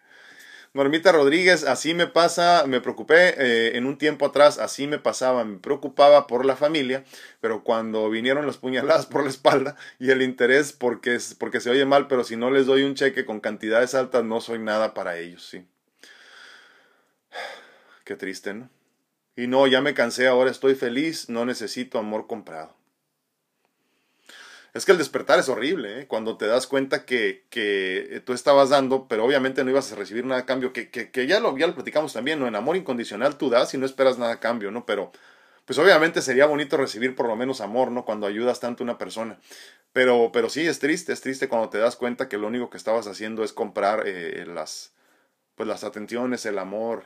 Normita 0.73 1.11
Rodríguez, 1.11 1.65
así 1.65 1.93
me 1.93 2.07
pasa, 2.07 2.63
me 2.65 2.79
preocupé 2.79 3.35
eh, 3.37 3.77
en 3.77 3.87
un 3.87 3.97
tiempo 3.97 4.25
atrás, 4.25 4.57
así 4.57 4.87
me 4.87 4.99
pasaba, 4.99 5.43
me 5.43 5.57
preocupaba 5.59 6.25
por 6.25 6.45
la 6.45 6.55
familia, 6.55 7.03
pero 7.41 7.65
cuando 7.65 8.09
vinieron 8.09 8.47
las 8.47 8.55
puñaladas 8.55 9.05
por 9.05 9.23
la 9.23 9.29
espalda 9.29 9.75
y 9.99 10.11
el 10.11 10.21
interés 10.21 10.71
porque, 10.71 11.17
porque 11.37 11.59
se 11.59 11.69
oye 11.69 11.83
mal, 11.83 12.07
pero 12.07 12.23
si 12.23 12.37
no 12.37 12.51
les 12.51 12.67
doy 12.67 12.83
un 12.83 12.95
cheque 12.95 13.25
con 13.25 13.41
cantidades 13.41 13.95
altas, 13.95 14.23
no 14.23 14.39
soy 14.39 14.59
nada 14.59 14.93
para 14.93 15.17
ellos, 15.17 15.45
sí. 15.45 15.67
Qué 18.05 18.15
triste, 18.15 18.53
¿no? 18.53 18.69
Y 19.35 19.47
no, 19.47 19.65
ya 19.67 19.81
me 19.81 19.93
cansé, 19.93 20.27
ahora 20.27 20.51
estoy 20.51 20.75
feliz, 20.75 21.29
no 21.29 21.45
necesito 21.45 21.97
amor 21.97 22.27
comprado. 22.27 22.75
Es 24.73 24.85
que 24.85 24.91
el 24.91 24.97
despertar 24.97 25.37
es 25.37 25.49
horrible, 25.49 26.01
¿eh? 26.01 26.07
cuando 26.07 26.35
te 26.35 26.47
das 26.47 26.65
cuenta 26.65 27.05
que, 27.05 27.45
que, 27.51 28.23
tú 28.25 28.33
estabas 28.33 28.69
dando, 28.69 29.07
pero 29.07 29.23
obviamente 29.23 29.63
no 29.63 29.69
ibas 29.69 29.91
a 29.91 29.95
recibir 29.95 30.25
nada 30.25 30.41
a 30.41 30.45
cambio, 30.47 30.73
que, 30.73 30.89
que, 30.89 31.11
que 31.11 31.27
ya, 31.27 31.39
lo, 31.39 31.55
ya 31.57 31.67
lo 31.67 31.75
platicamos 31.75 32.13
también, 32.13 32.39
¿no? 32.39 32.47
En 32.47 32.55
amor 32.55 32.75
incondicional 32.75 33.37
tú 33.37 33.51
das 33.51 33.73
y 33.75 33.77
no 33.77 33.85
esperas 33.85 34.17
nada 34.17 34.33
a 34.33 34.39
cambio, 34.39 34.71
¿no? 34.71 34.87
Pero, 34.87 35.11
pues 35.65 35.77
obviamente 35.77 36.21
sería 36.23 36.47
bonito 36.47 36.75
recibir 36.77 37.15
por 37.15 37.27
lo 37.27 37.35
menos 37.35 37.61
amor, 37.61 37.91
¿no? 37.91 38.03
Cuando 38.03 38.25
ayudas 38.25 38.59
tanto 38.59 38.83
a 38.83 38.85
una 38.85 38.97
persona. 38.97 39.39
Pero, 39.93 40.31
pero 40.33 40.49
sí, 40.49 40.65
es 40.65 40.79
triste, 40.79 41.13
es 41.13 41.21
triste 41.21 41.47
cuando 41.47 41.69
te 41.69 41.77
das 41.77 41.95
cuenta 41.95 42.27
que 42.27 42.39
lo 42.39 42.47
único 42.47 42.71
que 42.71 42.77
estabas 42.77 43.05
haciendo 43.07 43.43
es 43.43 43.53
comprar 43.53 44.03
eh, 44.07 44.43
las, 44.47 44.93
pues 45.55 45.69
las 45.69 45.83
atenciones, 45.83 46.47
el 46.47 46.57
amor, 46.57 47.05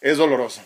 es 0.00 0.18
doloroso. 0.18 0.62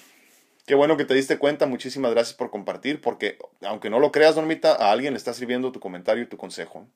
Qué 0.66 0.75
bueno 0.75 0.97
que 0.97 1.05
te 1.05 1.14
diste 1.14 1.38
cuenta, 1.38 1.66
muchísimas 1.66 2.12
gracias 2.12 2.35
por 2.35 2.51
compartir, 2.51 3.01
porque 3.01 3.38
aunque 3.62 3.90
no 3.90 3.99
lo 3.99 4.12
creas, 4.12 4.37
Normita, 4.37 4.73
a 4.73 4.92
alguien 4.92 5.12
le 5.12 5.18
está 5.18 5.35
sirviendo 5.35 5.73
tu 5.73 5.81
comentario 5.81 6.23
y 6.23 6.27
tu 6.27 6.38
consejo. 6.38 6.88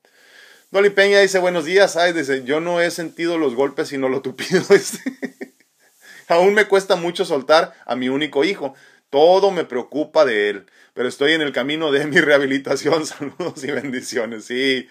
Dolly 0.71 0.91
Peña 0.91 1.21
dice, 1.21 1.39
buenos 1.39 1.65
días, 1.65 1.97
ay, 1.97 2.13
dice, 2.13 2.45
yo 2.45 2.61
no 2.61 2.81
he 2.81 2.91
sentido 2.91 3.39
los 3.39 3.55
golpes 3.55 3.89
sino 3.89 4.09
lo 4.09 4.23
tupido. 4.23 4.63
Aún 6.29 6.55
me 6.55 6.67
cuesta 6.67 6.97
mucho 6.97 7.25
soltar 7.25 7.75
a 7.87 7.97
mi 7.97 8.09
único 8.09 8.45
hijo. 8.45 8.75
Todo 9.11 9.51
me 9.51 9.65
preocupa 9.65 10.27
de 10.27 10.51
él, 10.51 10.67
pero 10.93 11.09
estoy 11.09 11.33
en 11.33 11.41
el 11.41 11.53
camino 11.53 11.91
de 11.91 12.07
mi 12.07 12.21
rehabilitación. 12.21 13.07
Saludos 13.07 13.65
y 13.65 13.71
bendiciones. 13.71 14.45
Sí, 14.45 14.87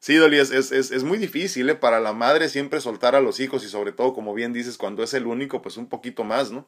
Sí, 0.00 0.16
Dolly, 0.16 0.38
es, 0.38 0.50
es, 0.50 0.72
es, 0.72 1.02
muy 1.04 1.18
difícil 1.18 1.68
¿eh? 1.68 1.74
para 1.74 2.00
la 2.00 2.14
madre 2.14 2.48
siempre 2.48 2.80
soltar 2.80 3.14
a 3.14 3.20
los 3.20 3.38
hijos 3.38 3.62
y 3.64 3.68
sobre 3.68 3.92
todo, 3.92 4.14
como 4.14 4.32
bien 4.32 4.54
dices, 4.54 4.78
cuando 4.78 5.02
es 5.02 5.12
el 5.12 5.26
único, 5.26 5.60
pues 5.60 5.76
un 5.76 5.90
poquito 5.90 6.24
más, 6.24 6.50
¿no? 6.50 6.66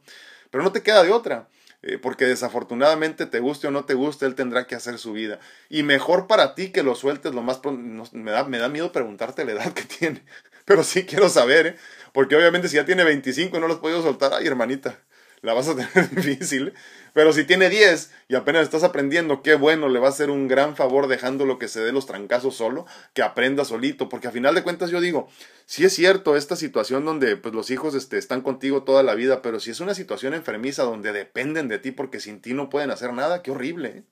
Pero 0.50 0.62
no 0.62 0.70
te 0.70 0.82
queda 0.82 1.02
de 1.02 1.12
otra, 1.12 1.48
eh, 1.80 1.96
porque 1.96 2.26
desafortunadamente 2.26 3.24
te 3.24 3.40
guste 3.40 3.68
o 3.68 3.70
no 3.70 3.86
te 3.86 3.94
guste, 3.94 4.26
él 4.26 4.34
tendrá 4.34 4.66
que 4.66 4.74
hacer 4.74 4.98
su 4.98 5.14
vida. 5.14 5.40
Y 5.70 5.82
mejor 5.82 6.26
para 6.26 6.54
ti 6.54 6.72
que 6.72 6.82
lo 6.82 6.94
sueltes 6.94 7.34
lo 7.34 7.40
más 7.42 7.58
pronto. 7.58 8.04
me, 8.12 8.30
da, 8.32 8.44
me 8.44 8.58
da 8.58 8.68
miedo 8.68 8.92
preguntarte 8.92 9.46
la 9.46 9.52
edad 9.52 9.72
que 9.72 9.84
tiene, 9.84 10.22
pero 10.66 10.84
sí 10.84 11.06
quiero 11.06 11.30
saber, 11.30 11.66
¿eh? 11.68 11.76
Porque 12.12 12.36
obviamente 12.36 12.68
si 12.68 12.76
ya 12.76 12.84
tiene 12.84 13.02
25 13.02 13.56
y 13.56 13.60
no 13.60 13.66
los 13.66 13.76
has 13.76 13.82
podido 13.82 14.02
soltar, 14.02 14.34
ay 14.34 14.46
hermanita, 14.46 15.00
la 15.42 15.52
vas 15.52 15.68
a 15.68 15.76
tener 15.76 16.10
difícil. 16.10 16.72
Pero 17.12 17.32
si 17.32 17.44
tiene 17.44 17.68
10 17.68 18.10
y 18.28 18.36
apenas 18.36 18.62
estás 18.62 18.84
aprendiendo, 18.84 19.42
qué 19.42 19.54
bueno, 19.54 19.88
le 19.88 20.00
va 20.00 20.06
a 20.06 20.10
hacer 20.10 20.30
un 20.30 20.48
gran 20.48 20.76
favor 20.76 21.08
dejándolo 21.08 21.58
que 21.58 21.68
se 21.68 21.80
dé 21.80 21.92
los 21.92 22.06
trancazos 22.06 22.56
solo, 22.56 22.86
que 23.12 23.22
aprenda 23.22 23.66
solito, 23.66 24.08
porque 24.08 24.28
a 24.28 24.30
final 24.30 24.54
de 24.54 24.62
cuentas 24.62 24.90
yo 24.90 25.00
digo, 25.00 25.28
si 25.66 25.84
es 25.84 25.92
cierto 25.92 26.36
esta 26.36 26.56
situación 26.56 27.04
donde 27.04 27.36
pues 27.36 27.54
los 27.54 27.70
hijos 27.70 27.94
este, 27.94 28.16
están 28.16 28.40
contigo 28.40 28.84
toda 28.84 29.02
la 29.02 29.14
vida, 29.14 29.42
pero 29.42 29.60
si 29.60 29.70
es 29.70 29.80
una 29.80 29.94
situación 29.94 30.32
enfermiza 30.32 30.84
donde 30.84 31.12
dependen 31.12 31.68
de 31.68 31.78
ti 31.78 31.90
porque 31.90 32.20
sin 32.20 32.40
ti 32.40 32.54
no 32.54 32.70
pueden 32.70 32.90
hacer 32.90 33.12
nada, 33.12 33.42
qué 33.42 33.50
horrible. 33.50 33.88
¿eh? 33.88 34.02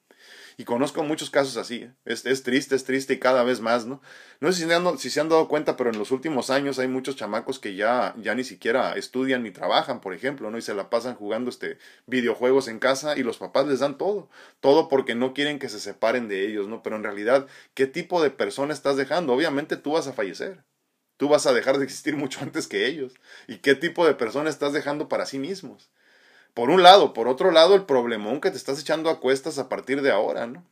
Y 0.61 0.65
conozco 0.65 1.03
muchos 1.03 1.31
casos 1.31 1.57
así. 1.57 1.77
¿eh? 1.77 1.95
Es, 2.05 2.27
es, 2.27 2.43
triste, 2.43 2.77
es 2.77 2.85
triste 2.85 3.15
y 3.15 3.19
cada 3.19 3.45
vez 3.45 3.63
más, 3.63 3.87
¿no? 3.87 4.03
No 4.41 4.53
sé 4.53 4.67
si, 4.67 4.99
si 4.99 5.09
se 5.09 5.19
han 5.19 5.31
dado 5.31 5.49
cuenta, 5.49 5.75
pero 5.75 5.89
en 5.89 5.99
los 5.99 6.11
últimos 6.11 6.51
años 6.51 6.79
hay 6.79 6.87
muchos 6.87 7.17
chamacos 7.17 7.59
que 7.59 7.77
ya, 7.77 8.15
ya 8.19 8.35
ni 8.35 8.45
siquiera 8.45 8.93
estudian 8.93 9.43
ni 9.43 9.53
trabajan, 9.53 10.03
por 10.03 10.13
ejemplo, 10.13 10.51
¿no? 10.51 10.59
Y 10.59 10.61
se 10.61 10.75
la 10.75 10.91
pasan 10.91 11.15
jugando 11.15 11.49
este 11.49 11.79
videojuegos 12.05 12.69
en 12.69 12.79
casa 12.79 13.17
y 13.17 13.23
los 13.23 13.39
papás 13.39 13.69
les 13.69 13.79
dan 13.79 13.97
todo. 13.97 14.29
Todo 14.61 14.89
porque 14.89 15.15
no 15.15 15.33
quieren 15.33 15.59
que 15.59 15.71
se 15.71 15.81
separen 15.81 16.29
de 16.29 16.47
ellos, 16.47 16.69
¿no? 16.69 16.83
Pero 16.83 16.97
en 16.97 17.05
realidad, 17.05 17.47
¿qué 17.73 17.87
tipo 17.87 18.23
de 18.23 18.29
persona 18.29 18.75
estás 18.75 18.99
dejando? 18.99 19.33
Obviamente 19.33 19.79
tú 19.79 19.93
vas 19.93 20.09
a 20.09 20.13
fallecer. 20.13 20.63
Tú 21.17 21.31
vas 21.31 21.47
a 21.47 21.55
dejar 21.55 21.79
de 21.79 21.85
existir 21.85 22.17
mucho 22.19 22.41
antes 22.43 22.67
que 22.67 22.87
ellos. 22.87 23.15
¿Y 23.49 23.61
qué 23.61 23.75
tipo 23.75 24.07
de 24.07 24.15
persona 24.15 24.51
estás 24.51 24.75
dejando 24.75 25.09
para 25.09 25.25
sí 25.25 25.39
mismos? 25.39 25.91
Por 26.55 26.71
un 26.71 26.83
lado, 26.83 27.13
por 27.13 27.29
otro 27.29 27.51
lado, 27.51 27.75
el 27.75 27.85
problemón 27.85 28.41
que 28.41 28.51
te 28.51 28.57
estás 28.57 28.81
echando 28.81 29.11
a 29.11 29.21
cuestas 29.21 29.59
a 29.59 29.69
partir 29.69 30.03
de 30.03 30.11
ahora, 30.11 30.47
¿no? 30.47 30.65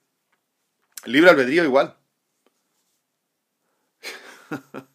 Libre 1.05 1.31
albedrío 1.31 1.65
igual. 1.65 1.97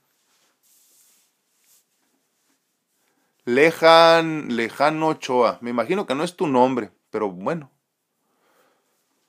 Lejan, 3.45 4.55
lejano 4.55 5.09
Ochoa. 5.09 5.57
Me 5.61 5.69
imagino 5.69 6.05
que 6.05 6.15
no 6.15 6.23
es 6.23 6.35
tu 6.35 6.47
nombre, 6.47 6.91
pero 7.09 7.29
bueno. 7.29 7.71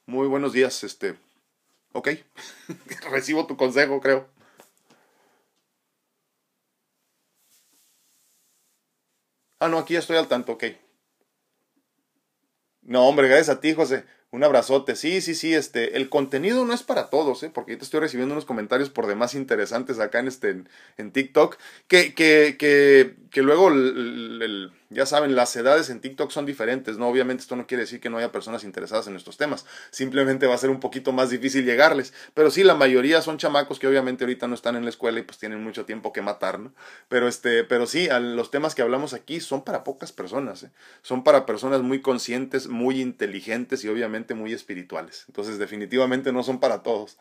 Muy 0.06 0.28
buenos 0.28 0.52
días, 0.52 0.84
este. 0.84 1.18
Ok. 1.92 2.10
Recibo 3.10 3.46
tu 3.46 3.56
consejo, 3.56 4.00
creo. 4.00 4.28
Ah, 9.58 9.68
no, 9.68 9.78
aquí 9.78 9.96
estoy 9.96 10.16
al 10.16 10.28
tanto, 10.28 10.52
ok. 10.52 10.64
No, 12.84 13.06
hombre, 13.06 13.28
gracias 13.28 13.56
a 13.56 13.60
ti, 13.60 13.74
José. 13.74 14.04
Un 14.30 14.42
abrazote. 14.42 14.96
Sí, 14.96 15.20
sí, 15.20 15.34
sí, 15.34 15.54
este, 15.54 15.96
el 15.96 16.08
contenido 16.08 16.64
no 16.64 16.72
es 16.72 16.82
para 16.82 17.08
todos, 17.08 17.42
¿eh? 17.44 17.50
porque 17.54 17.76
te 17.76 17.84
estoy 17.84 18.00
recibiendo 18.00 18.34
unos 18.34 18.44
comentarios 18.44 18.90
por 18.90 19.06
demás 19.06 19.34
interesantes 19.34 20.00
acá 20.00 20.18
en 20.18 20.28
este, 20.28 20.64
en, 20.96 21.12
TikTok, 21.12 21.56
que, 21.86 22.14
que, 22.14 22.56
que, 22.58 23.14
que 23.30 23.42
luego 23.42 23.68
el 23.68 24.72
ya 24.94 25.06
saben, 25.06 25.34
las 25.34 25.54
edades 25.56 25.90
en 25.90 26.00
TikTok 26.00 26.30
son 26.30 26.46
diferentes, 26.46 26.96
¿no? 26.96 27.08
Obviamente 27.08 27.42
esto 27.42 27.56
no 27.56 27.66
quiere 27.66 27.82
decir 27.82 28.00
que 28.00 28.08
no 28.08 28.18
haya 28.18 28.32
personas 28.32 28.64
interesadas 28.64 29.06
en 29.06 29.12
nuestros 29.12 29.36
temas, 29.36 29.66
simplemente 29.90 30.46
va 30.46 30.54
a 30.54 30.58
ser 30.58 30.70
un 30.70 30.80
poquito 30.80 31.12
más 31.12 31.30
difícil 31.30 31.64
llegarles, 31.64 32.14
pero 32.32 32.50
sí, 32.50 32.64
la 32.64 32.74
mayoría 32.74 33.20
son 33.20 33.36
chamacos 33.36 33.78
que 33.78 33.86
obviamente 33.86 34.24
ahorita 34.24 34.46
no 34.46 34.54
están 34.54 34.76
en 34.76 34.84
la 34.84 34.90
escuela 34.90 35.18
y 35.18 35.22
pues 35.22 35.38
tienen 35.38 35.62
mucho 35.62 35.84
tiempo 35.84 36.12
que 36.12 36.22
matar, 36.22 36.58
¿no? 36.58 36.72
Pero, 37.08 37.28
este, 37.28 37.64
pero 37.64 37.86
sí, 37.86 38.08
los 38.20 38.50
temas 38.50 38.74
que 38.74 38.82
hablamos 38.82 39.12
aquí 39.12 39.40
son 39.40 39.62
para 39.64 39.84
pocas 39.84 40.12
personas, 40.12 40.62
¿eh? 40.62 40.70
Son 41.02 41.24
para 41.24 41.46
personas 41.46 41.82
muy 41.82 42.00
conscientes, 42.00 42.68
muy 42.68 43.00
inteligentes 43.00 43.84
y 43.84 43.88
obviamente 43.88 44.34
muy 44.34 44.52
espirituales. 44.52 45.24
Entonces 45.28 45.58
definitivamente 45.58 46.32
no 46.32 46.42
son 46.42 46.60
para 46.60 46.82
todos. 46.82 47.18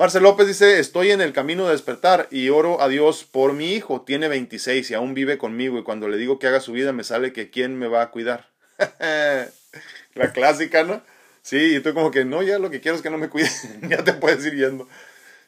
Marcel 0.00 0.22
López 0.22 0.46
dice, 0.46 0.78
estoy 0.78 1.10
en 1.10 1.20
el 1.20 1.34
camino 1.34 1.66
de 1.66 1.72
despertar 1.72 2.26
y 2.30 2.48
oro 2.48 2.80
a 2.80 2.88
Dios 2.88 3.24
por 3.30 3.52
mi 3.52 3.74
hijo. 3.74 4.00
Tiene 4.00 4.28
26 4.28 4.90
y 4.90 4.94
aún 4.94 5.12
vive 5.12 5.36
conmigo 5.36 5.78
y 5.78 5.82
cuando 5.82 6.08
le 6.08 6.16
digo 6.16 6.38
que 6.38 6.46
haga 6.46 6.60
su 6.60 6.72
vida 6.72 6.94
me 6.94 7.04
sale 7.04 7.34
que 7.34 7.50
quién 7.50 7.78
me 7.78 7.86
va 7.86 8.00
a 8.00 8.10
cuidar. 8.10 8.48
La 10.14 10.32
clásica, 10.32 10.84
¿no? 10.84 11.02
Sí, 11.42 11.76
y 11.76 11.80
tú 11.80 11.92
como 11.92 12.10
que 12.10 12.24
no, 12.24 12.42
ya 12.42 12.58
lo 12.58 12.70
que 12.70 12.80
quiero 12.80 12.96
es 12.96 13.02
que 13.02 13.10
no 13.10 13.18
me 13.18 13.28
cuide, 13.28 13.50
ya 13.90 14.02
te 14.02 14.14
puedes 14.14 14.42
ir 14.46 14.54
yendo. 14.54 14.88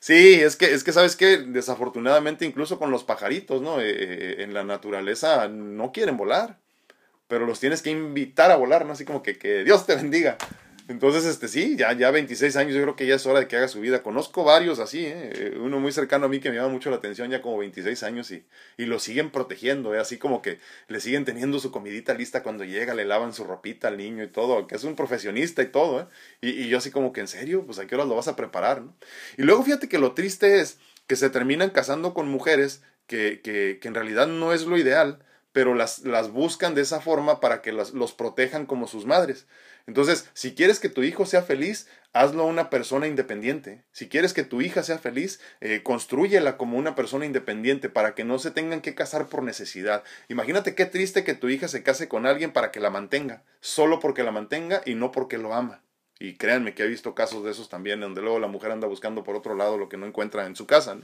Sí, 0.00 0.34
es 0.42 0.56
que, 0.56 0.74
es 0.74 0.84
que 0.84 0.92
sabes 0.92 1.16
que 1.16 1.38
desafortunadamente 1.38 2.44
incluso 2.44 2.78
con 2.78 2.90
los 2.90 3.04
pajaritos, 3.04 3.62
¿no? 3.62 3.80
Eh, 3.80 3.86
eh, 3.88 4.36
en 4.40 4.52
la 4.52 4.64
naturaleza 4.64 5.48
no 5.48 5.92
quieren 5.92 6.18
volar, 6.18 6.58
pero 7.26 7.46
los 7.46 7.58
tienes 7.58 7.80
que 7.80 7.88
invitar 7.88 8.50
a 8.50 8.56
volar, 8.56 8.84
¿no? 8.84 8.92
Así 8.92 9.06
como 9.06 9.22
que, 9.22 9.38
que 9.38 9.64
Dios 9.64 9.86
te 9.86 9.96
bendiga. 9.96 10.36
Entonces, 10.92 11.24
este 11.24 11.48
sí, 11.48 11.74
ya, 11.74 11.94
ya 11.94 12.10
26 12.10 12.54
años, 12.56 12.74
yo 12.74 12.82
creo 12.82 12.96
que 12.96 13.06
ya 13.06 13.14
es 13.14 13.24
hora 13.24 13.40
de 13.40 13.48
que 13.48 13.56
haga 13.56 13.66
su 13.66 13.80
vida. 13.80 14.02
Conozco 14.02 14.44
varios 14.44 14.78
así, 14.78 15.06
¿eh? 15.06 15.56
uno 15.58 15.80
muy 15.80 15.90
cercano 15.90 16.26
a 16.26 16.28
mí 16.28 16.38
que 16.38 16.50
me 16.50 16.56
llama 16.56 16.68
mucho 16.68 16.90
la 16.90 16.96
atención, 16.96 17.30
ya 17.30 17.40
como 17.40 17.56
26 17.56 18.02
años 18.02 18.30
y, 18.30 18.44
y 18.76 18.84
lo 18.84 18.98
siguen 18.98 19.30
protegiendo, 19.30 19.94
¿eh? 19.94 19.98
así 19.98 20.18
como 20.18 20.42
que 20.42 20.58
le 20.88 21.00
siguen 21.00 21.24
teniendo 21.24 21.58
su 21.60 21.70
comidita 21.72 22.12
lista 22.12 22.42
cuando 22.42 22.64
llega, 22.64 22.92
le 22.92 23.06
lavan 23.06 23.32
su 23.32 23.44
ropita 23.44 23.88
al 23.88 23.96
niño 23.96 24.22
y 24.22 24.28
todo, 24.28 24.66
que 24.66 24.74
es 24.74 24.84
un 24.84 24.94
profesionista 24.94 25.62
y 25.62 25.68
todo, 25.68 26.02
¿eh? 26.02 26.06
y, 26.42 26.50
y 26.50 26.68
yo 26.68 26.76
así 26.76 26.90
como 26.90 27.14
que 27.14 27.22
en 27.22 27.28
serio, 27.28 27.64
pues 27.64 27.78
a 27.78 27.86
qué 27.86 27.94
horas 27.94 28.08
lo 28.08 28.14
vas 28.14 28.28
a 28.28 28.36
preparar, 28.36 28.82
¿no? 28.82 28.94
Y 29.38 29.44
luego 29.44 29.62
fíjate 29.62 29.88
que 29.88 29.98
lo 29.98 30.12
triste 30.12 30.60
es 30.60 30.78
que 31.06 31.16
se 31.16 31.30
terminan 31.30 31.70
casando 31.70 32.12
con 32.12 32.28
mujeres 32.28 32.82
que, 33.06 33.40
que, 33.40 33.78
que 33.80 33.88
en 33.88 33.94
realidad 33.94 34.26
no 34.26 34.52
es 34.52 34.66
lo 34.66 34.76
ideal, 34.76 35.24
pero 35.52 35.74
las, 35.74 36.00
las 36.00 36.30
buscan 36.30 36.74
de 36.74 36.82
esa 36.82 37.00
forma 37.00 37.40
para 37.40 37.62
que 37.62 37.72
los 37.72 38.12
protejan 38.12 38.66
como 38.66 38.86
sus 38.86 39.06
madres. 39.06 39.46
Entonces, 39.86 40.28
si 40.34 40.54
quieres 40.54 40.80
que 40.80 40.88
tu 40.88 41.02
hijo 41.02 41.26
sea 41.26 41.42
feliz, 41.42 41.88
hazlo 42.12 42.44
una 42.44 42.70
persona 42.70 43.06
independiente. 43.06 43.82
Si 43.92 44.08
quieres 44.08 44.32
que 44.32 44.44
tu 44.44 44.60
hija 44.60 44.82
sea 44.82 44.98
feliz, 44.98 45.40
eh, 45.60 45.82
construyela 45.82 46.56
como 46.56 46.78
una 46.78 46.94
persona 46.94 47.26
independiente 47.26 47.88
para 47.88 48.14
que 48.14 48.24
no 48.24 48.38
se 48.38 48.50
tengan 48.50 48.80
que 48.80 48.94
casar 48.94 49.28
por 49.28 49.42
necesidad. 49.42 50.04
Imagínate 50.28 50.74
qué 50.74 50.86
triste 50.86 51.24
que 51.24 51.34
tu 51.34 51.48
hija 51.48 51.68
se 51.68 51.82
case 51.82 52.08
con 52.08 52.26
alguien 52.26 52.52
para 52.52 52.70
que 52.70 52.80
la 52.80 52.90
mantenga, 52.90 53.42
solo 53.60 53.98
porque 53.98 54.22
la 54.22 54.32
mantenga 54.32 54.82
y 54.84 54.94
no 54.94 55.10
porque 55.10 55.38
lo 55.38 55.54
ama. 55.54 55.82
Y 56.18 56.34
créanme 56.34 56.74
que 56.74 56.84
he 56.84 56.86
visto 56.86 57.14
casos 57.14 57.42
de 57.42 57.50
esos 57.50 57.68
también, 57.68 58.00
donde 58.00 58.22
luego 58.22 58.38
la 58.38 58.46
mujer 58.46 58.70
anda 58.70 58.86
buscando 58.86 59.24
por 59.24 59.34
otro 59.34 59.56
lado 59.56 59.76
lo 59.76 59.88
que 59.88 59.96
no 59.96 60.06
encuentra 60.06 60.46
en 60.46 60.54
su 60.54 60.66
casa. 60.66 60.98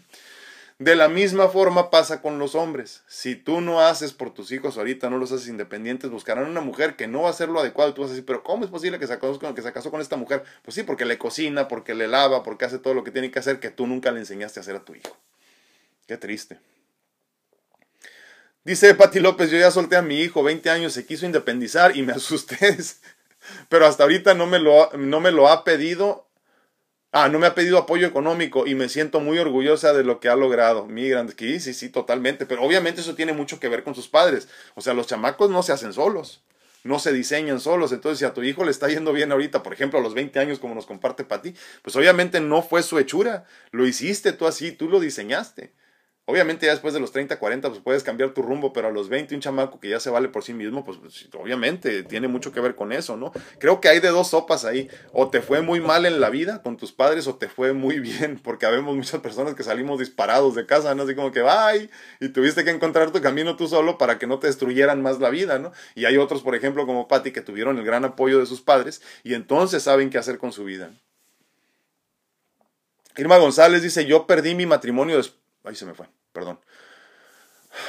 De 0.79 0.95
la 0.95 1.09
misma 1.09 1.49
forma 1.49 1.91
pasa 1.91 2.23
con 2.23 2.39
los 2.39 2.55
hombres. 2.55 3.03
Si 3.09 3.35
tú 3.35 3.61
no 3.61 3.81
haces 3.81 4.13
por 4.13 4.33
tus 4.33 4.53
hijos 4.53 4.79
ahorita, 4.79 5.11
no 5.11 5.19
los 5.19 5.33
haces 5.33 5.49
independientes, 5.49 6.09
buscarán 6.09 6.49
una 6.49 6.61
mujer 6.61 6.95
que 6.95 7.09
no 7.09 7.23
va 7.23 7.29
a 7.29 7.31
hacer 7.33 7.49
lo 7.49 7.59
adecuado. 7.59 7.95
Tú 7.95 8.03
vas 8.03 8.11
a 8.11 8.15
decir, 8.15 8.25
pero 8.25 8.45
¿cómo 8.45 8.65
es 8.65 8.71
posible 8.71 9.01
que 9.01 9.09
se, 9.09 9.19
casó, 9.19 9.41
que 9.55 9.63
se 9.63 9.73
con 9.73 10.01
esta 10.01 10.17
mujer? 10.17 10.45
Pues 10.63 10.77
sí, 10.77 10.85
porque 10.85 11.05
le 11.05 11.19
cocina, 11.19 11.67
porque 11.67 11.97
le 11.97 12.07
lava, 12.07 12.45
porque 12.45 12.65
hace 12.65 12.79
todo 12.79 12.95
lo 12.95 13.03
que 13.03 13.11
tiene 13.11 13.33
que 13.33 13.41
hacer 13.41 13.59
que 13.59 13.71
tú 13.71 13.89
nunca 13.89 14.13
le 14.13 14.21
enseñaste 14.21 14.61
a 14.61 14.63
hacer 14.63 14.77
a 14.77 14.85
tu 14.85 14.95
hijo. 14.95 15.17
Qué 16.07 16.17
triste. 16.17 16.61
Dice 18.63 18.95
Pati 18.95 19.19
López, 19.19 19.51
yo 19.51 19.59
ya 19.59 19.73
solté 19.73 19.97
a 19.97 20.03
mi 20.03 20.21
hijo, 20.21 20.45
20 20.45 20.71
años, 20.71 20.93
se 20.93 21.07
quiso 21.07 21.27
independizar 21.27 21.97
y 21.97 22.03
me 22.03 22.13
asusté. 22.15 22.77
Pero 23.69 23.85
hasta 23.85 24.05
ahorita 24.05 24.35
no 24.35 24.47
me 24.47 24.61
lo, 24.61 24.93
no 24.93 25.19
me 25.19 25.33
lo 25.33 25.49
ha 25.49 25.65
pedido 25.65 26.28
Ah, 27.11 27.29
no 27.31 27.39
me 27.39 27.47
ha 27.47 27.55
pedido 27.55 27.79
apoyo 27.79 28.07
económico 28.07 28.67
y 28.67 28.75
me 28.75 28.89
siento 28.91 29.21
muy 29.21 29.39
orgullosa 29.39 29.95
de 29.95 30.05
lo 30.05 30.21
que 30.21 30.29
ha 30.29 30.37
logrado. 30.37 30.87
Mi 30.87 31.09
grande, 31.09 31.35
sí, 31.39 31.59
sí, 31.59 31.73
sí, 31.73 31.89
totalmente. 31.89 32.45
Pero 32.45 32.63
obviamente 32.63 33.01
eso 33.01 33.15
tiene 33.15 33.33
mucho 33.33 33.59
que 33.59 33.69
ver 33.69 33.83
con 33.83 33.95
sus 33.95 34.09
padres. 34.09 34.49
O 34.75 34.83
sea, 34.83 34.93
los 34.93 35.07
chamacos 35.07 35.49
no 35.51 35.63
se 35.63 35.73
hacen 35.73 35.95
solos, 35.95 36.43
no 36.85 36.99
se 36.99 37.13
diseñan 37.15 37.61
solos. 37.61 37.93
Entonces, 37.93 38.19
si 38.19 38.25
a 38.27 38.35
tu 38.35 38.43
hijo 38.43 38.63
le 38.65 38.71
está 38.71 38.89
yendo 38.89 39.15
bien 39.15 39.33
ahorita, 39.33 39.63
por 39.63 39.73
ejemplo, 39.73 39.99
a 39.99 40.03
los 40.03 40.13
20 40.13 40.39
años, 40.39 40.59
como 40.59 40.75
nos 40.75 40.85
comparte 40.85 41.25
Pati, 41.25 41.55
pues 41.83 41.97
obviamente 41.97 42.41
no 42.41 42.63
fue 42.63 42.83
su 42.83 42.99
hechura. 42.99 43.47
Lo 43.71 43.87
hiciste 43.87 44.33
tú 44.35 44.47
así, 44.47 44.73
tú 44.73 44.89
lo 44.91 45.01
diseñaste. 45.01 45.73
Obviamente 46.31 46.67
ya 46.67 46.73
después 46.73 46.93
de 46.93 47.01
los 47.01 47.11
30, 47.11 47.39
40, 47.39 47.71
pues 47.71 47.81
puedes 47.81 48.03
cambiar 48.03 48.35
tu 48.35 48.43
rumbo, 48.43 48.75
pero 48.75 48.89
a 48.89 48.91
los 48.91 49.09
20 49.09 49.35
un 49.35 49.41
chamaco 49.41 49.81
que 49.81 49.89
ya 49.89 49.99
se 49.99 50.11
vale 50.11 50.29
por 50.29 50.45
sí 50.45 50.53
mismo, 50.53 50.85
pues, 50.85 50.99
pues, 50.99 51.27
obviamente 51.33 52.03
tiene 52.03 52.29
mucho 52.29 52.53
que 52.53 52.61
ver 52.61 52.75
con 52.75 52.93
eso, 52.93 53.17
¿no? 53.17 53.33
Creo 53.59 53.81
que 53.81 53.89
hay 53.89 54.01
de 54.01 54.09
dos 54.09 54.29
sopas 54.29 54.67
ahí, 54.67 54.91
o 55.15 55.31
te 55.31 55.41
fue 55.41 55.63
muy 55.63 55.81
mal 55.81 56.05
en 56.05 56.21
la 56.21 56.29
vida 56.29 56.61
con 56.63 56.77
tus 56.77 56.93
padres 56.93 57.27
o 57.29 57.37
te 57.37 57.49
fue 57.49 57.73
muy 57.73 57.99
bien, 58.01 58.39
porque 58.45 58.67
habemos 58.67 58.95
muchas 58.95 59.23
personas 59.23 59.55
que 59.55 59.63
salimos 59.63 60.01
disparados 60.01 60.55
de 60.55 60.67
casa, 60.67 60.95
¿no? 60.95 61.05
Así 61.05 61.15
como 61.15 61.33
que, 61.33 61.41
¡ay! 61.49 61.89
Y 62.21 62.29
tuviste 62.29 62.63
que 62.63 62.73
encontrar 62.73 63.11
tu 63.11 63.23
camino 63.23 63.57
tú 63.57 63.67
solo 63.67 63.97
para 63.97 64.19
que 64.19 64.27
no 64.27 64.39
te 64.39 64.49
destruyeran 64.49 65.01
más 65.01 65.21
la 65.21 65.31
vida, 65.31 65.59
¿no? 65.59 65.73
Y 65.95 66.05
hay 66.05 66.19
otros, 66.19 66.43
por 66.43 66.55
ejemplo, 66.55 66.85
como 66.85 67.09
Patty, 67.09 67.31
que 67.31 67.41
tuvieron 67.41 67.79
el 67.79 67.87
gran 67.87 68.05
apoyo 68.05 68.39
de 68.39 68.45
sus 68.45 68.61
padres 68.61 69.01
y 69.25 69.33
entonces 69.33 69.83
saben 69.83 70.11
qué 70.11 70.19
hacer 70.19 70.37
con 70.37 70.53
su 70.53 70.65
vida. 70.65 70.91
Irma 73.17 73.39
González 73.39 73.81
dice, 73.81 74.05
yo 74.05 74.27
perdí 74.27 74.55
mi 74.55 74.67
matrimonio 74.67 75.17
después... 75.17 75.39
Ahí 75.69 75.77
se 75.77 75.87
me 75.87 75.95
fue 75.95 76.09
perdón. 76.33 76.61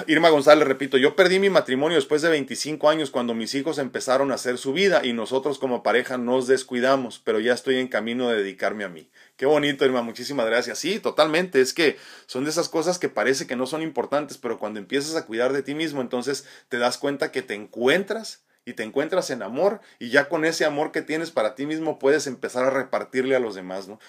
Irma 0.07 0.29
González, 0.29 0.67
repito, 0.67 0.97
yo 0.97 1.15
perdí 1.15 1.39
mi 1.39 1.49
matrimonio 1.49 1.95
después 1.95 2.21
de 2.21 2.29
25 2.29 2.89
años 2.89 3.11
cuando 3.11 3.33
mis 3.33 3.55
hijos 3.55 3.77
empezaron 3.77 4.31
a 4.31 4.35
hacer 4.35 4.57
su 4.57 4.73
vida 4.73 5.01
y 5.05 5.13
nosotros 5.13 5.57
como 5.57 5.83
pareja 5.83 6.17
nos 6.17 6.47
descuidamos, 6.47 7.19
pero 7.19 7.39
ya 7.39 7.53
estoy 7.53 7.77
en 7.77 7.87
camino 7.87 8.29
de 8.29 8.37
dedicarme 8.37 8.83
a 8.83 8.89
mí. 8.89 9.09
Qué 9.37 9.45
bonito, 9.45 9.85
Irma, 9.85 10.01
muchísimas 10.01 10.45
gracias. 10.45 10.79
Sí, 10.79 10.99
totalmente, 10.99 11.61
es 11.61 11.73
que 11.73 11.97
son 12.25 12.43
de 12.43 12.49
esas 12.49 12.67
cosas 12.67 12.99
que 12.99 13.07
parece 13.07 13.47
que 13.47 13.55
no 13.55 13.65
son 13.67 13.81
importantes, 13.81 14.37
pero 14.37 14.59
cuando 14.59 14.79
empiezas 14.79 15.15
a 15.15 15.25
cuidar 15.25 15.53
de 15.53 15.63
ti 15.63 15.73
mismo, 15.73 16.01
entonces 16.01 16.45
te 16.67 16.77
das 16.77 16.97
cuenta 16.97 17.31
que 17.31 17.41
te 17.41 17.53
encuentras 17.53 18.43
y 18.65 18.73
te 18.73 18.83
encuentras 18.83 19.29
en 19.29 19.41
amor 19.41 19.79
y 19.97 20.09
ya 20.09 20.27
con 20.27 20.43
ese 20.43 20.65
amor 20.65 20.91
que 20.91 21.01
tienes 21.01 21.31
para 21.31 21.55
ti 21.55 21.65
mismo 21.65 21.99
puedes 21.99 22.27
empezar 22.27 22.65
a 22.65 22.69
repartirle 22.69 23.35
a 23.35 23.39
los 23.39 23.55
demás, 23.55 23.87
¿no? 23.87 23.99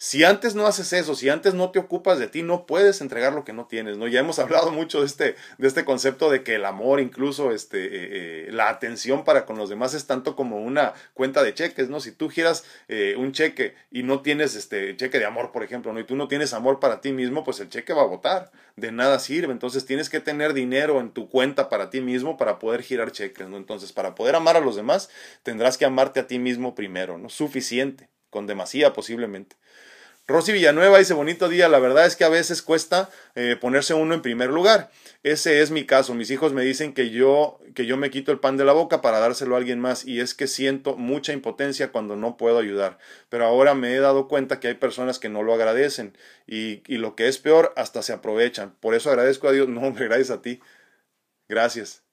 Si 0.00 0.22
antes 0.22 0.54
no 0.54 0.68
haces 0.68 0.92
eso, 0.92 1.16
si 1.16 1.28
antes 1.28 1.54
no 1.54 1.72
te 1.72 1.80
ocupas 1.80 2.20
de 2.20 2.28
ti, 2.28 2.44
no 2.44 2.66
puedes 2.66 3.00
entregar 3.00 3.32
lo 3.32 3.44
que 3.44 3.52
no 3.52 3.66
tienes, 3.66 3.96
¿no? 3.96 4.06
Ya 4.06 4.20
hemos 4.20 4.38
hablado 4.38 4.70
mucho 4.70 5.00
de 5.00 5.06
este, 5.06 5.34
de 5.58 5.66
este 5.66 5.84
concepto 5.84 6.30
de 6.30 6.44
que 6.44 6.54
el 6.54 6.64
amor, 6.66 7.00
incluso 7.00 7.50
este, 7.50 7.84
eh, 7.84 7.88
eh, 8.46 8.48
la 8.52 8.68
atención 8.68 9.24
para 9.24 9.44
con 9.44 9.58
los 9.58 9.68
demás 9.68 9.94
es 9.94 10.06
tanto 10.06 10.36
como 10.36 10.58
una 10.58 10.94
cuenta 11.14 11.42
de 11.42 11.52
cheques, 11.52 11.88
¿no? 11.88 11.98
Si 11.98 12.12
tú 12.12 12.28
giras 12.28 12.64
eh, 12.86 13.16
un 13.18 13.32
cheque 13.32 13.74
y 13.90 14.04
no 14.04 14.22
tienes 14.22 14.54
este 14.54 14.96
cheque 14.96 15.18
de 15.18 15.24
amor, 15.24 15.50
por 15.50 15.64
ejemplo, 15.64 15.92
¿no? 15.92 15.98
Y 15.98 16.04
tú 16.04 16.14
no 16.14 16.28
tienes 16.28 16.52
amor 16.52 16.78
para 16.78 17.00
ti 17.00 17.10
mismo, 17.10 17.42
pues 17.42 17.58
el 17.58 17.68
cheque 17.68 17.92
va 17.92 18.02
a 18.02 18.06
votar, 18.06 18.52
de 18.76 18.92
nada 18.92 19.18
sirve. 19.18 19.52
Entonces 19.52 19.84
tienes 19.84 20.08
que 20.08 20.20
tener 20.20 20.54
dinero 20.54 21.00
en 21.00 21.10
tu 21.10 21.28
cuenta 21.28 21.68
para 21.68 21.90
ti 21.90 22.00
mismo 22.00 22.36
para 22.36 22.60
poder 22.60 22.82
girar 22.82 23.10
cheques, 23.10 23.48
¿no? 23.48 23.56
Entonces, 23.56 23.92
para 23.92 24.14
poder 24.14 24.36
amar 24.36 24.56
a 24.56 24.60
los 24.60 24.76
demás, 24.76 25.10
tendrás 25.42 25.76
que 25.76 25.86
amarte 25.86 26.20
a 26.20 26.28
ti 26.28 26.38
mismo 26.38 26.76
primero, 26.76 27.18
¿no? 27.18 27.28
Suficiente, 27.28 28.08
con 28.30 28.46
demasía 28.46 28.92
posiblemente. 28.92 29.56
Rosy 30.28 30.52
Villanueva 30.52 30.98
dice, 30.98 31.14
bonito 31.14 31.48
día, 31.48 31.70
la 31.70 31.78
verdad 31.78 32.04
es 32.04 32.14
que 32.14 32.24
a 32.24 32.28
veces 32.28 32.60
cuesta 32.60 33.08
eh, 33.34 33.56
ponerse 33.58 33.94
uno 33.94 34.12
en 34.12 34.20
primer 34.20 34.50
lugar. 34.50 34.90
Ese 35.22 35.62
es 35.62 35.70
mi 35.70 35.86
caso. 35.86 36.12
Mis 36.12 36.30
hijos 36.30 36.52
me 36.52 36.62
dicen 36.64 36.92
que 36.92 37.08
yo, 37.08 37.58
que 37.74 37.86
yo 37.86 37.96
me 37.96 38.10
quito 38.10 38.30
el 38.30 38.38
pan 38.38 38.58
de 38.58 38.66
la 38.66 38.74
boca 38.74 39.00
para 39.00 39.20
dárselo 39.20 39.54
a 39.54 39.58
alguien 39.58 39.80
más 39.80 40.04
y 40.04 40.20
es 40.20 40.34
que 40.34 40.46
siento 40.46 40.96
mucha 40.96 41.32
impotencia 41.32 41.92
cuando 41.92 42.14
no 42.14 42.36
puedo 42.36 42.58
ayudar. 42.58 42.98
Pero 43.30 43.46
ahora 43.46 43.74
me 43.74 43.94
he 43.94 44.00
dado 44.00 44.28
cuenta 44.28 44.60
que 44.60 44.68
hay 44.68 44.74
personas 44.74 45.18
que 45.18 45.30
no 45.30 45.42
lo 45.42 45.54
agradecen 45.54 46.14
y, 46.46 46.82
lo 46.98 47.16
que 47.16 47.28
es 47.28 47.38
peor, 47.38 47.72
hasta 47.76 48.02
se 48.02 48.12
aprovechan. 48.12 48.76
Por 48.80 48.94
eso 48.94 49.08
agradezco 49.08 49.48
a 49.48 49.52
Dios. 49.52 49.66
No, 49.78 49.80
hombre, 49.80 50.04
gracias 50.08 50.30
a 50.30 50.42
ti. 50.42 50.60
Gracias. 51.48 52.04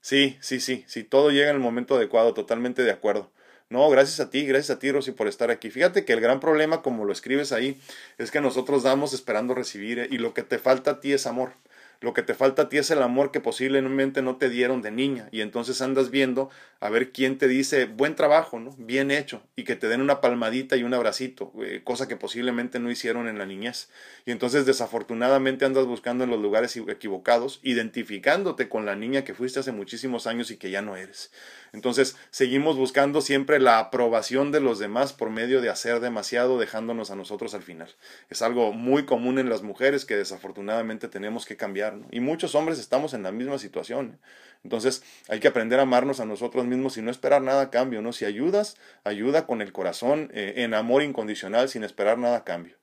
Sí, 0.00 0.38
sí, 0.40 0.60
sí, 0.60 0.84
sí, 0.86 1.04
todo 1.04 1.30
llega 1.30 1.50
en 1.50 1.56
el 1.56 1.62
momento 1.62 1.96
adecuado, 1.96 2.32
totalmente 2.32 2.82
de 2.84 2.90
acuerdo. 2.90 3.32
No, 3.70 3.88
gracias 3.88 4.18
a 4.18 4.30
ti, 4.30 4.44
gracias 4.46 4.76
a 4.76 4.80
ti, 4.80 4.90
Rosy, 4.90 5.12
por 5.12 5.28
estar 5.28 5.52
aquí. 5.52 5.70
Fíjate 5.70 6.04
que 6.04 6.12
el 6.12 6.20
gran 6.20 6.40
problema, 6.40 6.82
como 6.82 7.04
lo 7.04 7.12
escribes 7.12 7.52
ahí, 7.52 7.80
es 8.18 8.32
que 8.32 8.40
nosotros 8.40 8.82
damos 8.82 9.12
esperando 9.12 9.54
recibir 9.54 10.00
eh, 10.00 10.08
y 10.10 10.18
lo 10.18 10.34
que 10.34 10.42
te 10.42 10.58
falta 10.58 10.90
a 10.92 11.00
ti 11.00 11.12
es 11.12 11.24
amor. 11.24 11.52
Lo 12.00 12.14
que 12.14 12.22
te 12.22 12.34
falta 12.34 12.62
a 12.62 12.68
ti 12.70 12.78
es 12.78 12.90
el 12.90 13.02
amor 13.02 13.30
que 13.30 13.40
posiblemente 13.40 14.22
no 14.22 14.36
te 14.36 14.48
dieron 14.48 14.80
de 14.80 14.90
niña 14.90 15.28
y 15.32 15.42
entonces 15.42 15.82
andas 15.82 16.10
viendo 16.10 16.48
a 16.80 16.88
ver 16.88 17.12
quién 17.12 17.36
te 17.36 17.46
dice 17.46 17.84
buen 17.84 18.16
trabajo, 18.16 18.58
¿no? 18.58 18.74
Bien 18.78 19.10
hecho 19.10 19.42
y 19.54 19.64
que 19.64 19.76
te 19.76 19.86
den 19.86 20.00
una 20.00 20.22
palmadita 20.22 20.76
y 20.76 20.82
un 20.82 20.94
abracito, 20.94 21.52
eh, 21.62 21.82
cosa 21.84 22.08
que 22.08 22.16
posiblemente 22.16 22.80
no 22.80 22.90
hicieron 22.90 23.28
en 23.28 23.36
la 23.36 23.44
niñez. 23.44 23.90
Y 24.24 24.30
entonces 24.30 24.64
desafortunadamente 24.64 25.66
andas 25.66 25.84
buscando 25.84 26.24
en 26.24 26.30
los 26.30 26.40
lugares 26.40 26.74
equivocados, 26.74 27.60
identificándote 27.62 28.70
con 28.70 28.86
la 28.86 28.96
niña 28.96 29.22
que 29.22 29.34
fuiste 29.34 29.60
hace 29.60 29.70
muchísimos 29.70 30.26
años 30.26 30.50
y 30.50 30.56
que 30.56 30.70
ya 30.70 30.80
no 30.80 30.96
eres. 30.96 31.30
Entonces 31.72 32.16
seguimos 32.30 32.76
buscando 32.76 33.20
siempre 33.20 33.60
la 33.60 33.78
aprobación 33.78 34.52
de 34.52 34.60
los 34.60 34.78
demás 34.78 35.12
por 35.12 35.30
medio 35.30 35.60
de 35.60 35.70
hacer 35.70 36.00
demasiado 36.00 36.58
dejándonos 36.58 37.10
a 37.10 37.16
nosotros 37.16 37.54
al 37.54 37.62
final. 37.62 37.88
Es 38.28 38.42
algo 38.42 38.72
muy 38.72 39.04
común 39.04 39.38
en 39.38 39.48
las 39.48 39.62
mujeres 39.62 40.04
que 40.04 40.16
desafortunadamente 40.16 41.08
tenemos 41.08 41.46
que 41.46 41.56
cambiar 41.56 41.98
y 42.10 42.20
muchos 42.20 42.54
hombres 42.54 42.78
estamos 42.78 43.14
en 43.14 43.22
la 43.22 43.32
misma 43.32 43.58
situación. 43.58 44.18
Entonces 44.64 45.02
hay 45.28 45.40
que 45.40 45.48
aprender 45.48 45.78
a 45.78 45.82
amarnos 45.82 46.20
a 46.20 46.26
nosotros 46.26 46.66
mismos 46.66 46.96
y 46.96 47.02
no 47.02 47.10
esperar 47.10 47.42
nada 47.42 47.62
a 47.62 47.70
cambio, 47.70 48.02
¿no? 48.02 48.12
Si 48.12 48.24
ayudas, 48.24 48.76
ayuda 49.04 49.46
con 49.46 49.62
el 49.62 49.72
corazón, 49.72 50.30
eh, 50.34 50.54
en 50.58 50.74
amor 50.74 51.02
incondicional, 51.02 51.68
sin 51.68 51.84
esperar 51.84 52.18
nada 52.18 52.38
a 52.38 52.44
cambio. 52.44 52.79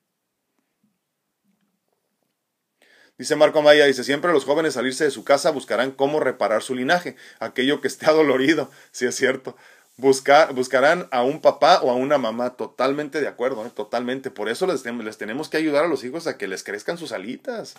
Dice 3.17 3.35
Marco 3.35 3.61
Maya, 3.61 3.85
dice, 3.85 4.03
siempre 4.03 4.31
los 4.31 4.45
jóvenes 4.45 4.75
salirse 4.75 5.03
de 5.03 5.11
su 5.11 5.23
casa 5.23 5.51
buscarán 5.51 5.91
cómo 5.91 6.19
reparar 6.19 6.61
su 6.61 6.75
linaje, 6.75 7.15
aquello 7.39 7.81
que 7.81 7.87
esté 7.87 8.05
adolorido, 8.09 8.69
si 8.91 9.05
es 9.05 9.15
cierto. 9.15 9.55
Buscar, 9.97 10.53
buscarán 10.53 11.07
a 11.09 11.23
un 11.23 11.41
papá 11.41 11.81
o 11.81 11.89
a 11.89 11.95
una 11.95 12.19
mamá, 12.19 12.51
totalmente 12.55 13.19
de 13.19 13.27
acuerdo, 13.27 13.65
¿eh? 13.65 13.71
totalmente. 13.73 14.29
Por 14.29 14.47
eso 14.47 14.67
les, 14.67 14.85
les 14.85 15.17
tenemos 15.17 15.49
que 15.49 15.57
ayudar 15.57 15.85
a 15.85 15.87
los 15.87 16.03
hijos 16.03 16.27
a 16.27 16.37
que 16.37 16.47
les 16.47 16.63
crezcan 16.63 16.99
sus 16.99 17.11
alitas 17.11 17.75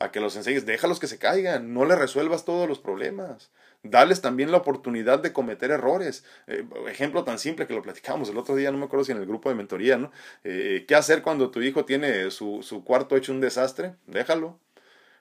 a 0.00 0.10
que 0.10 0.18
los 0.18 0.34
enseñes, 0.34 0.66
déjalos 0.66 0.98
que 0.98 1.06
se 1.06 1.18
caigan, 1.18 1.74
no 1.74 1.84
les 1.84 1.98
resuelvas 1.98 2.46
todos 2.46 2.66
los 2.66 2.78
problemas, 2.78 3.50
dales 3.82 4.22
también 4.22 4.50
la 4.50 4.56
oportunidad 4.56 5.20
de 5.20 5.32
cometer 5.32 5.70
errores. 5.70 6.24
Eh, 6.46 6.64
ejemplo 6.88 7.22
tan 7.22 7.38
simple 7.38 7.66
que 7.66 7.74
lo 7.74 7.82
platicamos 7.82 8.30
el 8.30 8.38
otro 8.38 8.56
día, 8.56 8.72
no 8.72 8.78
me 8.78 8.86
acuerdo 8.86 9.04
si 9.04 9.12
en 9.12 9.18
el 9.18 9.26
grupo 9.26 9.50
de 9.50 9.54
mentoría, 9.54 9.98
¿no? 9.98 10.10
Eh, 10.42 10.86
¿Qué 10.88 10.94
hacer 10.94 11.20
cuando 11.22 11.50
tu 11.50 11.60
hijo 11.60 11.84
tiene 11.84 12.30
su, 12.30 12.62
su 12.62 12.82
cuarto 12.82 13.14
hecho 13.14 13.32
un 13.32 13.40
desastre? 13.40 13.94
Déjalo. 14.06 14.58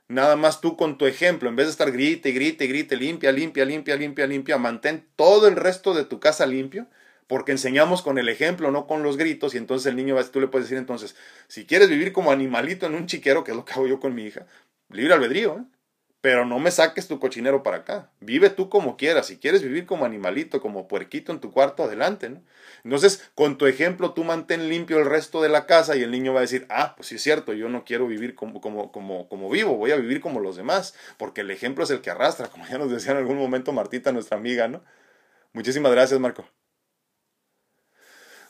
Nada 0.10 0.36
más 0.36 0.60
tú 0.60 0.76
con 0.76 0.98
tu 0.98 1.06
ejemplo, 1.06 1.50
en 1.50 1.56
vez 1.56 1.68
de 1.68 1.72
estar 1.72 1.92
grite, 1.92 2.32
grite, 2.32 2.66
grite, 2.66 2.98
limpia, 2.98 3.32
limpia, 3.32 3.64
limpia, 3.64 3.96
limpia, 3.96 4.26
limpia, 4.26 4.58
mantén 4.58 5.06
todo 5.16 5.48
el 5.48 5.56
resto 5.56 5.94
de 5.94 6.04
tu 6.04 6.20
casa 6.20 6.48
limpio, 6.48 6.88
porque 7.28 7.52
enseñamos 7.52 8.02
con 8.02 8.18
el 8.18 8.28
ejemplo, 8.28 8.72
no 8.72 8.88
con 8.88 9.04
los 9.04 9.18
gritos, 9.18 9.54
y 9.54 9.60
entonces 9.60 9.86
el 9.86 9.96
niño 9.96 10.16
va, 10.16 10.24
tú 10.24 10.42
le 10.42 10.48
puedes 10.48 10.66
decir 10.66 10.80
entonces, 10.80 11.16
si 11.48 11.68
quieres 11.68 11.90
vivir 11.90 12.12
como 12.12 12.32
animalito 12.32 12.88
en 12.88 12.96
un 12.96 13.06
chiquero, 13.06 13.44
que 13.44 13.52
es 13.52 13.58
lo 13.58 13.66
que 13.66 13.74
hago 13.74 13.86
yo 13.86 14.00
con 14.00 14.16
mi 14.16 14.24
hija, 14.24 14.48
libre 14.90 15.14
albedrío, 15.14 15.60
¿eh? 15.60 15.79
Pero 16.22 16.46
no 16.46 16.60
me 16.60 16.72
saques 16.72 17.08
tu 17.08 17.20
cochinero 17.20 17.64
para 17.64 17.78
acá. 17.78 18.10
Vive 18.20 18.50
tú 18.50 18.70
como 18.70 18.98
quieras. 18.98 19.28
Si 19.28 19.38
quieres 19.38 19.64
vivir 19.64 19.86
como 19.86 20.06
animalito, 20.06 20.62
como 20.62 20.88
puerquito 20.88 21.32
en 21.32 21.40
tu 21.40 21.52
cuarto, 21.52 21.84
adelante, 21.84 22.30
¿no? 22.30 22.42
Entonces, 22.84 23.30
con 23.36 23.58
tu 23.58 23.68
ejemplo, 23.68 24.14
tú 24.14 24.24
mantén 24.24 24.70
limpio 24.70 25.00
el 25.00 25.06
resto 25.06 25.42
de 25.42 25.50
la 25.50 25.66
casa 25.66 25.96
y 25.96 26.04
el 26.04 26.12
niño 26.12 26.34
va 26.34 26.40
a 26.40 26.42
decir, 26.42 26.66
ah, 26.70 26.96
pues 26.96 27.08
sí 27.10 27.16
es 27.16 27.24
cierto, 27.24 27.54
yo 27.54 27.70
no 27.70 27.86
quiero 27.86 28.08
vivir 28.08 28.36
como, 28.36 28.62
como, 28.62 28.92
como, 28.92 29.28
como 29.30 29.50
vivo, 29.50 29.76
voy 29.76 29.92
a 29.92 29.96
vivir 29.96 30.22
como 30.22 30.40
los 30.40 30.56
demás, 30.56 30.96
porque 31.18 31.42
el 31.42 31.52
ejemplo 31.52 31.84
es 31.84 31.90
el 31.90 32.02
que 32.02 32.10
arrastra, 32.10 32.48
como 32.48 32.66
ya 32.68 32.78
nos 32.78 32.92
decía 32.92 33.12
en 33.12 33.18
algún 33.18 33.38
momento 33.38 33.72
Martita, 33.74 34.12
nuestra 34.12 34.38
amiga, 34.38 34.68
¿no? 34.68 34.84
Muchísimas 35.54 35.92
gracias, 35.92 36.20
Marco. 36.20 36.59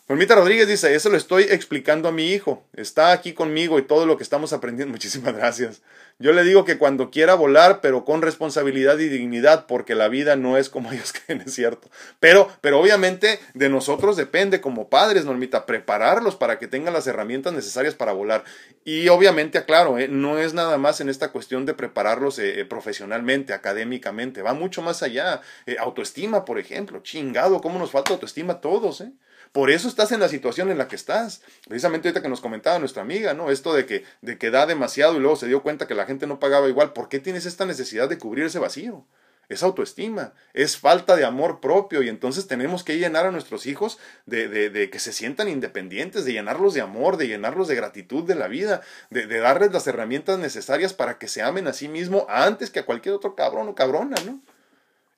Normita 0.10 0.34
Rodríguez 0.34 0.68
dice, 0.68 0.95
eso 0.95 1.12
lo 1.12 1.18
estoy 1.18 1.43
explicando 1.43 2.10
a 2.10 2.12
mi 2.12 2.32
hijo. 2.32 2.64
Está 2.74 3.12
aquí 3.12 3.34
conmigo 3.34 3.78
y 3.78 3.84
todo 3.84 4.07
lo 4.07 4.18
que 4.18 4.24
estamos 4.24 4.53
aprendiendo. 4.53 4.91
Muchísimas 4.93 5.36
gracias. 5.36 5.84
Yo 6.18 6.34
le 6.34 6.43
digo 6.43 6.66
que 6.66 6.80
cuando 6.80 7.12
quiera 7.12 7.36
volar, 7.36 7.80
pero 7.80 8.05
con 8.05 8.24
responsabilidad 8.24 8.97
y 8.97 9.07
dignidad, 9.07 9.68
porque 9.68 9.93
la 9.93 10.07
vida 10.07 10.36
no 10.36 10.57
es 10.57 10.72
como 10.72 10.91
ellos 10.91 11.14
creen, 11.14 11.41
es 11.41 11.53
cierto. 11.53 11.89
Pero, 12.20 12.51
pero 12.60 12.80
obviamente 12.80 13.39
de 13.53 13.70
nosotros 13.70 14.18
depende 14.18 14.62
como 14.62 14.89
padres, 14.89 15.26
Normita, 15.26 15.68
prepararlos 15.68 16.36
para 16.36 16.57
que 16.57 16.68
tengan 16.68 16.95
las 16.95 17.05
herramientas 17.05 17.53
necesarias 17.53 17.93
para 17.93 18.12
volar. 18.12 18.43
Y 18.84 19.10
obviamente, 19.10 19.60
aclaro, 19.60 19.99
¿eh? 19.99 20.07
no 20.07 20.39
es 20.39 20.55
nada 20.55 20.80
más 20.80 21.01
en 21.01 21.10
esta 21.10 21.32
cuestión 21.32 21.68
de 21.68 21.76
prepararlos 21.76 22.39
eh, 22.39 22.62
eh, 22.62 22.66
profesionalmente, 22.66 23.53
académicamente. 23.53 24.41
Va 24.41 24.55
mucho 24.55 24.82
más 24.82 25.03
allá. 25.03 25.41
autoestima, 25.78 26.45
por 26.45 26.57
ejemplo. 26.57 26.99
Chingado, 27.03 27.62
¿cómo 27.62 27.78
nos 27.78 27.91
falta 27.91 28.12
autoestima 28.12 28.53
a 28.53 28.62
todos? 28.62 29.01
Eh? 29.01 29.12
Por 29.52 29.72
eso 29.72 29.88
estás 29.88 30.12
en 30.12 30.20
la 30.20 30.30
situación 30.30 30.70
en 30.70 30.78
la 30.78 30.88
que 30.88 30.95
estás. 30.95 31.41
Precisamente 31.68 32.08
ahorita 32.08 32.22
que 32.22 32.30
nos 32.30 32.41
comentaba 32.41 32.80
nuestra 32.80 33.02
amiga, 33.02 33.34
¿no? 33.34 33.50
Esto 33.50 33.74
de 33.74 33.86
que, 33.86 34.04
de 34.22 34.38
que 34.38 34.52
da 34.52 34.66
demasiado 34.66 35.16
y 35.16 35.20
luego 35.20 35.36
se 35.36 35.47
dio 35.47 35.64
cuenta 35.64 35.88
que 35.88 35.95
la 35.95 36.06
gente 36.06 36.28
no 36.28 36.39
pagaba 36.39 36.70
igual. 36.70 36.93
¿Por 36.93 37.10
qué 37.10 37.20
tienes 37.20 37.45
esta 37.45 37.66
necesidad 37.66 38.08
de 38.10 38.18
cubrir 38.18 38.45
ese 38.45 38.60
vacío? 38.60 39.06
Es 39.50 39.64
autoestima, 39.64 40.34
es 40.54 40.78
falta 40.78 41.16
de 41.16 41.26
amor 41.26 41.60
propio 41.60 42.04
y 42.04 42.10
entonces 42.10 42.45
tenemos 42.45 42.84
que 42.84 43.00
llenar 43.00 43.26
a 43.26 43.32
nuestros 43.32 43.66
hijos 43.66 43.97
de, 44.28 44.47
de, 44.47 44.89
que 44.91 45.00
se 45.00 45.12
sientan 45.12 45.50
independientes, 45.50 46.24
de 46.24 46.34
llenarlos 46.34 46.76
de 46.76 46.82
amor, 46.82 47.18
de 47.18 47.28
llenarlos 47.28 47.68
de 47.68 47.74
gratitud 47.74 48.24
de 48.26 48.36
la 48.36 48.47
vida, 48.47 48.82
de, 49.10 49.26
de 49.26 49.39
darles 49.39 49.74
las 49.74 49.88
herramientas 49.88 50.38
necesarias 50.38 50.93
para 50.93 51.18
que 51.18 51.28
se 51.28 51.41
amen 51.41 51.68
a 51.68 51.74
sí 51.74 51.88
mismo 51.88 52.28
antes 52.30 52.70
que 52.70 52.82
a 52.82 52.86
cualquier 52.86 53.16
otro 53.16 53.34
cabrón 53.34 53.68
o 53.70 53.74
cabrona, 53.74 54.18
¿no? 54.24 54.39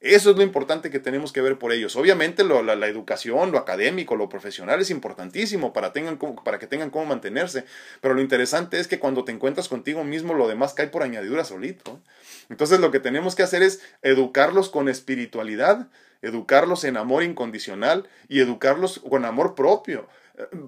Eso 0.02 0.32
es 0.32 0.36
lo 0.36 0.42
importante 0.42 0.90
que 0.90 1.00
tenemos 1.00 1.32
que 1.32 1.42
ver 1.42 1.60
por 1.60 1.72
ellos. 1.72 1.96
Obviamente 1.96 2.44
la, 2.44 2.88
educación, 2.88 3.52
lo 3.52 3.60
académico, 3.60 4.16
lo 4.16 4.30
profesional 4.30 4.82
es 4.82 4.90
importantísimo 4.90 5.74
para, 5.74 5.94
tengan, 5.94 6.18
para 6.44 6.58
que 6.58 6.66
tengan 6.66 6.90
cómo 6.90 7.06
mantenerse, 7.06 7.66
pero 8.02 8.16
lo 8.16 8.22
interesante 8.22 8.80
es 8.80 8.88
que 8.88 8.98
cuando 8.98 9.24
te 9.26 9.32
encuentras 9.32 9.70
contigo 9.70 10.04
mismo, 10.04 10.34
lo 10.34 10.48
demás 10.48 10.74
cae 10.74 10.88
por 10.88 11.04
añadidura 11.04 11.44
solito. 11.44 12.00
Entonces 12.50 12.80
lo 12.80 12.90
que 12.90 13.00
tenemos 13.00 13.36
que 13.36 13.44
hacer 13.44 13.62
es 13.62 13.80
educarlos 14.02 14.70
con 14.70 14.90
espiritualidad, 14.90 15.88
educarlos 16.24 16.84
en 16.84 16.98
amor 16.98 17.22
incondicional 17.22 18.10
y 18.28 18.40
educarlos 18.40 19.02
con 19.08 19.24
amor 19.24 19.54
propio 19.54 20.08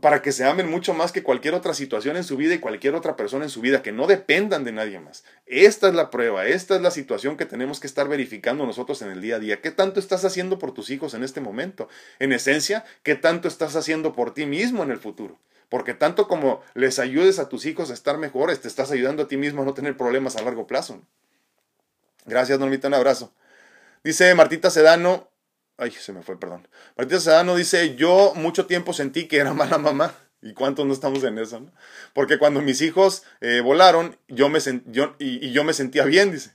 para 0.01 0.21
que 0.21 0.31
se 0.31 0.45
amen 0.45 0.69
mucho 0.69 0.93
más 0.93 1.11
que 1.11 1.23
cualquier 1.23 1.53
otra 1.53 1.73
situación 1.73 2.17
en 2.17 2.23
su 2.23 2.37
vida 2.37 2.53
y 2.53 2.59
cualquier 2.59 2.95
otra 2.95 3.15
persona 3.15 3.45
en 3.45 3.49
su 3.49 3.61
vida, 3.61 3.81
que 3.81 3.91
no 3.91 4.07
dependan 4.07 4.63
de 4.63 4.71
nadie 4.71 4.99
más. 4.99 5.23
Esta 5.45 5.87
es 5.87 5.95
la 5.95 6.09
prueba, 6.09 6.45
esta 6.45 6.75
es 6.75 6.81
la 6.81 6.91
situación 6.91 7.37
que 7.37 7.45
tenemos 7.45 7.79
que 7.79 7.87
estar 7.87 8.07
verificando 8.07 8.65
nosotros 8.65 9.01
en 9.01 9.09
el 9.09 9.21
día 9.21 9.37
a 9.37 9.39
día. 9.39 9.61
¿Qué 9.61 9.71
tanto 9.71 9.99
estás 9.99 10.25
haciendo 10.25 10.59
por 10.59 10.73
tus 10.73 10.89
hijos 10.89 11.13
en 11.13 11.23
este 11.23 11.41
momento? 11.41 11.89
En 12.19 12.33
esencia, 12.33 12.85
¿qué 13.03 13.15
tanto 13.15 13.47
estás 13.47 13.75
haciendo 13.75 14.13
por 14.13 14.33
ti 14.33 14.45
mismo 14.45 14.83
en 14.83 14.91
el 14.91 14.99
futuro? 14.99 15.39
Porque 15.69 15.93
tanto 15.93 16.27
como 16.27 16.61
les 16.75 16.99
ayudes 16.99 17.39
a 17.39 17.49
tus 17.49 17.65
hijos 17.65 17.89
a 17.89 17.93
estar 17.93 18.17
mejores, 18.17 18.61
te 18.61 18.67
estás 18.67 18.91
ayudando 18.91 19.23
a 19.23 19.27
ti 19.27 19.37
mismo 19.37 19.63
a 19.63 19.65
no 19.65 19.73
tener 19.73 19.97
problemas 19.97 20.35
a 20.35 20.43
largo 20.43 20.67
plazo. 20.67 21.01
Gracias, 22.25 22.59
Normita, 22.59 22.87
un 22.87 22.93
abrazo. 22.93 23.33
Dice 24.03 24.35
Martita 24.35 24.69
Sedano, 24.69 25.29
Ay, 25.77 25.91
se 25.91 26.13
me 26.13 26.21
fue, 26.21 26.39
perdón. 26.39 26.67
Martita 26.95 27.19
Sedano 27.19 27.55
dice, 27.55 27.95
yo 27.95 28.33
mucho 28.35 28.65
tiempo 28.65 28.93
sentí 28.93 29.27
que 29.27 29.37
era 29.37 29.53
mala 29.53 29.77
mamá. 29.77 30.15
¿Y 30.41 30.53
cuántos 30.53 30.85
no 30.85 30.93
estamos 30.93 31.23
en 31.23 31.37
eso? 31.37 31.61
No? 31.61 31.71
Porque 32.13 32.37
cuando 32.37 32.61
mis 32.61 32.81
hijos 32.81 33.23
eh, 33.39 33.61
volaron, 33.61 34.17
yo 34.27 34.49
me 34.49 34.59
yo, 34.87 35.15
y, 35.17 35.51
yo 35.51 35.63
me 35.63 35.73
sentía 35.73 36.03
bien, 36.03 36.31
dice. 36.31 36.51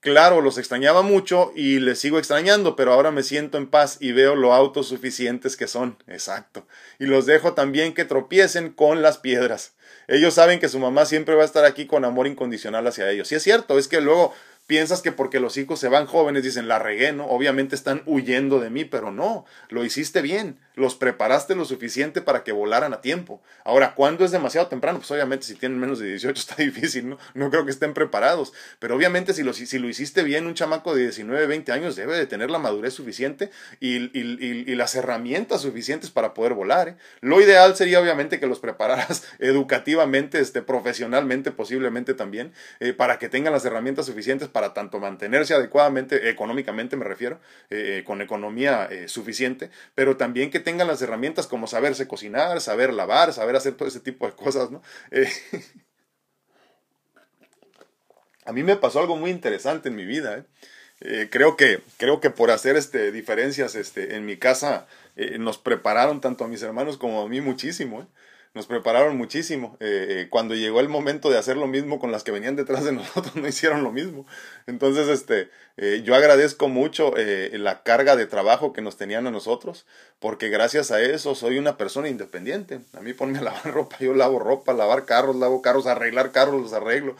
Claro, 0.00 0.40
los 0.40 0.58
extrañaba 0.58 1.02
mucho 1.02 1.50
y 1.56 1.80
les 1.80 1.98
sigo 1.98 2.18
extrañando, 2.20 2.76
pero 2.76 2.92
ahora 2.92 3.10
me 3.10 3.24
siento 3.24 3.58
en 3.58 3.66
paz 3.66 3.96
y 3.98 4.12
veo 4.12 4.36
lo 4.36 4.54
autosuficientes 4.54 5.56
que 5.56 5.66
son. 5.66 6.00
Exacto. 6.06 6.68
Y 7.00 7.06
los 7.06 7.26
dejo 7.26 7.54
también 7.54 7.92
que 7.92 8.04
tropiecen 8.04 8.70
con 8.70 9.02
las 9.02 9.18
piedras. 9.18 9.74
Ellos 10.06 10.34
saben 10.34 10.60
que 10.60 10.68
su 10.68 10.78
mamá 10.78 11.04
siempre 11.04 11.34
va 11.34 11.42
a 11.42 11.46
estar 11.46 11.64
aquí 11.64 11.86
con 11.86 12.04
amor 12.04 12.28
incondicional 12.28 12.86
hacia 12.86 13.10
ellos. 13.10 13.32
Y 13.32 13.34
es 13.34 13.42
cierto, 13.42 13.76
es 13.76 13.88
que 13.88 14.00
luego 14.00 14.32
piensas 14.68 15.02
que 15.02 15.10
porque 15.10 15.40
los 15.40 15.56
hijos 15.56 15.80
se 15.80 15.88
van 15.88 16.06
jóvenes 16.06 16.44
dicen 16.44 16.68
la 16.68 16.78
regué, 16.78 17.12
¿no? 17.12 17.26
Obviamente 17.26 17.74
están 17.74 18.02
huyendo 18.06 18.60
de 18.60 18.70
mí, 18.70 18.84
pero 18.84 19.10
no, 19.10 19.46
lo 19.70 19.84
hiciste 19.84 20.22
bien 20.22 20.58
los 20.78 20.94
preparaste 20.94 21.54
lo 21.54 21.64
suficiente 21.64 22.22
para 22.22 22.44
que 22.44 22.52
volaran 22.52 22.94
a 22.94 23.00
tiempo. 23.00 23.42
Ahora, 23.64 23.94
¿cuándo 23.94 24.24
es 24.24 24.30
demasiado 24.30 24.68
temprano? 24.68 24.98
Pues 24.98 25.10
obviamente 25.10 25.44
si 25.44 25.54
tienen 25.54 25.78
menos 25.78 25.98
de 25.98 26.06
18 26.06 26.32
está 26.40 26.54
difícil, 26.56 27.10
¿no? 27.10 27.18
No 27.34 27.50
creo 27.50 27.64
que 27.64 27.70
estén 27.70 27.92
preparados. 27.92 28.52
Pero 28.78 28.96
obviamente 28.96 29.34
si 29.34 29.42
lo, 29.42 29.52
si 29.52 29.78
lo 29.78 29.88
hiciste 29.88 30.22
bien, 30.22 30.46
un 30.46 30.54
chamaco 30.54 30.94
de 30.94 31.02
19, 31.02 31.46
20 31.46 31.72
años 31.72 31.96
debe 31.96 32.16
de 32.16 32.26
tener 32.26 32.50
la 32.50 32.58
madurez 32.58 32.94
suficiente 32.94 33.50
y, 33.80 33.98
las 34.78 34.94
herramientas 34.94 35.62
suficientes 35.62 36.10
para 36.10 36.34
poder 36.34 36.54
volar. 36.54 36.88
¿eh? 36.88 36.96
Lo 37.20 37.40
ideal 37.40 37.74
sería 37.74 38.00
obviamente 38.00 38.38
que 38.38 38.46
los 38.46 38.60
prepararas 38.60 39.24
educativamente, 39.40 40.38
este, 40.38 40.62
profesionalmente 40.62 41.50
posiblemente 41.50 42.14
también, 42.14 42.52
eh, 42.78 42.92
para 42.92 43.18
que 43.18 43.28
tengan 43.28 43.52
las 43.52 43.64
herramientas 43.64 44.06
suficientes 44.06 44.48
para 44.48 44.57
tanto 44.74 44.98
mantenerse 44.98 45.54
adecuadamente, 45.54 46.28
económicamente 46.28 46.96
me 46.96 47.04
refiero, 47.04 47.40
eh, 47.70 48.02
con 48.06 48.20
economía 48.20 48.88
suficiente, 49.06 49.70
pero 49.94 50.16
también 50.16 50.50
que 50.50 50.60
tengan 50.60 50.88
las 50.88 51.02
herramientas 51.02 51.46
como 51.46 51.66
saberse 51.66 52.06
cocinar, 52.06 52.60
saber 52.60 52.92
lavar, 52.92 53.32
saber 53.32 53.56
hacer 53.56 53.74
todo 53.74 53.88
ese 53.88 54.00
tipo 54.00 54.26
de 54.26 54.32
cosas, 54.32 54.70
¿no? 54.70 54.82
Eh, 55.10 55.28
a 58.44 58.52
mí 58.52 58.62
me 58.62 58.76
pasó 58.76 59.00
algo 59.00 59.16
muy 59.16 59.30
interesante 59.30 59.88
en 59.88 59.96
mi 59.96 60.04
vida, 60.04 60.38
¿eh? 60.38 60.44
Eh, 61.00 61.28
creo 61.30 61.56
que 61.56 61.80
creo 61.96 62.20
que 62.20 62.30
por 62.30 62.50
hacer 62.50 62.74
este 62.74 63.12
diferencias 63.12 63.76
este 63.76 64.16
en 64.16 64.26
mi 64.26 64.36
casa 64.36 64.88
nos 65.38 65.56
prepararon 65.56 66.20
tanto 66.20 66.44
a 66.44 66.48
mis 66.48 66.62
hermanos 66.62 66.98
como 66.98 67.22
a 67.22 67.28
mí 67.28 67.40
muchísimo 67.40 68.08
nos 68.54 68.66
prepararon 68.66 69.16
muchísimo. 69.16 69.76
Eh, 69.80 70.06
eh, 70.08 70.26
cuando 70.30 70.54
llegó 70.54 70.80
el 70.80 70.88
momento 70.88 71.30
de 71.30 71.38
hacer 71.38 71.56
lo 71.56 71.66
mismo 71.66 71.98
con 71.98 72.12
las 72.12 72.24
que 72.24 72.30
venían 72.30 72.56
detrás 72.56 72.84
de 72.84 72.92
nosotros, 72.92 73.36
no 73.36 73.46
hicieron 73.46 73.82
lo 73.82 73.92
mismo. 73.92 74.26
Entonces, 74.66 75.08
este, 75.08 75.50
eh, 75.76 76.02
yo 76.04 76.14
agradezco 76.14 76.68
mucho 76.68 77.14
la 77.16 77.82
carga 77.82 78.16
de 78.16 78.26
trabajo 78.26 78.72
que 78.72 78.82
nos 78.82 78.96
tenían 78.96 79.26
a 79.26 79.30
nosotros, 79.30 79.86
porque 80.18 80.48
gracias 80.48 80.90
a 80.90 81.00
eso 81.00 81.34
soy 81.34 81.58
una 81.58 81.76
persona 81.76 82.08
independiente. 82.08 82.80
A 82.94 83.00
mí 83.00 83.12
ponme 83.12 83.38
a 83.38 83.42
lavar 83.42 83.64
ropa, 83.72 83.96
yo 84.00 84.14
lavo 84.14 84.38
ropa, 84.38 84.72
lavar 84.72 85.04
carros, 85.04 85.36
lavo 85.36 85.62
carros, 85.62 85.86
arreglar 85.86 86.32
carros, 86.32 86.60
los 86.60 86.72
arreglo. 86.72 87.16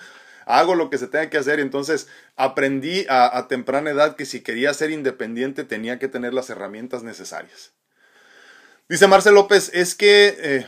Hago 0.46 0.74
lo 0.74 0.88
que 0.88 0.96
se 0.96 1.08
tenga 1.08 1.28
que 1.28 1.36
hacer. 1.36 1.60
Entonces, 1.60 2.08
aprendí 2.34 3.04
a, 3.10 3.46
temprana 3.48 3.90
edad 3.90 4.16
que 4.16 4.24
si 4.24 4.40
quería 4.40 4.72
ser 4.72 4.90
independiente 4.90 5.62
tenía 5.62 5.98
que 5.98 6.08
tener 6.08 6.32
las 6.32 6.48
herramientas 6.48 7.02
necesarias. 7.02 7.72
Dice 8.88 9.06
Marcel 9.06 9.34
López, 9.34 9.70
es 9.74 9.94
que 9.94 10.66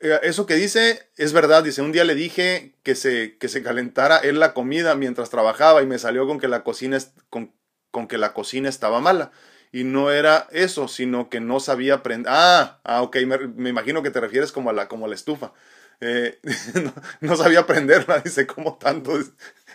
eso 0.00 0.46
que 0.46 0.54
dice 0.54 1.08
es 1.16 1.32
verdad, 1.32 1.64
dice, 1.64 1.82
un 1.82 1.92
día 1.92 2.04
le 2.04 2.14
dije 2.14 2.74
que 2.82 2.94
se, 2.94 3.36
que 3.38 3.48
se 3.48 3.62
calentara 3.62 4.18
él 4.18 4.38
la 4.38 4.54
comida 4.54 4.94
mientras 4.94 5.30
trabajaba 5.30 5.82
y 5.82 5.86
me 5.86 5.98
salió 5.98 6.26
con 6.26 6.38
que 6.38 6.48
la 6.48 6.62
cocina, 6.62 6.98
con, 7.30 7.52
con 7.90 8.06
que 8.06 8.18
la 8.18 8.32
cocina 8.32 8.68
estaba 8.68 9.00
mala. 9.00 9.32
Y 9.70 9.84
no 9.84 10.10
era 10.10 10.46
eso, 10.50 10.88
sino 10.88 11.28
que 11.28 11.40
no 11.40 11.60
sabía 11.60 11.94
aprender. 11.94 12.32
Ah, 12.34 12.80
ah, 12.84 13.02
ok, 13.02 13.16
me, 13.56 13.68
imagino 13.68 14.02
que 14.02 14.10
te 14.10 14.20
refieres 14.20 14.50
como 14.50 14.70
a 14.70 14.72
la, 14.72 14.88
como 14.88 15.06
la 15.08 15.14
estufa. 15.14 15.52
Eh, 16.00 16.38
no, 17.20 17.36
sabía 17.36 17.60
aprenderla, 17.60 18.20
dice, 18.24 18.46
¿cómo 18.46 18.78
tanto? 18.78 19.18
Es, 19.18 19.32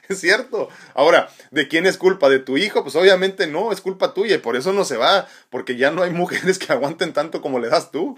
es, 0.10 0.20
cierto. 0.20 0.70
Ahora, 0.96 1.30
¿de 1.52 1.68
quién 1.68 1.86
es 1.86 1.98
culpa? 1.98 2.30
¿De 2.30 2.40
tu 2.40 2.58
hijo? 2.58 2.82
Pues 2.82 2.96
obviamente 2.96 3.46
no, 3.46 3.72
es 3.72 3.82
culpa 3.82 4.14
tuya 4.14 4.36
y 4.36 4.40
por 4.40 4.56
eso 4.56 4.74
no 4.74 4.84
se 4.84 4.98
va, 4.98 5.28
porque 5.50 5.76
ya 5.76 5.92
no 5.92 6.02
hay 6.02 6.12
mujeres 6.12 6.58
que 6.58 6.74
aguanten 6.74 7.14
tanto 7.14 7.42
como 7.42 7.60
le 7.60 7.70
das 7.70 7.92
tú. 7.92 8.18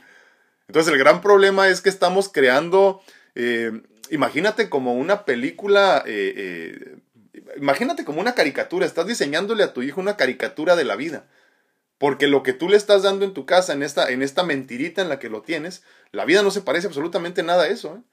Entonces 0.67 0.91
el 0.91 0.99
gran 0.99 1.21
problema 1.21 1.69
es 1.69 1.81
que 1.81 1.89
estamos 1.89 2.29
creando, 2.29 3.01
eh, 3.35 3.81
imagínate 4.09 4.69
como 4.69 4.93
una 4.93 5.25
película, 5.25 6.03
eh, 6.05 6.33
eh, 7.33 7.43
imagínate 7.57 8.03
como 8.03 8.21
una 8.21 8.35
caricatura, 8.35 8.85
estás 8.85 9.07
diseñándole 9.07 9.63
a 9.63 9.73
tu 9.73 9.83
hijo 9.83 10.01
una 10.01 10.17
caricatura 10.17 10.75
de 10.75 10.85
la 10.85 10.95
vida. 10.95 11.27
Porque 11.97 12.27
lo 12.27 12.43
que 12.43 12.53
tú 12.53 12.67
le 12.67 12.75
estás 12.75 13.03
dando 13.03 13.23
en 13.23 13.33
tu 13.33 13.45
casa, 13.45 13.73
en 13.73 13.81
esta, 13.81 14.09
en 14.09 14.21
esta 14.21 14.43
mentirita 14.43 15.01
en 15.01 15.09
la 15.09 15.19
que 15.19 15.29
lo 15.29 15.41
tienes, 15.41 15.83
la 16.11 16.25
vida 16.25 16.43
no 16.43 16.51
se 16.51 16.61
parece 16.61 16.87
absolutamente 16.87 17.41
nada 17.41 17.63
a 17.63 17.67
eso. 17.67 18.03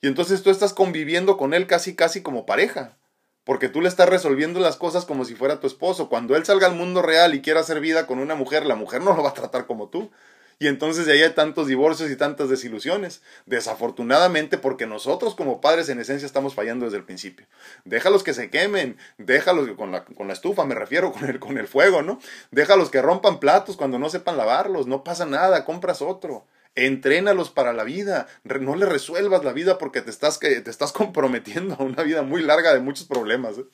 Y 0.00 0.08
entonces 0.08 0.42
tú 0.42 0.50
estás 0.50 0.72
conviviendo 0.72 1.36
con 1.36 1.54
él 1.54 1.68
casi, 1.68 1.94
casi 1.94 2.22
como 2.22 2.46
pareja. 2.46 2.96
Porque 3.44 3.68
tú 3.68 3.80
le 3.80 3.88
estás 3.88 4.08
resolviendo 4.08 4.58
las 4.60 4.76
cosas 4.76 5.04
como 5.04 5.24
si 5.24 5.34
fuera 5.36 5.60
tu 5.60 5.68
esposo. 5.68 6.08
Cuando 6.08 6.34
él 6.34 6.44
salga 6.44 6.66
al 6.66 6.74
mundo 6.74 7.02
real 7.02 7.34
y 7.34 7.42
quiera 7.42 7.60
hacer 7.60 7.80
vida 7.80 8.06
con 8.06 8.18
una 8.18 8.34
mujer, 8.34 8.66
la 8.66 8.74
mujer 8.74 9.02
no 9.02 9.14
lo 9.14 9.22
va 9.22 9.30
a 9.30 9.34
tratar 9.34 9.66
como 9.66 9.88
tú. 9.88 10.10
Y 10.58 10.68
entonces 10.68 11.06
de 11.06 11.12
ahí 11.12 11.22
hay 11.22 11.30
tantos 11.30 11.66
divorcios 11.66 12.10
y 12.10 12.16
tantas 12.16 12.48
desilusiones. 12.48 13.22
Desafortunadamente 13.46 14.58
porque 14.58 14.86
nosotros 14.86 15.34
como 15.34 15.60
padres 15.60 15.88
en 15.88 16.00
esencia 16.00 16.26
estamos 16.26 16.54
fallando 16.54 16.84
desde 16.84 16.98
el 16.98 17.04
principio. 17.04 17.46
Déjalos 17.84 18.22
que 18.22 18.34
se 18.34 18.50
quemen, 18.50 18.96
déjalos 19.18 19.68
con 19.76 19.92
la, 19.92 20.04
con 20.04 20.28
la 20.28 20.32
estufa, 20.32 20.64
me 20.64 20.74
refiero, 20.74 21.12
con 21.12 21.28
el, 21.28 21.38
con 21.38 21.58
el 21.58 21.68
fuego, 21.68 22.02
¿no? 22.02 22.20
Déjalos 22.50 22.90
que 22.90 23.02
rompan 23.02 23.40
platos 23.40 23.76
cuando 23.76 23.98
no 23.98 24.08
sepan 24.08 24.36
lavarlos, 24.36 24.86
no 24.86 25.04
pasa 25.04 25.26
nada, 25.26 25.64
compras 25.64 26.02
otro. 26.02 26.46
Entrénalos 26.74 27.50
para 27.50 27.74
la 27.74 27.84
vida, 27.84 28.28
no 28.44 28.76
le 28.76 28.86
resuelvas 28.86 29.44
la 29.44 29.52
vida 29.52 29.76
porque 29.76 30.00
te 30.00 30.10
estás, 30.10 30.38
te 30.38 30.70
estás 30.70 30.92
comprometiendo 30.92 31.76
a 31.78 31.82
una 31.82 32.02
vida 32.02 32.22
muy 32.22 32.42
larga 32.42 32.72
de 32.72 32.80
muchos 32.80 33.06
problemas. 33.06 33.58
¿eh? 33.58 33.64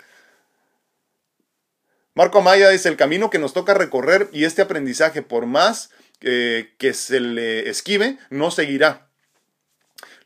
Marco 2.18 2.39
Amaya 2.39 2.70
dice, 2.70 2.89
el 2.89 2.97
camino 2.97 3.31
que 3.31 3.39
nos 3.39 3.53
toca 3.53 3.74
recorrer 3.74 4.29
y 4.33 4.43
este 4.45 4.62
aprendizaje, 4.62 5.22
por 5.22 5.47
más 5.47 5.91
que 6.21 6.93
se 6.95 7.21
le 7.21 7.69
esquive, 7.69 8.19
no 8.31 8.51
seguirá. 8.51 9.09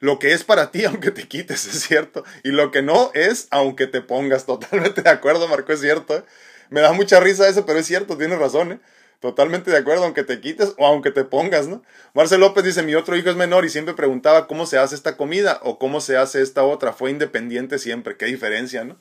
Lo 0.03 0.19
que 0.19 0.33
es 0.33 0.43
para 0.43 0.73
ti, 0.73 0.85
aunque 0.87 1.13
te 1.13 1.29
quites, 1.29 1.65
es 1.65 1.85
cierto. 1.85 2.25
Y 2.43 2.51
lo 2.51 2.73
que 2.73 2.83
no 2.83 3.13
es, 3.15 3.47
aunque 3.51 3.87
te 3.87 4.03
pongas. 4.03 4.45
Totalmente 4.47 5.01
de 5.01 5.11
acuerdo, 5.11 5.47
Marco, 5.47 5.73
es 5.73 5.81
cierto. 5.81 6.17
¿eh? 6.17 6.25
Me 6.71 6.81
da 6.81 6.93
mucha 6.93 7.21
risa 7.21 7.49
eso, 7.49 7.65
pero 7.65 7.79
es 7.79 7.87
cierto, 7.87 8.19
tienes 8.19 8.39
razón. 8.41 8.73
¿eh? 8.73 8.81
Totalmente 9.21 9.71
de 9.71 9.77
acuerdo, 9.77 10.03
aunque 10.03 10.25
te 10.25 10.41
quites 10.41 10.75
o 10.77 10.87
aunque 10.87 11.13
te 11.13 11.23
pongas, 11.23 11.69
¿no? 11.69 11.85
Marcel 12.15 12.41
López 12.41 12.65
dice, 12.65 12.83
mi 12.83 12.97
otro 12.97 13.17
hijo 13.17 13.31
es 13.31 13.37
menor 13.37 13.65
y 13.65 13.69
siempre 13.69 13.95
preguntaba 13.95 14.49
cómo 14.49 14.67
se 14.67 14.79
hace 14.79 14.97
esta 14.97 15.17
comida 15.17 15.61
o 15.63 15.79
cómo 15.79 16.01
se 16.01 16.17
hace 16.17 16.43
esta 16.43 16.65
otra. 16.65 16.93
Fue 16.93 17.13
independiente 17.13 17.79
siempre. 17.79 18.17
Qué 18.17 18.27
diferencia, 18.27 18.83
¿no? 18.83 18.99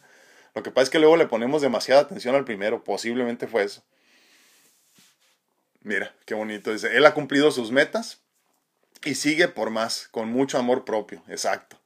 Lo 0.53 0.61
que 0.61 0.69
pasa 0.69 0.83
es 0.83 0.89
que 0.91 0.99
luego 0.99 1.17
le 1.17 1.25
ponemos 1.25 1.63
demasiada 1.63 2.01
atención 2.01 2.35
al 2.35 2.45
primero. 2.45 2.83
Posiblemente 2.83 3.47
fue 3.47 3.63
eso. 3.63 3.81
Mira, 5.81 6.15
qué 6.25 6.33
bonito. 6.33 6.71
Dice, 6.71 6.95
él 6.95 7.05
ha 7.05 7.13
cumplido 7.13 7.51
sus 7.51 7.71
metas 7.71 8.21
y 9.03 9.15
sigue 9.15 9.47
por 9.47 9.69
más, 9.69 10.07
con 10.11 10.29
mucho 10.29 10.57
amor 10.57 10.85
propio. 10.85 11.23
Exacto. 11.27 11.77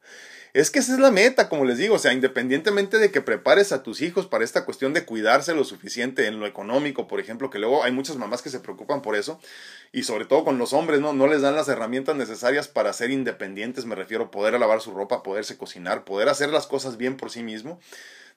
Es 0.54 0.72
que 0.72 0.80
esa 0.80 0.94
es 0.94 1.00
la 1.00 1.12
meta, 1.12 1.50
como 1.50 1.66
les 1.66 1.78
digo, 1.78 1.96
o 1.96 2.00
sea, 2.00 2.14
independientemente 2.14 2.98
de 2.98 3.12
que 3.12 3.20
prepares 3.20 3.74
a 3.74 3.84
tus 3.84 4.02
hijos 4.02 4.26
para 4.26 4.46
esta 4.46 4.64
cuestión 4.64 4.94
de 4.94 5.04
cuidarse 5.04 5.54
lo 5.54 5.66
suficiente 5.66 6.28
en 6.28 6.40
lo 6.40 6.48
económico, 6.48 7.10
por 7.10 7.20
ejemplo, 7.20 7.50
que 7.50 7.60
luego 7.60 7.84
hay 7.84 7.92
muchas 7.92 8.16
mamás 8.16 8.42
que 8.42 8.50
se 8.50 8.62
preocupan 8.62 9.02
por 9.02 9.18
eso, 9.18 9.38
y 9.92 10.04
sobre 10.04 10.24
todo 10.24 10.46
con 10.46 10.58
los 10.58 10.72
hombres, 10.72 11.02
¿no? 11.02 11.12
No 11.12 11.28
les 11.28 11.42
dan 11.42 11.56
las 11.56 11.68
herramientas 11.68 12.16
necesarias 12.16 12.70
para 12.70 12.94
ser 12.94 13.12
independientes, 13.12 13.84
me 13.84 13.96
refiero 13.96 14.32
poder 14.32 14.58
lavar 14.58 14.80
su 14.80 14.94
ropa, 14.94 15.24
poderse 15.24 15.58
cocinar, 15.58 16.06
poder 16.06 16.30
hacer 16.30 16.48
las 16.52 16.68
cosas 16.68 16.96
bien 16.96 17.18
por 17.18 17.32
sí 17.32 17.44
mismo 17.44 17.82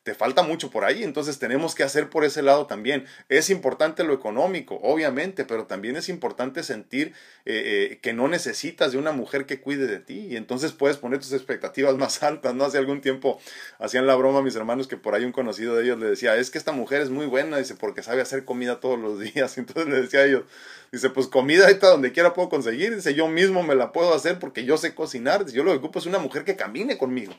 te 0.08 0.14
falta 0.14 0.42
mucho 0.42 0.70
por 0.70 0.86
ahí, 0.86 1.04
entonces 1.04 1.38
tenemos 1.38 1.74
que 1.74 1.82
hacer 1.82 2.08
por 2.08 2.24
ese 2.24 2.40
lado 2.40 2.64
también. 2.64 3.04
Es 3.28 3.50
importante 3.50 4.04
lo 4.04 4.14
económico, 4.14 4.80
obviamente, 4.82 5.44
pero 5.44 5.66
también 5.66 5.96
es 5.96 6.08
importante 6.08 6.62
sentir 6.62 7.12
eh, 7.44 7.90
eh, 7.92 7.98
que 8.00 8.14
no 8.14 8.26
necesitas 8.26 8.92
de 8.92 8.96
una 8.96 9.12
mujer 9.12 9.44
que 9.44 9.60
cuide 9.60 9.86
de 9.86 9.98
ti 9.98 10.28
y 10.30 10.36
entonces 10.36 10.72
puedes 10.72 10.96
poner 10.96 11.18
tus 11.18 11.34
expectativas 11.34 11.94
más 11.98 12.22
altas, 12.22 12.54
¿no? 12.54 12.64
Hace 12.64 12.78
algún 12.78 13.02
tiempo 13.02 13.38
hacían 13.78 14.06
la 14.06 14.14
broma 14.14 14.40
mis 14.40 14.56
hermanos 14.56 14.88
que 14.88 14.96
por 14.96 15.14
ahí 15.14 15.26
un 15.26 15.32
conocido 15.32 15.76
de 15.76 15.84
ellos 15.84 15.98
le 15.98 16.06
decía, 16.06 16.36
es 16.36 16.50
que 16.50 16.56
esta 16.56 16.72
mujer 16.72 17.02
es 17.02 17.10
muy 17.10 17.26
buena, 17.26 17.58
dice, 17.58 17.74
porque 17.74 18.02
sabe 18.02 18.22
hacer 18.22 18.46
comida 18.46 18.80
todos 18.80 18.98
los 18.98 19.20
días, 19.20 19.58
entonces 19.58 19.92
le 19.92 20.00
decía 20.00 20.20
a 20.20 20.24
ellos, 20.24 20.44
dice, 20.90 21.10
pues 21.10 21.26
comida 21.26 21.64
ahorita 21.66 21.86
donde 21.86 22.12
quiera 22.12 22.32
puedo 22.32 22.48
conseguir, 22.48 22.96
dice, 22.96 23.12
yo 23.12 23.28
mismo 23.28 23.62
me 23.62 23.74
la 23.74 23.92
puedo 23.92 24.14
hacer 24.14 24.38
porque 24.38 24.64
yo 24.64 24.78
sé 24.78 24.94
cocinar, 24.94 25.44
yo 25.52 25.64
lo 25.64 25.72
que 25.72 25.76
ocupo 25.76 25.98
es 25.98 26.06
una 26.06 26.18
mujer 26.18 26.44
que 26.44 26.56
camine 26.56 26.96
conmigo 26.96 27.34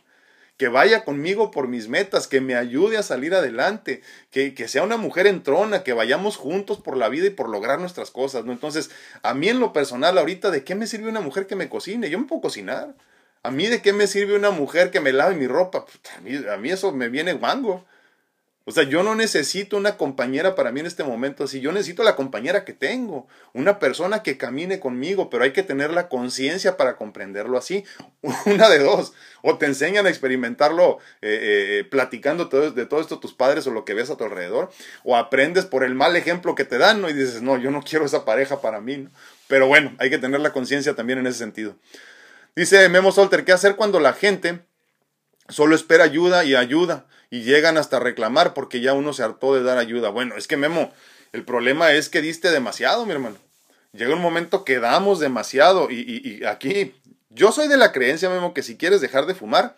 que 0.60 0.68
vaya 0.68 1.06
conmigo 1.06 1.52
por 1.52 1.70
mis 1.70 1.88
metas, 1.88 2.28
que 2.28 2.42
me 2.42 2.54
ayude 2.54 2.98
a 2.98 3.04
salir 3.04 3.34
adelante, 3.34 4.02
que, 4.30 4.54
que, 4.54 4.68
sea 4.68 4.84
una 4.84 4.98
mujer 4.98 5.26
entrona, 5.26 5.84
que 5.84 5.94
vayamos 5.94 6.36
juntos 6.36 6.82
por 6.82 6.98
la 6.98 7.08
vida 7.08 7.28
y 7.28 7.30
por 7.30 7.48
lograr 7.48 7.80
nuestras 7.80 8.12
cosas, 8.12 8.44
¿no? 8.44 8.52
Entonces, 8.52 8.92
a 9.24 9.34
mí 9.34 9.48
en 9.48 9.62
lo 9.62 9.72
personal 9.72 10.18
ahorita, 10.18 10.52
¿de 10.52 10.66
qué 10.66 10.76
me 10.76 10.86
sirve 10.86 11.08
una 11.08 11.22
mujer 11.22 11.48
que 11.48 11.56
me 11.56 11.70
cocine? 11.70 12.10
Yo 12.10 12.20
me 12.20 12.26
puedo 12.26 12.42
cocinar. 12.42 12.94
A 13.42 13.52
mí, 13.52 13.68
¿de 13.68 13.82
qué 13.82 13.94
me 13.94 14.06
sirve 14.06 14.36
una 14.36 14.52
mujer 14.52 14.92
que 14.92 15.00
me 15.00 15.14
lave 15.14 15.34
mi 15.36 15.48
ropa? 15.48 15.86
A 16.18 16.20
mí, 16.20 16.36
a 16.36 16.58
mí 16.58 16.70
eso 16.70 16.92
me 16.92 17.08
viene 17.08 17.32
guango. 17.32 17.86
O 18.66 18.72
sea, 18.72 18.84
yo 18.84 19.02
no 19.02 19.16
necesito 19.16 19.78
una 19.78 19.98
compañera 19.98 20.54
para 20.54 20.72
mí 20.72 20.80
en 20.80 20.86
este 20.86 21.04
momento 21.04 21.46
así, 21.46 21.60
yo 21.60 21.72
necesito 21.72 22.04
la 22.04 22.16
compañera 22.16 22.66
que 22.66 22.74
tengo, 22.74 23.28
una 23.54 23.80
persona 23.80 24.22
que 24.22 24.38
camine 24.38 24.80
conmigo, 24.80 25.30
pero 25.30 25.44
hay 25.44 25.54
que 25.54 25.64
tener 25.64 25.92
la 25.92 26.08
conciencia 26.08 26.78
para 26.78 26.96
comprenderlo 26.96 27.58
así. 27.58 27.84
Una 28.46 28.70
de 28.70 28.80
dos, 28.80 29.14
o 29.42 29.58
te 29.58 29.66
enseñan 29.66 30.06
a 30.06 30.10
experimentarlo 30.10 31.00
eh, 31.22 31.30
eh, 31.32 31.80
eh, 31.80 31.84
platicando 31.84 32.46
de 32.46 32.86
todo 32.86 33.02
esto 33.02 33.20
tus 33.20 33.34
padres 33.34 33.66
o 33.66 33.72
lo 33.72 33.86
que 33.86 33.96
ves 33.96 34.10
a 34.10 34.18
tu 34.18 34.26
alrededor, 34.26 34.70
o 35.04 35.18
aprendes 35.18 35.66
por 35.66 35.84
el 35.84 35.96
mal 35.96 36.16
ejemplo 36.16 36.54
que 36.54 36.66
te 36.66 36.78
dan, 36.78 37.02
¿no? 37.02 37.10
Y 37.10 37.14
dices, 37.14 37.42
no, 37.42 37.58
yo 37.58 37.72
no 37.72 37.82
quiero 37.82 38.06
esa 38.06 38.24
pareja 38.24 38.62
para 38.62 38.82
mí, 38.82 38.98
¿no? 38.98 39.10
Pero 39.48 39.66
bueno, 39.66 39.96
hay 39.98 40.12
que 40.12 40.20
tener 40.20 40.42
la 40.42 40.54
conciencia 40.54 40.96
también 40.96 41.18
en 41.18 41.26
ese 41.26 41.40
sentido. 41.40 41.76
Dice 42.56 42.88
Memo 42.90 43.12
Solter, 43.12 43.46
¿qué 43.46 43.52
hacer 43.52 43.76
cuando 43.76 44.00
la 44.00 44.14
gente 44.14 44.60
solo 45.48 45.76
espera 45.76 46.04
ayuda 46.04 46.44
y 46.44 46.56
ayuda? 46.56 47.08
Y 47.30 47.42
llegan 47.44 47.78
hasta 47.78 48.00
reclamar 48.00 48.54
porque 48.54 48.82
ya 48.82 48.94
uno 48.94 49.14
se 49.14 49.24
hartó 49.24 49.56
de 49.56 49.64
dar 49.64 49.78
ayuda. 49.78 50.10
Bueno, 50.10 50.36
es 50.36 50.48
que 50.48 50.58
Memo, 50.58 50.92
el 51.32 51.44
problema 51.44 51.92
es 51.94 52.10
que 52.10 52.22
diste 52.22 52.52
demasiado, 52.52 53.06
mi 53.06 53.12
hermano. 53.12 53.38
Llega 53.92 54.14
un 54.14 54.22
momento 54.22 54.66
que 54.66 54.80
damos 54.80 55.20
demasiado 55.20 55.90
y, 55.90 56.22
y, 56.24 56.46
aquí 56.46 56.94
yo 57.30 57.52
soy 57.52 57.68
de 57.68 57.78
la 57.78 57.92
creencia, 57.92 58.30
Memo, 58.30 58.54
que 58.54 58.64
si 58.64 58.78
quieres 58.78 59.02
dejar 59.02 59.26
de 59.26 59.36
fumar, 59.36 59.78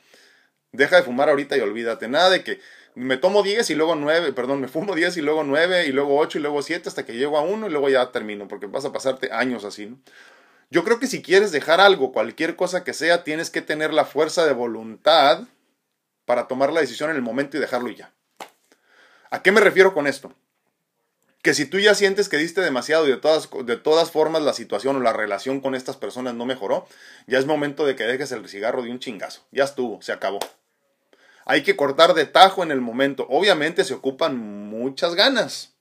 deja 0.71 0.97
de 0.97 1.03
fumar 1.03 1.29
ahorita 1.29 1.57
y 1.57 1.61
olvídate. 1.61 2.07
Nada 2.07 2.29
de 2.29 2.43
que 2.43 2.59
me 2.95 3.17
tomo 3.17 3.43
10 3.43 3.69
y 3.69 3.75
luego 3.75 3.95
9, 3.95 4.33
perdón, 4.33 4.59
me 4.59 4.67
fumo 4.67 4.95
10 4.95 5.17
y 5.17 5.21
luego 5.21 5.43
9 5.43 5.85
y 5.85 5.91
luego 5.91 6.17
8 6.17 6.39
y 6.39 6.41
luego 6.41 6.61
7 6.61 6.89
hasta 6.89 7.05
que 7.05 7.13
llego 7.13 7.37
a 7.37 7.41
1 7.41 7.67
y 7.67 7.69
luego 7.69 7.89
ya 7.89 8.11
termino, 8.11 8.47
porque 8.47 8.67
vas 8.67 8.85
a 8.85 8.91
pasarte 8.91 9.31
años 9.31 9.63
así, 9.63 9.85
¿no? 9.85 9.97
Yo 10.69 10.85
creo 10.85 10.99
que 10.99 11.07
si 11.07 11.21
quieres 11.21 11.51
dejar 11.51 11.81
algo, 11.81 12.13
cualquier 12.13 12.55
cosa 12.55 12.85
que 12.85 12.93
sea, 12.93 13.25
tienes 13.25 13.49
que 13.49 13.61
tener 13.61 13.93
la 13.93 14.05
fuerza 14.05 14.45
de 14.45 14.53
voluntad 14.53 15.43
para 16.31 16.47
tomar 16.47 16.71
la 16.71 16.79
decisión 16.79 17.09
en 17.09 17.17
el 17.17 17.21
momento 17.21 17.57
y 17.57 17.59
dejarlo 17.59 17.89
y 17.89 17.95
ya. 17.95 18.13
¿A 19.31 19.43
qué 19.43 19.51
me 19.51 19.59
refiero 19.59 19.93
con 19.93 20.07
esto? 20.07 20.33
Que 21.41 21.53
si 21.53 21.65
tú 21.65 21.77
ya 21.77 21.93
sientes 21.93 22.29
que 22.29 22.37
diste 22.37 22.61
demasiado 22.61 23.05
y 23.05 23.11
de 23.11 23.17
todas, 23.17 23.49
de 23.65 23.75
todas 23.75 24.11
formas 24.11 24.41
la 24.41 24.53
situación 24.53 24.95
o 24.95 25.01
la 25.01 25.11
relación 25.11 25.59
con 25.59 25.75
estas 25.75 25.97
personas 25.97 26.33
no 26.33 26.45
mejoró, 26.45 26.87
ya 27.27 27.37
es 27.37 27.45
momento 27.45 27.85
de 27.85 27.97
que 27.97 28.05
dejes 28.05 28.31
el 28.31 28.47
cigarro 28.47 28.81
de 28.81 28.91
un 28.91 28.99
chingazo. 28.99 29.45
Ya 29.51 29.65
estuvo, 29.65 30.01
se 30.01 30.13
acabó. 30.13 30.39
Hay 31.43 31.63
que 31.63 31.75
cortar 31.75 32.13
de 32.13 32.25
tajo 32.25 32.63
en 32.63 32.71
el 32.71 32.79
momento. 32.79 33.27
Obviamente 33.29 33.83
se 33.83 33.93
ocupan 33.93 34.37
muchas 34.37 35.15
ganas. 35.15 35.73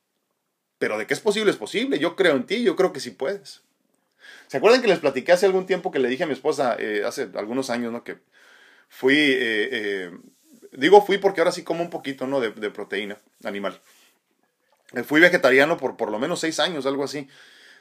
Pero 0.80 0.98
de 0.98 1.06
que 1.06 1.14
es 1.14 1.20
posible, 1.20 1.52
es 1.52 1.58
posible. 1.58 2.00
Yo 2.00 2.16
creo 2.16 2.34
en 2.34 2.44
ti, 2.44 2.64
yo 2.64 2.74
creo 2.74 2.92
que 2.92 2.98
sí 2.98 3.12
puedes. 3.12 3.62
¿Se 4.48 4.56
acuerdan 4.56 4.82
que 4.82 4.88
les 4.88 4.98
platiqué 4.98 5.30
hace 5.30 5.46
algún 5.46 5.66
tiempo 5.66 5.92
que 5.92 6.00
le 6.00 6.08
dije 6.08 6.24
a 6.24 6.26
mi 6.26 6.32
esposa, 6.32 6.74
eh, 6.76 7.04
hace 7.06 7.28
algunos 7.36 7.70
años, 7.70 7.92
¿no? 7.92 8.02
Que 8.02 8.18
fui, 8.90 9.14
eh, 9.14 9.68
eh, 9.72 10.10
digo 10.72 11.04
fui 11.04 11.18
porque 11.18 11.40
ahora 11.40 11.52
sí 11.52 11.62
como 11.62 11.82
un 11.82 11.90
poquito, 11.90 12.26
¿no? 12.26 12.40
De, 12.40 12.70
proteína 12.70 13.18
animal. 13.44 13.80
Eh, 14.94 15.02
fui 15.02 15.20
vegetariano 15.20 15.76
por 15.76 15.96
por 15.96 16.10
lo 16.10 16.18
menos 16.18 16.40
seis 16.40 16.60
años, 16.60 16.86
algo 16.86 17.04
así. 17.04 17.28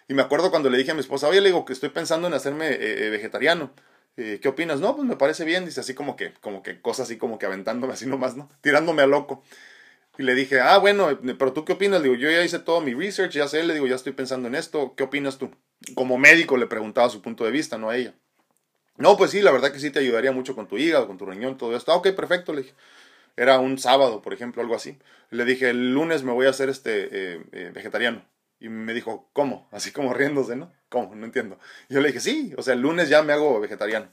Y 0.08 0.14
me 0.14 0.22
acuerdo 0.22 0.50
cuando 0.50 0.70
le 0.70 0.78
dije 0.78 0.92
a 0.92 0.96
mi 0.96 1.02
esposa, 1.02 1.28
oye, 1.28 1.42
le 1.42 1.50
digo 1.50 1.66
que 1.66 1.74
estoy 1.74 1.90
pensando 1.90 2.28
en 2.28 2.34
hacerme 2.34 2.78
vegetariano. 2.78 3.72
¿Qué 4.16 4.48
opinas? 4.48 4.80
No, 4.80 4.96
pues 4.96 5.08
me 5.08 5.16
parece 5.16 5.46
bien. 5.46 5.66
Dice 5.66 5.80
así 5.82 5.94
como 5.94 6.16
que, 6.16 6.34
como 6.42 6.64
que 6.64 6.82
cosas 6.82 7.08
así 7.08 7.18
como 7.18 7.38
que 7.38 7.46
aventándome 7.46 7.94
así 7.94 8.08
nomás, 8.08 8.36
¿no? 8.36 8.50
Tirándome 8.62 9.04
a 9.04 9.08
loco. 9.08 9.44
Y 10.20 10.24
le 10.24 10.36
dije, 10.36 10.60
ah, 10.60 10.78
bueno, 10.80 11.18
pero 11.38 11.54
tú 11.54 11.64
qué 11.64 11.74
opinas? 11.74 12.02
Le 12.02 12.10
digo, 12.10 12.20
yo 12.20 12.30
ya 12.30 12.44
hice 12.44 12.60
todo 12.60 12.82
mi 12.82 12.94
research, 12.94 13.32
ya 13.32 13.48
sé, 13.48 13.64
le 13.64 13.74
digo, 13.74 13.88
ya 13.88 13.96
estoy 13.96 14.12
pensando 14.12 14.50
en 14.50 14.56
esto. 14.56 14.94
¿Qué 14.98 15.04
opinas 15.04 15.38
tú? 15.38 15.50
Como 15.96 16.18
médico 16.18 16.58
le 16.58 16.68
preguntaba 16.68 17.10
su 17.10 17.22
punto 17.22 17.46
de 17.46 17.52
vista, 17.52 17.78
no 17.78 17.90
a 17.90 17.96
ella. 17.96 18.14
No, 19.00 19.16
pues 19.16 19.32
sí, 19.32 19.42
la 19.42 19.52
verdad 19.52 19.72
que 19.72 19.80
sí 19.80 19.92
te 19.92 20.00
ayudaría 20.00 20.34
mucho 20.34 20.56
con 20.56 20.68
tu 20.68 20.78
hígado, 20.78 21.08
con 21.08 21.18
tu 21.18 21.26
riñón, 21.26 21.58
todo 21.58 21.76
esto. 21.76 21.94
Ah, 21.94 21.96
ok, 21.96 22.10
perfecto, 22.12 22.54
le 22.54 22.64
dije. 22.64 22.76
Era 23.38 23.60
un 23.60 23.78
sábado, 23.80 24.22
por 24.22 24.34
ejemplo, 24.34 24.62
algo 24.62 24.76
así. 24.76 25.00
Le 25.30 25.46
dije, 25.46 25.70
el 25.70 25.94
lunes 25.94 26.24
me 26.24 26.34
voy 26.34 26.48
a 26.48 26.50
hacer 26.50 26.68
este 26.68 27.08
eh, 27.12 27.42
eh, 27.54 27.72
vegetariano. 27.74 28.26
Y 28.60 28.68
me 28.68 28.94
dijo, 28.94 29.30
¿cómo? 29.32 29.70
Así 29.74 29.92
como 29.92 30.14
riéndose, 30.14 30.58
¿no? 30.58 30.74
¿Cómo? 30.90 31.16
No 31.16 31.26
entiendo. 31.26 31.58
Y 31.88 31.94
yo 31.94 32.02
le 32.02 32.10
dije, 32.10 32.20
sí, 32.20 32.54
o 32.58 32.62
sea, 32.62 32.74
el 32.74 32.82
lunes 32.82 33.08
ya 33.08 33.24
me 33.24 33.32
hago 33.32 33.62
vegetariano. 33.62 34.12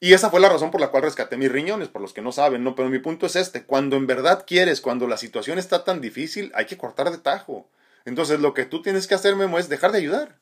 Y 0.00 0.12
esa 0.12 0.28
fue 0.30 0.40
la 0.40 0.50
razón 0.50 0.70
por 0.70 0.82
la 0.82 0.88
cual 0.90 1.04
rescaté 1.04 1.38
mis 1.38 1.50
riñones, 1.50 1.88
por 1.88 2.02
los 2.02 2.12
que 2.12 2.20
no 2.20 2.30
saben, 2.30 2.62
¿no? 2.64 2.74
Pero 2.74 2.90
mi 2.90 2.98
punto 2.98 3.24
es 3.24 3.36
este, 3.36 3.64
cuando 3.64 3.96
en 3.96 4.06
verdad 4.06 4.44
quieres, 4.46 4.82
cuando 4.82 5.08
la 5.08 5.16
situación 5.16 5.58
está 5.58 5.84
tan 5.84 6.02
difícil, 6.02 6.52
hay 6.54 6.66
que 6.66 6.76
cortar 6.76 7.10
de 7.10 7.18
tajo. 7.18 7.68
Entonces 8.04 8.40
lo 8.40 8.52
que 8.52 8.66
tú 8.66 8.82
tienes 8.82 9.06
que 9.06 9.14
hacer, 9.14 9.34
Memo, 9.34 9.58
es 9.58 9.70
dejar 9.70 9.92
de 9.92 9.98
ayudar. 9.98 10.38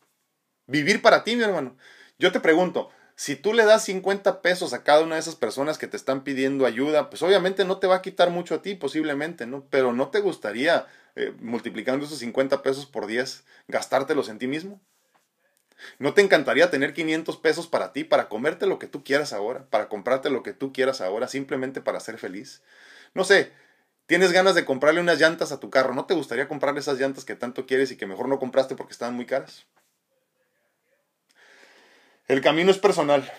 Vivir 0.67 1.01
para 1.01 1.23
ti, 1.23 1.37
mi 1.37 1.45
hermano. 1.45 1.77
Yo 2.19 2.33
te 2.33 2.41
pregunto, 2.41 2.91
si 3.17 3.35
tú 3.35 3.55
le 3.55 3.65
das 3.65 3.85
50 3.85 4.43
pesos 4.43 4.75
a 4.75 4.85
cada 4.85 5.03
una 5.03 5.15
de 5.15 5.23
esas 5.23 5.37
personas 5.37 5.79
que 5.79 5.87
te 5.87 5.97
están 5.97 6.23
pidiendo 6.23 6.67
ayuda, 6.67 7.09
pues 7.09 7.23
obviamente 7.23 7.65
no 7.65 7.79
te 7.79 7.87
va 7.87 7.97
a 7.97 8.03
quitar 8.03 8.31
mucho 8.31 8.55
a 8.55 8.63
ti, 8.63 8.75
posiblemente, 8.75 9.47
¿no? 9.47 9.65
Pero 9.71 9.93
¿no 9.95 10.11
te 10.11 10.21
gustaría, 10.21 10.87
eh, 11.17 11.33
multiplicando 11.41 12.05
esos 12.05 12.19
50 12.19 12.63
pesos 12.63 12.85
por 12.87 13.07
10, 13.07 13.45
gastártelos 13.69 14.29
en 14.29 14.39
ti 14.39 14.47
mismo? 14.47 14.81
¿No 15.99 16.15
te 16.15 16.23
encantaría 16.23 16.71
tener 16.71 16.93
500 16.93 17.39
pesos 17.39 17.67
para 17.67 17.93
ti, 17.93 18.05
para 18.05 18.29
comerte 18.29 18.67
lo 18.67 18.79
que 18.79 18.87
tú 18.87 19.03
quieras 19.03 19.33
ahora, 19.33 19.67
para 19.71 19.89
comprarte 19.89 20.31
lo 20.31 20.43
que 20.43 20.53
tú 20.53 20.73
quieras 20.73 21.01
ahora, 21.01 21.29
simplemente 21.29 21.81
para 21.81 22.01
ser 22.01 22.19
feliz? 22.19 22.63
No 23.15 23.25
sé, 23.25 23.53
tienes 24.07 24.33
ganas 24.33 24.55
de 24.55 24.67
comprarle 24.67 25.01
unas 25.01 25.19
llantas 25.19 25.53
a 25.53 25.61
tu 25.61 25.71
carro, 25.71 25.95
¿no 25.95 26.07
te 26.07 26.15
gustaría 26.15 26.49
comprarle 26.49 26.81
esas 26.81 26.99
llantas 26.99 27.25
que 27.25 27.35
tanto 27.35 27.67
quieres 27.67 27.91
y 27.93 27.97
que 27.97 28.07
mejor 28.07 28.29
no 28.29 28.39
compraste 28.39 28.77
porque 28.77 28.93
estaban 28.93 29.15
muy 29.15 29.27
caras? 29.27 29.67
El 32.29 32.41
camino 32.41 32.71
es 32.71 32.79
personal. 32.79 33.31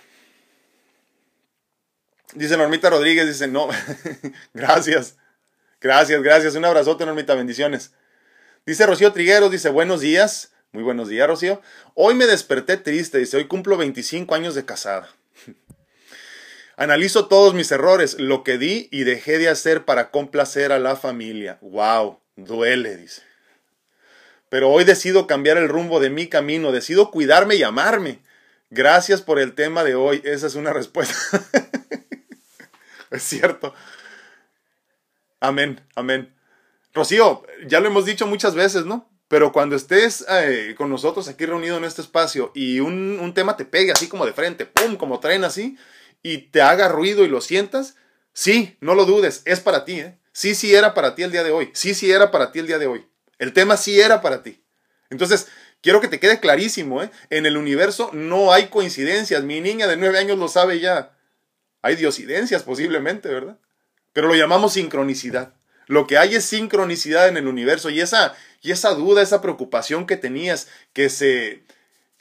Dice 2.34 2.58
Normita 2.58 2.90
Rodríguez, 2.90 3.28
dice, 3.28 3.48
no, 3.48 3.68
gracias, 4.54 5.18
gracias, 5.82 6.22
gracias, 6.22 6.56
un 6.56 6.66
abrazote, 6.66 7.06
Normita, 7.06 7.36
bendiciones. 7.36 7.92
Dice 8.66 8.86
Rocío 8.86 9.12
Trigueros, 9.14 9.50
dice, 9.50 9.70
buenos 9.70 10.02
días, 10.02 10.52
muy 10.72 10.84
buenos 10.84 11.08
días, 11.08 11.28
Rocío. 11.28 11.62
Hoy 11.96 12.16
me 12.16 12.28
desperté 12.28 12.78
triste, 12.78 13.18
dice, 13.18 13.38
hoy 13.38 13.48
cumplo 13.48 13.78
25 13.78 14.36
años 14.36 14.56
de 14.56 14.66
casada. 14.66 15.10
Analizo 16.78 17.28
todos 17.28 17.54
mis 17.54 17.72
errores, 17.72 18.20
lo 18.20 18.44
que 18.44 18.58
di 18.58 18.88
y 18.92 19.04
dejé 19.04 19.38
de 19.38 19.50
hacer 19.50 19.86
para 19.86 20.12
complacer 20.12 20.72
a 20.72 20.80
la 20.80 20.96
familia. 20.96 21.58
Wow, 21.62 22.20
duele, 22.36 22.98
dice. 22.98 23.24
Pero 24.50 24.70
hoy 24.70 24.84
decido 24.84 25.28
cambiar 25.28 25.58
el 25.58 25.70
rumbo 25.70 26.00
de 26.00 26.10
mi 26.10 26.28
camino, 26.28 26.72
decido 26.72 27.10
cuidarme 27.10 27.56
y 27.56 27.64
amarme. 27.64 28.20
Gracias 28.70 29.22
por 29.22 29.40
el 29.40 29.54
tema 29.54 29.84
de 29.84 29.96
hoy. 29.96 30.22
Esa 30.26 30.48
es 30.48 30.56
una 30.56 30.74
respuesta. 30.74 31.16
es 33.12 33.24
cierto. 33.24 33.74
Amén, 35.40 35.82
amén. 35.96 36.34
Rocío, 36.94 37.44
ya 37.68 37.80
lo 37.80 37.88
hemos 37.88 38.06
dicho 38.06 38.28
muchas 38.28 38.56
veces, 38.56 38.86
¿no? 38.86 39.10
Pero 39.28 39.52
cuando 39.52 39.76
estés 39.76 40.26
eh, 40.30 40.74
con 40.78 40.90
nosotros 40.90 41.28
aquí 41.28 41.46
reunido 41.46 41.78
en 41.78 41.84
este 41.84 42.02
espacio 42.02 42.52
y 42.56 42.80
un, 42.80 43.34
tema 43.36 43.58
te 43.58 43.66
pegue 43.66 43.92
así 43.92 44.08
como 44.08 44.26
de 44.26 44.34
frente, 44.34 44.66
¡pum! 44.66 44.96
como 44.96 45.20
traen 45.20 45.44
así, 45.44 45.78
y 46.24 46.50
te 46.50 46.62
haga 46.62 46.88
ruido 46.88 47.24
y 47.24 47.28
lo 47.28 47.42
sientas, 47.42 47.96
sí, 48.34 48.78
no 48.80 48.96
lo 48.96 49.06
dudes, 49.06 49.42
es 49.46 49.60
para 49.60 49.86
ti, 49.86 50.00
¿eh? 50.00 50.18
Sí, 50.32 50.56
sí 50.56 50.74
era 50.74 50.94
para 50.94 51.14
ti 51.14 51.24
el 51.24 51.32
día 51.32 51.44
de 51.44 51.52
hoy. 51.52 51.72
Sí, 51.74 51.94
sí 51.94 52.12
era 52.12 52.32
para 52.32 52.52
ti 52.52 52.60
el 52.60 52.68
día 52.68 52.78
de 52.78 52.88
hoy. 52.88 53.08
El 53.38 53.54
tema 53.54 53.76
sí 53.76 54.00
era 54.00 54.22
para 54.22 54.44
ti. 54.44 54.64
Entonces, 55.10 55.48
Quiero 55.82 56.02
que 56.02 56.08
te 56.08 56.20
quede 56.20 56.40
clarísimo, 56.40 57.04
¿eh? 57.04 57.12
En 57.30 57.46
el 57.46 57.58
universo 57.58 58.10
no 58.14 58.52
hay 58.52 58.68
coincidencias. 58.68 59.44
Mi 59.44 59.62
niña 59.62 59.88
de 59.88 59.98
nueve 59.98 60.18
años 60.18 60.38
lo 60.38 60.48
sabe 60.48 60.80
ya. 60.80 61.12
Hay 61.82 61.96
diosidencias 61.96 62.64
posiblemente, 62.64 63.30
¿verdad? 63.30 63.58
Pero 64.14 64.28
lo 64.28 64.36
llamamos 64.36 64.74
sincronicidad. 64.74 65.54
Lo 65.86 66.06
que 66.08 66.18
hay 66.18 66.36
es 66.36 66.44
sincronicidad 66.44 67.28
en 67.30 67.38
el 67.38 67.48
universo 67.48 67.90
y 67.90 68.02
esa, 68.02 68.36
y 68.62 68.72
esa 68.72 68.94
duda, 68.94 69.22
esa 69.22 69.42
preocupación 69.42 70.06
que 70.06 70.18
tenías 70.18 70.68
que 70.92 71.10
se, 71.10 71.64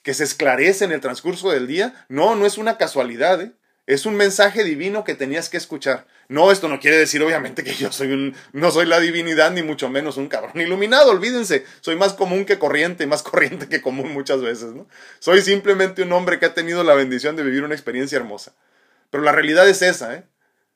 que 0.02 0.14
se 0.14 0.24
esclarece 0.24 0.84
en 0.84 0.92
el 0.92 1.00
transcurso 1.00 1.50
del 1.50 1.66
día, 1.66 2.06
no, 2.08 2.36
no 2.36 2.46
es 2.46 2.58
una 2.58 2.78
casualidad, 2.78 3.40
¿eh? 3.40 3.52
Es 3.86 4.04
un 4.04 4.16
mensaje 4.16 4.64
divino 4.64 5.04
que 5.04 5.14
tenías 5.14 5.48
que 5.48 5.56
escuchar. 5.56 6.08
No, 6.28 6.50
esto 6.50 6.66
no 6.66 6.80
quiere 6.80 6.96
decir 6.96 7.22
obviamente 7.22 7.62
que 7.62 7.72
yo 7.72 7.92
soy 7.92 8.10
un, 8.10 8.34
no 8.52 8.72
soy 8.72 8.84
la 8.84 8.98
divinidad 8.98 9.52
ni 9.52 9.62
mucho 9.62 9.88
menos 9.88 10.16
un 10.16 10.26
cabrón 10.26 10.60
iluminado, 10.60 11.12
olvídense. 11.12 11.64
Soy 11.80 11.94
más 11.94 12.12
común 12.14 12.44
que 12.44 12.58
corriente, 12.58 13.06
más 13.06 13.22
corriente 13.24 13.68
que 13.68 13.80
común 13.80 14.12
muchas 14.12 14.42
veces, 14.42 14.72
¿no? 14.72 14.88
Soy 15.20 15.40
simplemente 15.40 16.02
un 16.02 16.12
hombre 16.12 16.40
que 16.40 16.46
ha 16.46 16.54
tenido 16.54 16.82
la 16.82 16.94
bendición 16.94 17.36
de 17.36 17.44
vivir 17.44 17.62
una 17.62 17.74
experiencia 17.74 18.16
hermosa. 18.16 18.56
Pero 19.10 19.22
la 19.22 19.30
realidad 19.30 19.68
es 19.68 19.82
esa, 19.82 20.14
¿eh? 20.14 20.24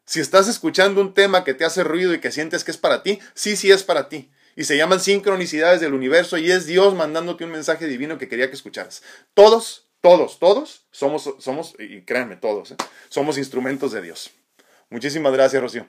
Si 0.04 0.20
estás 0.20 0.46
escuchando 0.48 1.00
un 1.00 1.14
tema 1.14 1.44
que 1.44 1.54
te 1.54 1.64
hace 1.64 1.84
ruido 1.84 2.14
y 2.14 2.20
que 2.20 2.32
sientes 2.32 2.62
que 2.64 2.70
es 2.70 2.76
para 2.76 3.02
ti, 3.02 3.20
sí, 3.34 3.56
sí 3.56 3.72
es 3.72 3.82
para 3.82 4.08
ti. 4.08 4.30
Y 4.56 4.64
se 4.64 4.76
llaman 4.76 5.00
sincronicidades 5.00 5.80
del 5.80 5.94
universo 5.94 6.38
y 6.38 6.50
es 6.50 6.66
Dios 6.66 6.94
mandándote 6.94 7.44
un 7.44 7.50
mensaje 7.50 7.86
divino 7.86 8.18
que 8.18 8.28
quería 8.28 8.48
que 8.48 8.56
escucharas. 8.56 9.02
Todos 9.34 9.89
todos, 10.00 10.38
todos 10.38 10.86
somos, 10.90 11.34
somos 11.38 11.74
y 11.78 12.02
créanme, 12.02 12.36
todos, 12.36 12.72
¿eh? 12.72 12.76
somos 13.08 13.38
instrumentos 13.38 13.92
de 13.92 14.02
Dios. 14.02 14.30
Muchísimas 14.88 15.32
gracias, 15.32 15.62
Rocío. 15.62 15.88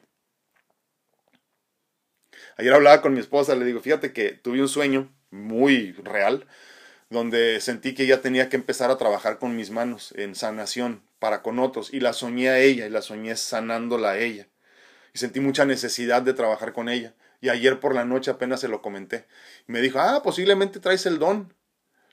Ayer 2.57 2.74
hablaba 2.74 3.01
con 3.01 3.14
mi 3.14 3.20
esposa, 3.20 3.55
le 3.55 3.66
digo, 3.66 3.80
fíjate 3.80 4.14
que 4.14 4.32
tuve 4.32 4.62
un 4.62 4.68
sueño 4.68 5.12
muy 5.32 5.93
real, 5.93 6.45
donde 7.09 7.59
sentí 7.62 7.95
que 7.95 8.03
ella 8.03 8.22
tenía 8.22 8.49
que 8.49 8.55
empezar 8.57 8.91
a 8.91 8.97
trabajar 8.97 9.39
con 9.39 9.55
mis 9.55 9.72
manos 9.72 10.14
en 10.16 10.36
sanación 10.36 11.03
para 11.20 11.41
con 11.41 11.59
otros, 11.59 11.93
y 11.93 11.99
la 11.99 12.14
soñé 12.14 12.49
a 12.49 12.59
ella, 12.59 12.86
y 12.86 12.89
la 12.89 13.01
soñé 13.01 13.36
sanándola 13.36 14.12
a 14.12 14.18
ella. 14.18 14.47
Y 15.14 15.20
sentí 15.20 15.39
mucha 15.39 15.66
necesidad 15.66 16.22
de 16.22 16.34
trabajar 16.34 16.74
con 16.74 16.89
ella. 16.89 17.14
Y 17.41 17.49
ayer 17.49 17.80
por 17.80 17.95
la 17.95 18.05
noche 18.05 18.32
apenas 18.32 18.62
se 18.62 18.68
lo 18.68 18.82
comenté. 18.82 19.26
Y 19.68 19.72
me 19.72 19.82
dijo, 19.82 19.99
ah, 19.99 20.22
posiblemente 20.24 20.80
traes 20.80 21.05
el 21.05 21.20
don. 21.20 21.53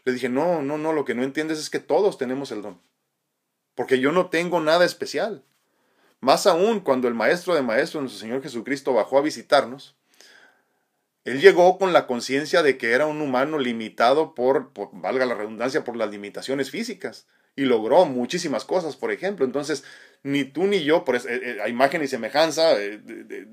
Le 0.09 0.15
dije, 0.15 0.31
no, 0.31 0.63
no, 0.63 0.79
no, 0.79 0.95
lo 0.95 1.05
que 1.05 1.15
no 1.15 1.23
entiendes 1.23 1.59
es 1.59 1.69
que 1.69 1.81
todos 1.81 2.17
tenemos 2.17 2.51
el 2.51 2.63
don. 2.63 2.81
Porque 3.75 4.01
yo 4.01 4.11
no 4.11 4.31
tengo 4.31 4.59
nada 4.59 4.87
especial. 4.87 5.45
Más 6.21 6.47
aún 6.47 6.81
cuando 6.81 7.09
el 7.09 7.15
Maestro 7.15 7.55
de 7.55 7.61
Maestros, 7.61 8.01
nuestro 8.01 8.19
Señor 8.19 8.43
Jesucristo, 8.43 8.95
bajó 8.95 9.19
a 9.19 9.21
visitarnos, 9.21 9.99
Él 11.25 11.43
llegó 11.43 11.77
con 11.77 11.93
la 11.93 12.07
conciencia 12.07 12.63
de 12.63 12.79
que 12.79 12.93
era 12.93 13.05
un 13.05 13.21
humano 13.21 13.59
limitado 13.59 14.35
por, 14.35 14.73
valga 14.93 15.27
la 15.27 15.35
redundancia, 15.35 15.85
por 15.85 15.95
las 15.95 16.11
limitaciones 16.11 16.71
físicas. 16.71 17.27
Y 17.55 17.67
logró 17.67 18.07
muchísimas 18.07 18.65
cosas, 18.65 18.97
por 18.97 19.13
ejemplo. 19.13 19.45
Entonces, 19.45 19.85
ni 20.23 20.45
tú 20.45 20.67
ni 20.67 20.85
yo, 20.85 21.05
por 21.05 21.17
eh, 21.17 21.21
eh, 21.27 21.59
a 21.63 21.69
imagen 21.69 22.03
y 22.03 22.09
semejanza, 22.09 22.81
eh, 22.83 22.99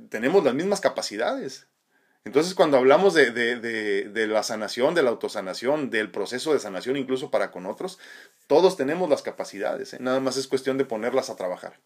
tenemos 0.07 0.41
las 0.45 0.53
mismas 0.53 0.79
capacidades. 0.79 1.67
Entonces, 2.25 2.55
cuando 2.55 2.77
hablamos 2.77 3.13
de, 3.13 3.31
de, 3.31 4.27
la 4.27 4.41
sanación, 4.41 4.95
de 4.95 5.03
la 5.03 5.11
autosanación, 5.11 5.91
del 5.91 6.09
proceso 6.09 6.53
de 6.53 6.59
sanación 6.59 6.97
incluso 6.97 7.29
para 7.29 7.51
con 7.51 7.67
otros, 7.67 7.99
todos 8.47 8.75
tenemos 8.75 9.07
las 9.09 9.21
capacidades, 9.21 9.93
¿eh? 9.93 9.97
nada 9.99 10.19
más 10.19 10.35
es 10.35 10.47
cuestión 10.47 10.79
de 10.79 10.85
ponerlas 10.85 11.29
a 11.29 11.35
trabajar. 11.35 11.79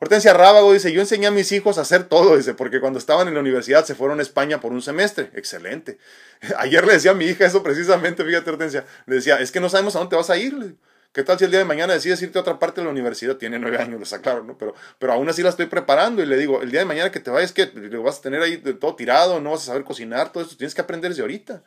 Hortensia 0.00 0.32
Rábago 0.32 0.72
dice, 0.72 0.92
yo 0.92 1.00
enseñé 1.00 1.28
a 1.28 1.30
mis 1.30 1.52
hijos 1.52 1.78
a 1.78 1.82
hacer 1.82 2.04
todo, 2.04 2.36
dice, 2.36 2.54
porque 2.54 2.80
cuando 2.80 2.98
estaban 2.98 3.28
en 3.28 3.34
la 3.34 3.40
universidad 3.40 3.84
se 3.84 3.94
fueron 3.94 4.18
a 4.18 4.22
España 4.22 4.60
por 4.60 4.72
un 4.72 4.82
semestre. 4.82 5.30
Excelente. 5.34 5.98
Ayer 6.58 6.84
le 6.84 6.94
decía 6.94 7.12
a 7.12 7.14
mi 7.14 7.26
hija 7.26 7.46
eso 7.46 7.62
precisamente, 7.62 8.24
fíjate 8.24 8.50
Hortensia, 8.50 8.86
le 9.06 9.16
decía, 9.16 9.36
es 9.36 9.52
que 9.52 9.60
no 9.60 9.68
sabemos 9.68 9.94
a 9.94 10.00
dónde 10.00 10.16
vas 10.16 10.30
a 10.30 10.36
ir. 10.36 10.74
¿Qué 11.12 11.24
tal 11.24 11.38
si 11.38 11.44
el 11.44 11.50
día 11.50 11.58
de 11.58 11.64
mañana 11.64 11.92
decides 11.92 12.22
irte 12.22 12.38
a 12.38 12.42
otra 12.42 12.60
parte 12.60 12.80
de 12.80 12.84
la 12.84 12.90
universidad? 12.92 13.36
Tiene 13.36 13.58
nueve 13.58 13.78
años, 13.78 13.98
lo 13.98 14.04
está 14.04 14.20
claro, 14.20 14.44
¿no? 14.44 14.56
Pero, 14.56 14.74
pero 14.98 15.12
aún 15.12 15.28
así 15.28 15.42
la 15.42 15.48
estoy 15.48 15.66
preparando 15.66 16.22
y 16.22 16.26
le 16.26 16.36
digo, 16.36 16.62
el 16.62 16.70
día 16.70 16.80
de 16.80 16.86
mañana 16.86 17.10
que 17.10 17.18
te 17.18 17.30
vayas, 17.30 17.52
que 17.52 17.66
lo 17.74 18.02
vas 18.04 18.18
a 18.18 18.22
tener 18.22 18.40
ahí 18.42 18.58
todo 18.58 18.94
tirado, 18.94 19.40
no 19.40 19.50
vas 19.50 19.62
a 19.62 19.66
saber 19.66 19.82
cocinar, 19.82 20.30
todo 20.32 20.44
esto, 20.44 20.56
tienes 20.56 20.74
que 20.74 20.82
aprender 20.82 21.12
ahorita. 21.20 21.64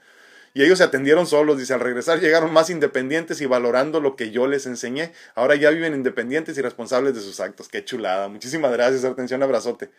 Y 0.53 0.63
ellos 0.63 0.77
se 0.77 0.83
atendieron 0.83 1.25
solos, 1.27 1.57
dice, 1.57 1.73
al 1.73 1.81
regresar 1.81 2.19
llegaron 2.19 2.53
más 2.53 2.69
independientes 2.69 3.41
y 3.41 3.45
valorando 3.45 3.99
lo 3.99 4.15
que 4.15 4.31
yo 4.31 4.47
les 4.47 4.65
enseñé. 4.65 5.11
Ahora 5.35 5.55
ya 5.55 5.71
viven 5.71 5.93
independientes 5.93 6.57
y 6.57 6.61
responsables 6.61 7.15
de 7.15 7.21
sus 7.21 7.39
actos. 7.39 7.67
Qué 7.67 7.83
chulada. 7.83 8.29
Muchísimas 8.29 8.71
gracias, 8.71 9.03
atención, 9.03 9.43
abrazote. 9.43 9.89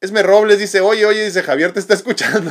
Esme 0.00 0.22
Robles 0.22 0.58
dice, 0.58 0.80
oye, 0.80 1.04
oye, 1.04 1.24
dice, 1.24 1.42
Javier 1.42 1.72
te 1.72 1.80
está 1.80 1.94
escuchando. 1.94 2.50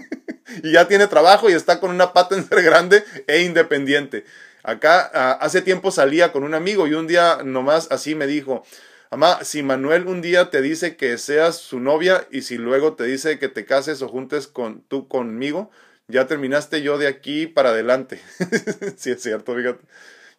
y 0.62 0.72
ya 0.72 0.86
tiene 0.86 1.06
trabajo 1.06 1.48
y 1.48 1.54
está 1.54 1.80
con 1.80 1.90
una 1.90 2.12
pata 2.12 2.36
en 2.36 2.46
ser 2.46 2.62
grande 2.62 3.02
e 3.26 3.42
independiente. 3.42 4.24
Acá 4.64 5.10
ah, 5.14 5.38
hace 5.40 5.62
tiempo 5.62 5.92
salía 5.92 6.32
con 6.32 6.42
un 6.42 6.54
amigo 6.54 6.88
y 6.88 6.94
un 6.94 7.06
día 7.06 7.38
nomás 7.44 7.86
así 7.92 8.16
me 8.16 8.26
dijo, 8.26 8.64
Mamá, 9.12 9.44
si 9.44 9.62
Manuel 9.62 10.08
un 10.08 10.22
día 10.22 10.50
te 10.50 10.60
dice 10.60 10.96
que 10.96 11.18
seas 11.18 11.56
su 11.56 11.78
novia 11.78 12.26
y 12.32 12.42
si 12.42 12.58
luego 12.58 12.94
te 12.94 13.04
dice 13.04 13.38
que 13.38 13.48
te 13.48 13.64
cases 13.64 14.02
o 14.02 14.08
juntes 14.08 14.48
con 14.48 14.80
tú 14.88 15.06
conmigo, 15.06 15.70
ya 16.08 16.26
terminaste 16.26 16.82
yo 16.82 16.98
de 16.98 17.06
aquí 17.06 17.46
para 17.46 17.68
adelante. 17.68 18.20
sí, 18.96 19.12
es 19.12 19.22
cierto, 19.22 19.54
fíjate. 19.54 19.84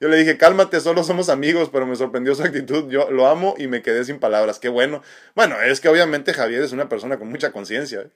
Yo 0.02 0.10
le 0.10 0.18
dije, 0.18 0.38
cálmate, 0.38 0.82
solo 0.82 1.06
somos 1.06 1.30
amigos, 1.30 1.70
pero 1.72 1.86
me 1.86 1.96
sorprendió 1.96 2.36
su 2.36 2.44
actitud. 2.44 2.90
Yo 2.90 3.10
lo 3.12 3.28
amo 3.28 3.56
y 3.58 3.68
me 3.68 3.82
quedé 3.82 4.04
sin 4.04 4.20
palabras. 4.20 4.60
Qué 4.60 4.68
bueno. 4.68 5.02
Bueno, 5.36 5.62
es 5.62 5.80
que 5.80 5.88
obviamente 5.88 6.34
Javier 6.34 6.62
es 6.62 6.74
una 6.74 6.90
persona 6.90 7.18
con 7.18 7.30
mucha 7.30 7.54
conciencia, 7.54 8.02
¿eh? 8.02 8.10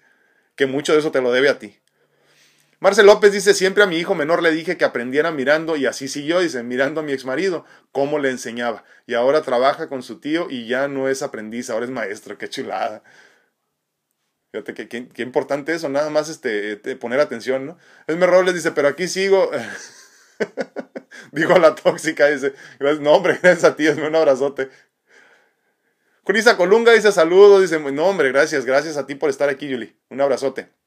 que 0.55 0.65
mucho 0.65 0.91
de 0.91 0.99
eso 0.99 1.11
te 1.11 1.21
lo 1.21 1.31
debe 1.31 1.47
a 1.47 1.57
ti. 1.57 1.79
Marcel 2.81 3.07
López 3.07 3.33
dice, 3.33 3.53
siempre 3.53 3.83
a 3.83 3.87
mi 3.87 3.97
hijo 3.97 4.15
menor 4.15 4.41
le 4.41 4.51
dije 4.51 4.77
que 4.77 4.85
aprendiera 4.85 5.31
mirando 5.31 5.75
y 5.75 5.85
así 5.85 6.07
siguió, 6.07 6.39
dice, 6.39 6.63
mirando 6.63 7.01
a 7.01 7.03
mi 7.03 7.11
exmarido, 7.11 7.65
cómo 7.91 8.19
le 8.19 8.29
enseñaba. 8.29 8.85
Y 9.05 9.15
ahora 9.15 9.41
trabaja 9.41 9.89
con 9.89 10.01
su 10.01 10.19
tío 10.21 10.47
y 10.49 10.67
ya 10.67 10.87
no 10.87 11.09
es 11.09 11.21
aprendiz, 11.21 11.69
ahora 11.69 11.85
es 11.85 11.91
maestro, 11.91 12.37
qué 12.37 12.47
chulada. 12.49 13.03
Fíjate 14.53 14.87
qué, 14.87 15.07
qué, 15.09 15.21
importante 15.21 15.73
eso, 15.73 15.89
nada 15.89 16.09
más 16.09 16.29
este, 16.29 16.77
poner 16.95 17.19
atención, 17.19 17.65
¿no? 17.65 17.77
Esme 18.07 18.25
Robles 18.25 18.55
dice, 18.55 18.71
pero 18.71 18.87
aquí 18.87 19.07
sigo. 19.07 19.51
Digo 21.33 21.59
la 21.59 21.75
tóxica, 21.75 22.27
dice, 22.27 22.53
no 23.01 23.11
hombre, 23.11 23.39
gracias 23.43 23.65
a 23.65 23.75
ti, 23.75 23.87
es 23.87 23.97
un 23.97 24.15
abrazote. 24.15 24.69
Julisa 26.23 26.57
Colunga 26.57 26.93
dice 26.93 27.11
saludos, 27.11 27.61
dice, 27.61 27.79
no 27.79 28.05
hombre, 28.05 28.29
gracias, 28.31 28.65
gracias 28.65 28.97
a 28.97 29.05
ti 29.05 29.15
por 29.15 29.29
estar 29.29 29.49
aquí, 29.49 29.67
Yuli. 29.67 29.99
Un 30.09 30.21
abrazote. 30.21 30.78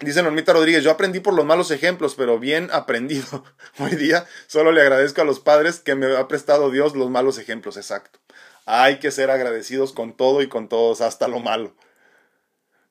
Dice 0.00 0.22
Normita 0.22 0.52
Rodríguez, 0.52 0.82
yo 0.82 0.90
aprendí 0.90 1.20
por 1.20 1.34
los 1.34 1.44
malos 1.44 1.70
ejemplos, 1.70 2.16
pero 2.16 2.40
bien 2.40 2.68
aprendido. 2.72 3.44
Hoy 3.78 3.94
día 3.94 4.26
solo 4.48 4.72
le 4.72 4.80
agradezco 4.80 5.22
a 5.22 5.24
los 5.24 5.38
padres 5.38 5.78
que 5.78 5.94
me 5.94 6.16
ha 6.16 6.26
prestado 6.26 6.70
Dios 6.70 6.96
los 6.96 7.10
malos 7.10 7.38
ejemplos, 7.38 7.76
exacto. 7.76 8.18
Hay 8.66 8.98
que 8.98 9.12
ser 9.12 9.30
agradecidos 9.30 9.92
con 9.92 10.16
todo 10.16 10.42
y 10.42 10.48
con 10.48 10.68
todos, 10.68 11.00
hasta 11.00 11.28
lo 11.28 11.38
malo. 11.38 11.76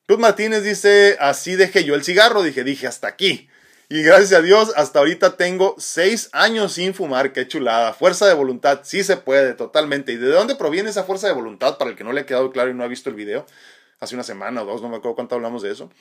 Ruth 0.08 0.20
Martínez 0.20 0.64
dice, 0.64 1.18
así 1.20 1.56
dejé 1.56 1.84
yo 1.84 1.96
el 1.96 2.04
cigarro, 2.04 2.42
dije, 2.42 2.64
dije, 2.64 2.88
hasta 2.88 3.08
aquí. 3.08 3.50
Y 3.90 4.02
gracias 4.02 4.34
a 4.34 4.42
Dios, 4.42 4.72
hasta 4.76 5.00
ahorita 5.00 5.36
tengo 5.36 5.76
seis 5.78 6.30
años 6.32 6.74
sin 6.74 6.94
fumar, 6.94 7.34
qué 7.34 7.48
chulada. 7.48 7.94
Fuerza 7.94 8.26
de 8.28 8.34
voluntad, 8.34 8.82
sí 8.84 9.04
se 9.04 9.18
puede, 9.18 9.54
totalmente. 9.54 10.14
¿Y 10.14 10.18
de 10.18 10.30
dónde 10.30 10.56
proviene 10.56 10.90
esa 10.90 11.04
fuerza 11.04 11.28
de 11.28 11.34
voluntad? 11.34 11.78
Para 11.78 11.92
el 11.92 11.98
que 11.98 12.04
no 12.04 12.14
le 12.14 12.22
ha 12.22 12.26
quedado 12.26 12.52
claro 12.52 12.70
y 12.70 12.74
no 12.74 12.84
ha 12.84 12.88
visto 12.88 13.10
el 13.10 13.16
video, 13.16 13.46
hace 14.00 14.16
una 14.16 14.24
semana 14.24 14.64
o 14.64 14.66
dos, 14.66 14.82
no 14.82 14.90
me 14.90 14.98
acuerdo 14.98 15.16
cuánto 15.16 15.36
hablamos 15.36 15.62
de 15.62 15.72
eso. 15.72 15.92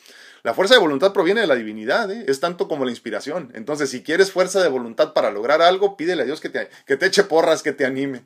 La 0.43 0.55
fuerza 0.55 0.75
de 0.75 0.81
voluntad 0.81 1.13
proviene 1.13 1.41
de 1.41 1.47
la 1.47 1.55
divinidad, 1.55 2.11
¿eh? 2.11 2.25
es 2.27 2.41
tanto 2.41 2.67
como 2.67 2.85
la 2.85 2.91
inspiración. 2.91 3.53
Entonces, 3.55 3.91
si 3.91 4.03
quieres 4.03 4.33
fuerza 4.33 4.61
de 4.61 4.69
voluntad 4.69 5.13
para 5.13 5.31
lograr 5.31 5.63
algo, 5.63 5.97
pídele 5.97 6.23
a 6.23 6.25
Dios 6.25 6.41
que 6.41 6.49
te, 6.49 6.69
que 6.85 6.97
te 6.97 7.07
eche 7.07 7.23
porras, 7.23 7.63
que 7.63 7.73
te 7.73 7.87
anime. 7.87 8.25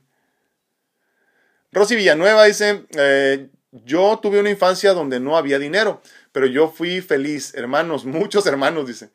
Rosy 1.72 1.94
Villanueva 1.94 2.44
dice, 2.44 2.86
eh, 2.96 3.48
yo 3.70 4.18
tuve 4.22 4.40
una 4.40 4.48
infancia 4.48 4.94
donde 4.94 5.20
no 5.20 5.36
había 5.36 5.58
dinero, 5.58 6.00
pero 6.32 6.46
yo 6.46 6.70
fui 6.70 7.02
feliz, 7.02 7.54
hermanos, 7.54 8.04
muchos 8.06 8.46
hermanos, 8.46 8.86
dice. 8.86 9.10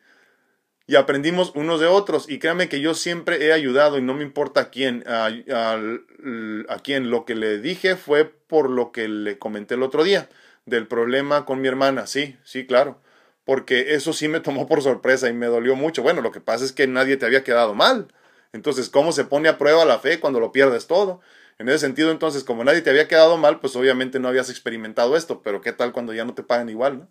Y 0.86 0.94
aprendimos 0.94 1.52
unos 1.56 1.80
de 1.80 1.86
otros. 1.86 2.28
Y 2.28 2.38
créame 2.38 2.68
que 2.68 2.80
yo 2.80 2.94
siempre 2.94 3.46
he 3.46 3.52
ayudado 3.52 3.98
y 3.98 4.02
no 4.02 4.14
me 4.14 4.22
importa 4.22 4.60
a 4.60 4.70
quién. 4.70 5.04
A, 5.06 5.26
a 5.26 6.78
quién. 6.82 7.08
Lo 7.08 7.24
que 7.24 7.36
le 7.36 7.58
dije 7.58 7.96
fue 7.96 8.24
por 8.24 8.68
lo 8.68 8.90
que 8.90 9.08
le 9.08 9.38
comenté 9.38 9.74
el 9.74 9.84
otro 9.84 10.02
día 10.02 10.28
del 10.66 10.86
problema 10.86 11.44
con 11.44 11.60
mi 11.60 11.68
hermana. 11.68 12.06
Sí, 12.06 12.36
sí, 12.44 12.66
claro. 12.66 13.00
Porque 13.44 13.94
eso 13.94 14.12
sí 14.12 14.28
me 14.28 14.40
tomó 14.40 14.66
por 14.68 14.82
sorpresa 14.82 15.28
y 15.28 15.32
me 15.32 15.46
dolió 15.46 15.74
mucho. 15.76 16.02
Bueno, 16.02 16.20
lo 16.22 16.30
que 16.32 16.40
pasa 16.40 16.64
es 16.64 16.72
que 16.72 16.86
nadie 16.86 17.16
te 17.16 17.26
había 17.26 17.44
quedado 17.44 17.74
mal. 17.74 18.08
Entonces, 18.52 18.88
¿cómo 18.88 19.12
se 19.12 19.24
pone 19.24 19.48
a 19.48 19.58
prueba 19.58 19.84
la 19.84 19.98
fe 19.98 20.20
cuando 20.20 20.38
lo 20.40 20.52
pierdes 20.52 20.86
todo? 20.86 21.20
En 21.58 21.68
ese 21.68 21.78
sentido, 21.80 22.10
entonces, 22.10 22.44
como 22.44 22.64
nadie 22.64 22.82
te 22.82 22.90
había 22.90 23.08
quedado 23.08 23.36
mal, 23.36 23.60
pues 23.60 23.76
obviamente 23.76 24.18
no 24.20 24.28
habías 24.28 24.50
experimentado 24.50 25.16
esto, 25.16 25.42
pero 25.42 25.60
¿qué 25.60 25.72
tal 25.72 25.92
cuando 25.92 26.12
ya 26.12 26.24
no 26.24 26.34
te 26.34 26.42
pagan 26.42 26.68
igual? 26.68 26.98
¿no? 26.98 27.08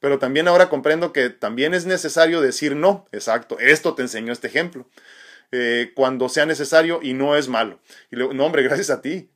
Pero 0.00 0.18
también 0.18 0.48
ahora 0.48 0.68
comprendo 0.68 1.12
que 1.12 1.30
también 1.30 1.74
es 1.74 1.86
necesario 1.86 2.40
decir 2.40 2.76
no. 2.76 3.06
Exacto, 3.12 3.58
esto 3.60 3.94
te 3.94 4.02
enseñó 4.02 4.32
este 4.32 4.48
ejemplo. 4.48 4.88
Eh, 5.52 5.92
cuando 5.94 6.28
sea 6.28 6.46
necesario 6.46 7.00
y 7.02 7.14
no 7.14 7.36
es 7.36 7.48
malo. 7.48 7.80
Y 8.10 8.16
luego, 8.16 8.34
no, 8.34 8.46
hombre, 8.46 8.62
gracias 8.64 8.90
a 8.90 9.00
ti. 9.02 9.30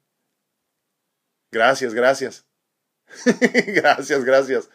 Gracias, 1.51 1.93
gracias. 1.95 2.46
gracias, 3.67 4.25
gracias. 4.25 4.69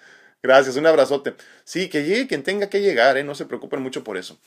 Gracias, 0.43 0.75
un 0.75 0.87
abrazote. 0.87 1.35
Sí, 1.63 1.87
que 1.87 2.03
llegue 2.03 2.27
quien 2.27 2.43
tenga 2.43 2.67
que 2.69 2.81
llegar, 2.81 3.17
¿eh? 3.17 3.23
no 3.23 3.35
se 3.35 3.45
preocupen 3.45 3.81
mucho 3.81 4.03
por 4.03 4.17
eso. 4.17 4.39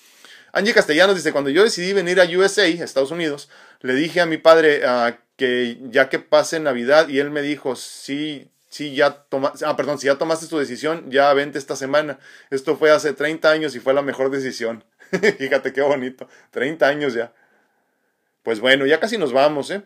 Angie 0.52 0.74
Castellanos 0.74 1.16
dice, 1.16 1.32
cuando 1.32 1.50
yo 1.50 1.62
decidí 1.62 1.92
venir 1.92 2.20
a 2.20 2.24
USA, 2.24 2.66
Estados 2.66 3.10
Unidos, 3.10 3.48
le 3.80 3.94
dije 3.94 4.20
a 4.20 4.26
mi 4.26 4.38
padre 4.38 4.82
ah, 4.86 5.18
que 5.36 5.78
ya 5.90 6.08
que 6.08 6.18
pase 6.18 6.60
Navidad 6.60 7.08
y 7.08 7.18
él 7.18 7.30
me 7.30 7.42
dijo, 7.42 7.76
sí, 7.76 8.50
sí, 8.70 8.94
ya 8.94 9.12
tomaste, 9.28 9.64
ah, 9.66 9.76
perdón, 9.76 9.98
si 9.98 10.06
ya 10.06 10.16
tomaste 10.16 10.46
tu 10.46 10.58
decisión, 10.58 11.10
ya 11.10 11.32
vente 11.32 11.58
esta 11.58 11.76
semana. 11.76 12.18
Esto 12.50 12.76
fue 12.76 12.90
hace 12.90 13.12
30 13.12 13.50
años 13.50 13.74
y 13.76 13.80
fue 13.80 13.94
la 13.94 14.02
mejor 14.02 14.30
decisión. 14.30 14.84
Fíjate 15.38 15.72
qué 15.72 15.82
bonito, 15.82 16.28
30 16.50 16.86
años 16.86 17.14
ya. 17.14 17.32
Pues 18.42 18.60
bueno, 18.60 18.84
ya 18.86 19.00
casi 19.00 19.16
nos 19.16 19.32
vamos, 19.32 19.70
¿eh? 19.70 19.82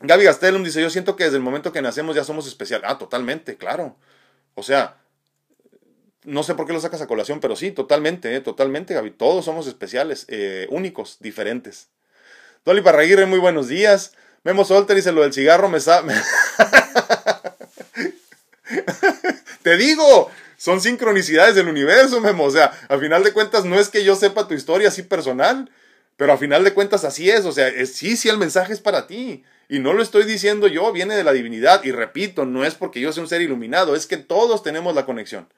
Gaby 0.00 0.24
Gastelum 0.24 0.64
dice, 0.64 0.80
yo 0.80 0.88
siento 0.88 1.14
que 1.14 1.24
desde 1.24 1.36
el 1.36 1.42
momento 1.42 1.72
que 1.72 1.82
nacemos 1.82 2.16
ya 2.16 2.24
somos 2.24 2.46
especiales. 2.46 2.88
Ah, 2.90 2.98
totalmente, 2.98 3.56
claro. 3.56 3.96
O 4.54 4.62
sea, 4.62 4.96
no 6.24 6.42
sé 6.42 6.54
por 6.54 6.66
qué 6.66 6.72
lo 6.72 6.80
sacas 6.80 7.02
a 7.02 7.06
colación, 7.06 7.40
pero 7.40 7.54
sí, 7.54 7.70
totalmente, 7.70 8.34
eh, 8.34 8.40
totalmente, 8.40 8.94
Gaby. 8.94 9.10
Todos 9.10 9.44
somos 9.44 9.66
especiales, 9.66 10.24
eh, 10.28 10.66
únicos, 10.70 11.18
diferentes. 11.20 11.88
Dolly 12.64 12.80
Parraguirre, 12.80 13.26
muy 13.26 13.38
buenos 13.38 13.68
días. 13.68 14.12
Memo 14.42 14.64
Solter 14.64 14.96
dice, 14.96 15.12
lo 15.12 15.22
del 15.22 15.32
cigarro 15.32 15.68
me 15.68 15.80
sabe... 15.80 16.14
Te 19.62 19.76
digo, 19.76 20.30
son 20.56 20.80
sincronicidades 20.80 21.54
del 21.54 21.68
universo, 21.68 22.20
Memo. 22.20 22.44
O 22.44 22.50
sea, 22.50 22.72
a 22.88 22.96
final 22.96 23.22
de 23.22 23.32
cuentas 23.32 23.66
no 23.66 23.78
es 23.78 23.90
que 23.90 24.04
yo 24.04 24.16
sepa 24.16 24.48
tu 24.48 24.54
historia 24.54 24.88
así 24.88 25.02
personal, 25.02 25.70
pero 26.20 26.34
a 26.34 26.36
final 26.36 26.62
de 26.64 26.74
cuentas 26.74 27.06
así 27.06 27.30
es. 27.30 27.46
O 27.46 27.52
sea, 27.52 27.70
sí, 27.86 28.14
sí, 28.14 28.28
el 28.28 28.36
mensaje 28.36 28.74
es 28.74 28.80
para 28.80 29.06
ti. 29.06 29.42
Y 29.70 29.78
no 29.78 29.94
lo 29.94 30.02
estoy 30.02 30.24
diciendo 30.24 30.66
yo, 30.66 30.92
viene 30.92 31.16
de 31.16 31.24
la 31.24 31.32
divinidad. 31.32 31.82
Y 31.82 31.92
repito, 31.92 32.44
no 32.44 32.62
es 32.62 32.74
porque 32.74 33.00
yo 33.00 33.10
sea 33.10 33.22
un 33.22 33.28
ser 33.30 33.40
iluminado, 33.40 33.96
es 33.96 34.06
que 34.06 34.18
todos 34.18 34.62
tenemos 34.62 34.94
la 34.94 35.06
conexión. 35.06 35.48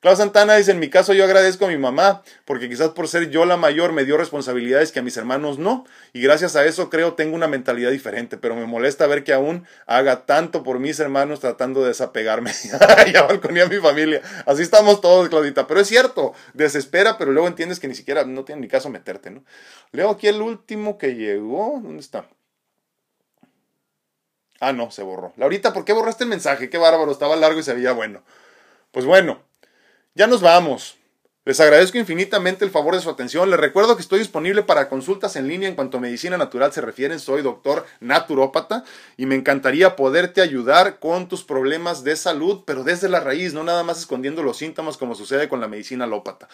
Clau 0.00 0.14
Santana 0.14 0.54
dice, 0.54 0.70
en 0.70 0.78
mi 0.78 0.90
caso 0.90 1.12
yo 1.12 1.24
agradezco 1.24 1.64
a 1.64 1.68
mi 1.68 1.76
mamá, 1.76 2.22
porque 2.44 2.68
quizás 2.68 2.90
por 2.90 3.08
ser 3.08 3.30
yo 3.30 3.44
la 3.44 3.56
mayor 3.56 3.92
me 3.92 4.04
dio 4.04 4.16
responsabilidades 4.16 4.92
que 4.92 5.00
a 5.00 5.02
mis 5.02 5.16
hermanos 5.16 5.58
no, 5.58 5.86
y 6.12 6.20
gracias 6.20 6.54
a 6.54 6.64
eso 6.64 6.88
creo 6.88 7.14
tengo 7.14 7.34
una 7.34 7.48
mentalidad 7.48 7.90
diferente, 7.90 8.36
pero 8.36 8.54
me 8.54 8.64
molesta 8.64 9.08
ver 9.08 9.24
que 9.24 9.32
aún 9.32 9.66
haga 9.86 10.24
tanto 10.24 10.62
por 10.62 10.78
mis 10.78 11.00
hermanos 11.00 11.40
tratando 11.40 11.82
de 11.82 11.88
desapegarme. 11.88 12.52
ya 13.12 13.22
balconía 13.24 13.64
a 13.64 13.68
mi 13.68 13.78
familia. 13.78 14.22
Así 14.46 14.62
estamos 14.62 15.00
todos, 15.00 15.28
Claudita, 15.28 15.66
pero 15.66 15.80
es 15.80 15.88
cierto, 15.88 16.32
desespera, 16.54 17.18
pero 17.18 17.32
luego 17.32 17.48
entiendes 17.48 17.80
que 17.80 17.88
ni 17.88 17.96
siquiera 17.96 18.24
no 18.24 18.44
tiene 18.44 18.60
ni 18.60 18.68
caso 18.68 18.90
meterte, 18.90 19.32
¿no? 19.32 19.42
Leo 19.90 20.10
aquí 20.10 20.28
el 20.28 20.40
último 20.40 20.96
que 20.96 21.16
llegó, 21.16 21.80
¿dónde 21.82 22.00
está? 22.00 22.28
Ah, 24.60 24.72
no, 24.72 24.92
se 24.92 25.02
borró. 25.02 25.32
Laurita, 25.36 25.72
¿por 25.72 25.84
qué 25.84 25.92
borraste 25.92 26.22
el 26.22 26.30
mensaje? 26.30 26.70
Qué 26.70 26.78
bárbaro, 26.78 27.10
estaba 27.10 27.34
largo 27.34 27.58
y 27.58 27.64
se 27.64 27.74
veía 27.74 27.92
bueno. 27.92 28.22
Pues 28.92 29.04
bueno, 29.04 29.42
ya 30.18 30.26
nos 30.26 30.40
vamos. 30.40 30.96
Les 31.44 31.60
agradezco 31.60 31.96
infinitamente 31.96 32.64
el 32.64 32.72
favor 32.72 32.96
de 32.96 33.00
su 33.00 33.08
atención. 33.08 33.48
Les 33.50 33.60
recuerdo 33.60 33.94
que 33.94 34.02
estoy 34.02 34.18
disponible 34.18 34.64
para 34.64 34.88
consultas 34.88 35.36
en 35.36 35.46
línea 35.46 35.68
en 35.68 35.76
cuanto 35.76 35.96
a 35.98 36.00
medicina 36.00 36.36
natural 36.36 36.72
se 36.72 36.80
refiere. 36.80 37.20
Soy 37.20 37.40
doctor 37.40 37.86
naturópata 38.00 38.82
y 39.16 39.26
me 39.26 39.36
encantaría 39.36 39.94
poderte 39.94 40.40
ayudar 40.40 40.98
con 40.98 41.28
tus 41.28 41.44
problemas 41.44 42.02
de 42.02 42.16
salud, 42.16 42.64
pero 42.66 42.82
desde 42.82 43.08
la 43.08 43.20
raíz, 43.20 43.54
no 43.54 43.62
nada 43.62 43.84
más 43.84 44.00
escondiendo 44.00 44.42
los 44.42 44.56
síntomas 44.56 44.96
como 44.96 45.14
sucede 45.14 45.48
con 45.48 45.60
la 45.60 45.68
medicina 45.68 46.04
alópata. 46.04 46.48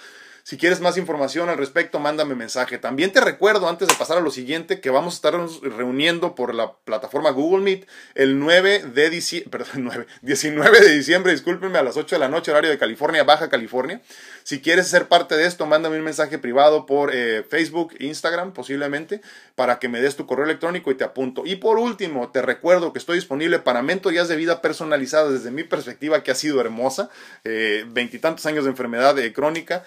Si 0.47 0.59
quieres 0.59 0.81
más 0.81 0.99
información 0.99 1.49
al 1.49 1.57
respecto, 1.57 2.01
mándame 2.01 2.35
mensaje. 2.35 2.77
También 2.77 3.11
te 3.13 3.23
recuerdo, 3.23 3.67
antes 3.67 3.89
de 3.89 3.95
pasar 3.95 4.19
a 4.19 4.21
lo 4.21 4.31
siguiente, 4.31 4.79
que 4.79 4.91
vamos 4.91 5.15
a 5.15 5.17
estarnos 5.17 5.63
reuniendo 5.63 6.35
por 6.35 6.55
la 6.55 6.75
plataforma 6.85 7.31
Google 7.31 7.65
Meet 7.65 7.89
el 8.15 8.39
9 8.39 8.85
de 8.93 9.09
diciembre, 9.09 9.49
perdón, 9.65 9.85
9, 9.85 10.07
19 10.21 10.81
de 10.81 10.91
diciembre, 10.91 11.33
discúlpenme, 11.33 11.79
a 11.79 11.83
las 11.83 11.97
8 11.97 12.17
de 12.17 12.21
la 12.21 12.29
noche, 12.29 12.51
horario 12.51 12.69
de 12.69 12.77
California, 12.77 13.25
Baja 13.25 13.49
California. 13.49 14.03
Si 14.43 14.61
quieres 14.61 14.87
ser 14.87 15.09
parte 15.09 15.35
de 15.35 15.47
esto, 15.47 15.65
mándame 15.65 15.97
un 15.97 16.05
mensaje 16.05 16.37
privado 16.37 16.85
por 16.85 17.15
eh, 17.15 17.43
Facebook, 17.49 17.95
Instagram, 17.99 18.53
posiblemente, 18.53 19.23
para 19.55 19.79
que 19.79 19.89
me 19.89 20.03
des 20.03 20.15
tu 20.15 20.27
correo 20.27 20.45
electrónico 20.45 20.91
y 20.91 20.95
te 20.95 21.05
apunto. 21.05 21.45
Y 21.47 21.57
por 21.57 21.79
último, 21.79 22.29
te 22.29 22.43
recuerdo 22.43 22.93
que 22.93 22.99
estoy 22.99 23.17
disponible 23.17 23.61
para 23.61 23.81
mentorías 23.81 24.29
de 24.29 24.37
vida 24.37 24.61
personalizadas 24.61 25.33
desde 25.33 25.51
mi 25.51 25.63
perspectiva, 25.63 26.23
que 26.23 26.33
ha 26.33 26.35
sido 26.35 26.61
hermosa. 26.61 27.09
Eh, 27.45 27.87
veintitantos 27.89 28.45
años 28.45 28.65
de 28.65 28.71
enfermedad 28.73 29.19
eh, 29.19 29.33
crónica, 29.33 29.85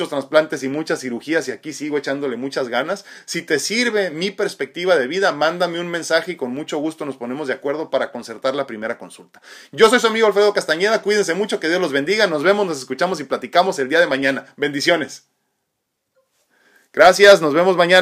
muchos 0.00 0.08
trasplantes 0.08 0.62
y 0.62 0.68
muchas 0.70 1.00
cirugías, 1.00 1.46
y 1.48 1.52
aquí 1.52 1.74
sigo 1.74 1.98
echándole 1.98 2.38
muchas 2.38 2.68
ganas. 2.68 3.04
Si 3.26 3.42
te 3.42 3.58
sirve 3.58 4.10
mi 4.10 4.30
perspectiva 4.30 4.96
de 4.96 5.06
vida, 5.06 5.32
mándame 5.32 5.78
un 5.78 5.88
mensaje 5.88 6.32
y 6.32 6.36
con 6.36 6.52
mucho 6.52 6.78
gusto 6.78 7.04
nos 7.04 7.18
ponemos 7.18 7.48
de 7.48 7.54
acuerdo 7.54 7.90
para 7.90 8.10
concertar 8.10 8.54
la 8.54 8.66
primera 8.66 8.96
consulta. 8.96 9.42
Yo 9.72 9.90
soy 9.90 10.00
su 10.00 10.06
amigo 10.06 10.26
Alfredo 10.26 10.54
Castañeda, 10.54 11.02
cuídense 11.02 11.34
mucho, 11.34 11.60
que 11.60 11.68
Dios 11.68 11.82
los 11.82 11.92
bendiga, 11.92 12.26
nos 12.26 12.42
vemos, 12.42 12.66
nos 12.66 12.78
escuchamos 12.78 13.20
y 13.20 13.24
platicamos 13.24 13.78
el 13.78 13.90
día 13.90 14.00
de 14.00 14.06
mañana. 14.06 14.46
Bendiciones. 14.56 15.24
Gracias, 16.94 17.42
nos 17.42 17.52
vemos 17.52 17.76
mañana. 17.76 17.98